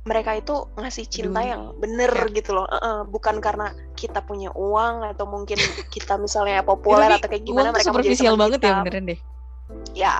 mereka 0.08 0.32
itu 0.32 0.64
ngasih 0.80 1.04
cinta 1.12 1.44
yang 1.44 1.76
bener 1.76 2.08
Ya. 2.08 2.32
gitu 2.32 2.56
loh 2.56 2.64
Uh-uh, 2.64 3.04
bukan 3.04 3.36
karena 3.44 3.76
kita 3.92 4.24
punya 4.24 4.48
uang 4.56 5.04
atau 5.12 5.28
mungkin 5.28 5.60
kita 5.94 6.16
misalnya 6.16 6.64
populer 6.64 7.20
atau 7.20 7.28
kayak 7.28 7.44
gimana 7.44 7.68
mereka 7.68 7.92
superficial 7.92 8.34
banget 8.40 8.64
kita. 8.64 8.68
ya 8.68 8.80
beneran 8.80 9.04
deh. 9.04 9.20
Ya, 9.94 10.16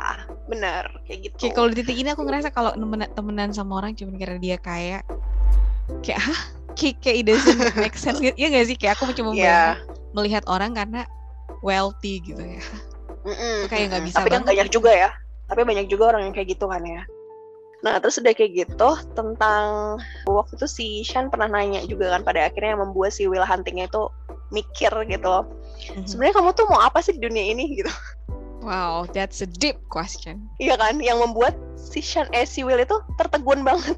bener 0.47 0.85
kayak 1.09 1.19
gitu. 1.27 1.35
Kayak 1.43 1.55
kalau 1.59 1.69
di 1.73 1.77
titik 1.83 1.97
ini 1.99 2.09
aku 2.15 2.23
ngerasa 2.23 2.55
kalau 2.55 2.71
temenan, 2.71 3.11
temenan 3.11 3.51
sama 3.51 3.83
orang 3.83 3.99
cuma 3.99 4.15
karena 4.15 4.39
dia 4.39 4.57
kaya, 4.63 5.03
kayak 6.07 6.21
hah? 6.23 6.41
Kayak, 6.77 7.03
it 7.05 7.25
doesn't 7.27 7.59
make 7.77 7.97
sense 7.99 8.19
gitu. 8.19 8.35
Iya 8.41 8.49
gak 8.53 8.67
sih? 8.71 8.77
Kayak 8.79 8.93
aku 8.99 9.13
cuma 9.13 9.31
Iya. 9.35 9.41
bayangin 9.41 9.79
melihat 10.11 10.45
orang 10.51 10.75
karena 10.75 11.03
wealthy 11.63 12.19
gitu 12.25 12.41
ya. 12.43 12.63
Mm-mm, 13.21 13.69
Kayak 13.69 13.87
nggak 13.93 14.05
bisa 14.09 14.17
Tapi 14.25 14.29
kan 14.33 14.43
banget 14.43 14.49
banyak 14.57 14.69
juga 14.73 14.91
ya. 14.91 15.11
Tapi 15.47 15.61
banyak 15.67 15.87
juga 15.93 16.05
orang 16.15 16.31
yang 16.31 16.35
kayak 16.35 16.57
gitu 16.57 16.67
kan 16.67 16.83
ya. 16.83 17.03
Nah, 17.81 17.97
terus 17.97 18.21
udah 18.21 18.33
kayak 18.37 18.53
gitu 18.65 18.91
tentang 19.17 19.97
waktu 20.29 20.53
itu 20.57 20.67
si 20.69 20.87
Shan 21.01 21.33
pernah 21.33 21.49
nanya 21.49 21.81
juga 21.89 22.13
kan 22.13 22.21
pada 22.21 22.49
akhirnya 22.49 22.77
yang 22.77 22.83
membuat 22.85 23.13
si 23.17 23.25
Will 23.25 23.45
Huntingnya 23.45 23.89
itu 23.89 24.03
mikir 24.53 24.93
gitu 25.09 25.27
loh. 25.27 25.45
Mhm. 25.97 26.05
Sebenarnya 26.05 26.35
kamu 26.37 26.49
tuh 26.53 26.67
mau 26.69 26.81
apa 26.81 27.01
sih 27.01 27.17
di 27.17 27.25
dunia 27.25 27.45
ini 27.55 27.81
gitu. 27.81 27.93
Wow, 28.61 29.09
that's 29.09 29.41
a 29.41 29.49
deep 29.49 29.81
question. 29.89 30.45
Iya 30.61 30.77
kan? 30.77 31.01
Yang 31.01 31.25
membuat 31.25 31.57
si 31.81 32.05
Shan 32.05 32.29
eh 32.37 32.45
si 32.45 32.61
Will 32.61 32.85
itu 32.85 32.97
tertegun 33.17 33.65
banget. 33.65 33.97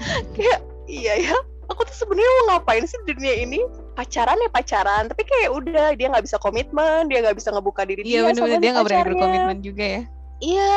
kayak 0.36 0.60
iya 0.88 1.14
ya. 1.28 1.36
Aku 1.68 1.84
tuh 1.84 1.92
sebenarnya 1.92 2.32
mau 2.32 2.44
ngapain 2.56 2.84
sih 2.88 2.96
di 3.04 3.12
dunia 3.12 3.34
ini? 3.44 3.60
Pacaran 3.92 4.40
ya 4.40 4.48
pacaran, 4.48 5.04
tapi 5.12 5.22
kayak 5.28 5.50
udah 5.52 5.86
dia 5.94 6.06
nggak 6.08 6.24
bisa 6.24 6.40
komitmen, 6.40 7.12
dia 7.12 7.20
nggak 7.20 7.36
bisa 7.36 7.52
ngebuka 7.52 7.84
diri 7.84 8.02
Iya 8.08 8.32
dia 8.32 8.40
sama 8.40 8.56
dia 8.56 8.70
nggak 8.72 8.86
berani 8.88 9.04
berkomitmen 9.12 9.58
juga 9.60 9.84
ya. 9.84 10.02
Iya, 10.38 10.74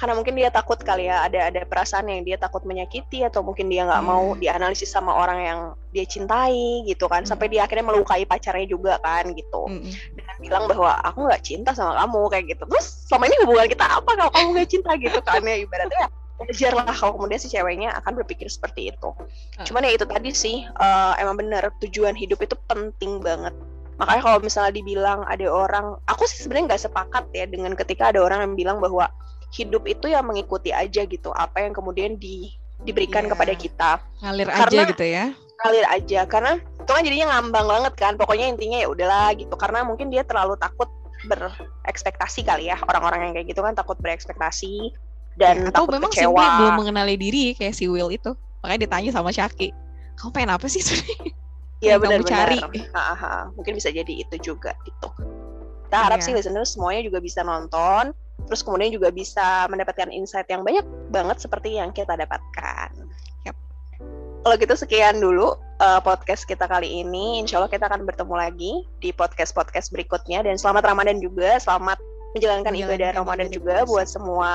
karena 0.00 0.16
mungkin 0.16 0.32
dia 0.32 0.48
takut 0.48 0.80
kali 0.80 1.12
ya 1.12 1.28
ada 1.28 1.52
ada 1.52 1.60
perasaan 1.68 2.08
yang 2.08 2.24
dia 2.24 2.40
takut 2.40 2.64
menyakiti 2.64 3.20
atau 3.20 3.44
mungkin 3.44 3.68
dia 3.68 3.84
nggak 3.84 4.00
Iya. 4.00 4.08
mau 4.08 4.32
dianalisis 4.32 4.88
sama 4.88 5.12
orang 5.12 5.38
yang 5.44 5.58
dia 5.92 6.04
cintai 6.08 6.88
gitu 6.88 7.04
kan 7.04 7.28
sampai 7.28 7.52
dia 7.52 7.68
akhirnya 7.68 7.84
melukai 7.84 8.24
pacarnya 8.24 8.64
juga 8.64 8.96
kan 9.04 9.28
gitu 9.36 9.68
Mm-mm. 9.68 9.92
dengan 10.16 10.36
bilang 10.40 10.64
bahwa 10.72 10.96
aku 11.04 11.28
nggak 11.28 11.42
cinta 11.44 11.76
sama 11.76 12.00
kamu 12.00 12.20
kayak 12.32 12.44
gitu 12.56 12.62
terus 12.64 12.86
selama 13.10 13.28
ini 13.28 13.36
hubungan 13.44 13.68
kita 13.68 13.84
apa 14.00 14.10
kalau 14.14 14.30
kamu 14.32 14.48
nggak 14.56 14.68
cinta 14.72 14.90
gitu 14.96 15.20
kan 15.20 15.42
ya 15.44 15.56
ibaratnya 15.58 16.06
wajar 16.40 16.72
lah 16.72 16.88
kalau 16.88 17.12
kemudian 17.14 17.36
si 17.36 17.46
ceweknya 17.46 17.92
akan 18.00 18.16
berpikir 18.16 18.48
seperti 18.48 18.90
itu 18.90 19.12
Ah. 19.54 19.64
cuman 19.64 19.84
ya 19.84 19.92
itu 19.92 20.04
tadi 20.04 20.30
sih 20.32 20.56
eh, 20.64 21.12
emang 21.20 21.36
bener 21.36 21.68
tujuan 21.78 22.16
hidup 22.16 22.40
itu 22.40 22.56
penting 22.64 23.20
banget 23.20 23.52
makanya 23.94 24.22
kalau 24.24 24.38
misalnya 24.40 24.72
dibilang 24.72 25.20
ada 25.24 25.44
orang 25.46 26.00
aku 26.04 26.24
sih 26.24 26.40
sebenarnya 26.40 26.72
nggak 26.72 26.82
sepakat 26.82 27.24
ya 27.30 27.44
dengan 27.44 27.76
ketika 27.76 28.08
ada 28.08 28.24
orang 28.24 28.40
yang 28.40 28.54
bilang 28.56 28.78
bahwa 28.80 29.12
hidup 29.52 29.84
itu 29.84 30.08
ya 30.08 30.24
mengikuti 30.24 30.72
aja 30.72 31.04
gitu 31.04 31.28
apa 31.30 31.60
yang 31.60 31.76
kemudian 31.76 32.16
di 32.16 32.48
diberikan 32.80 33.28
Iya. 33.28 33.36
kepada 33.36 33.52
kita 33.52 33.90
Ngalir 34.24 34.48
aja 34.48 34.58
Karena- 34.64 34.88
gitu 34.88 35.04
ya. 35.04 35.24
ngalir 35.60 35.84
aja 35.92 36.20
karena 36.24 36.52
itu 36.56 36.88
kan 36.88 37.02
jadinya 37.04 37.26
ngambang 37.36 37.66
banget 37.68 37.94
kan 37.94 38.12
pokoknya 38.16 38.48
intinya 38.48 38.80
ya 38.80 38.88
udahlah 38.88 39.28
gitu 39.36 39.52
karena 39.54 39.84
mungkin 39.84 40.08
dia 40.08 40.24
terlalu 40.24 40.56
takut 40.56 40.88
berekspektasi 41.28 42.40
kali 42.42 42.72
ya 42.72 42.80
orang-orang 42.80 43.28
yang 43.28 43.32
kayak 43.36 43.52
gitu 43.52 43.60
kan 43.60 43.76
takut 43.76 44.00
berekspektasi 44.00 44.96
dan 45.38 45.66
Ya, 45.66 45.70
atau 45.70 45.86
takut 45.86 45.94
memang 45.98 46.10
kecewa 46.10 46.34
Will 46.34 46.52
belum 46.58 46.74
mengenali 46.80 47.14
diri 47.18 47.54
kayak 47.54 47.74
si 47.74 47.86
Will 47.86 48.10
itu. 48.10 48.32
Makanya 48.60 48.80
ditanya 48.88 49.10
sama 49.14 49.30
Shaki, 49.30 49.72
kamu 50.20 50.30
pengen 50.34 50.50
apa 50.52 50.66
sih 50.68 50.82
sebenarnya? 50.84 51.32
Iya 51.80 51.94
benar-benar. 51.96 52.28
cari. 52.28 52.58
Ha-ha. 52.92 53.48
Mungkin 53.56 53.72
bisa 53.72 53.88
jadi 53.88 54.12
itu 54.12 54.36
juga 54.36 54.76
gitu. 54.84 55.08
Kita 55.88 55.96
harap 55.96 56.20
Iya. 56.20 56.26
sih 56.28 56.32
listener 56.36 56.68
semuanya 56.68 57.08
juga 57.08 57.24
bisa 57.24 57.40
nonton, 57.40 58.12
terus 58.44 58.60
kemudian 58.60 58.92
juga 58.92 59.08
bisa 59.08 59.64
mendapatkan 59.72 60.12
insight 60.12 60.44
yang 60.52 60.60
banyak 60.60 60.84
banget 61.08 61.40
seperti 61.40 61.80
yang 61.80 61.88
kita 61.96 62.12
dapatkan. 62.14 62.92
Kalau 64.40 64.56
gitu 64.56 64.72
sekian 64.72 65.20
dulu 65.20 65.52
uh, 65.84 66.00
podcast 66.00 66.48
kita 66.48 66.64
kali 66.64 67.04
ini. 67.04 67.44
Insya 67.44 67.60
Allah 67.60 67.68
kita 67.68 67.92
akan 67.92 68.08
bertemu 68.08 68.34
lagi 68.40 68.72
di 68.96 69.12
podcast-podcast 69.12 69.92
berikutnya. 69.92 70.40
Dan 70.40 70.56
selamat 70.56 70.88
Ramadan 70.88 71.20
juga, 71.20 71.60
selamat 71.60 72.00
menjalankan 72.30 72.74
ibadah 72.78 73.10
Ramadan 73.18 73.48
juga 73.50 73.82
buat 73.86 74.06
semua 74.06 74.52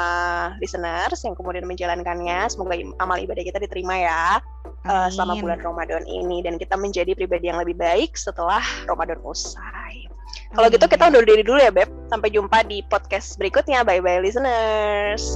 listeners 0.63 1.19
yang 1.27 1.35
kemudian 1.35 1.67
menjalankannya. 1.67 2.47
Semoga 2.47 2.75
im- 2.79 2.95
amal 3.03 3.19
ibadah 3.19 3.43
kita 3.43 3.59
diterima 3.59 3.99
ya 3.99 4.39
uh, 4.87 5.07
selama 5.11 5.43
bulan 5.43 5.59
Ramadan 5.59 6.03
ini 6.07 6.39
dan 6.45 6.55
kita 6.55 6.79
menjadi 6.79 7.11
pribadi 7.11 7.51
yang 7.51 7.59
lebih 7.59 7.75
baik 7.75 8.15
setelah 8.15 8.63
Ramadan 8.87 9.19
usai. 9.27 10.07
Kalau 10.55 10.67
gitu 10.71 10.87
kita 10.87 11.11
undur 11.11 11.27
diri 11.27 11.43
dulu 11.43 11.59
ya 11.59 11.71
Beb. 11.71 11.91
Sampai 12.07 12.31
jumpa 12.31 12.63
di 12.63 12.79
podcast 12.87 13.35
berikutnya. 13.35 13.83
Bye 13.83 13.99
bye 13.99 14.23
listeners. 14.23 15.35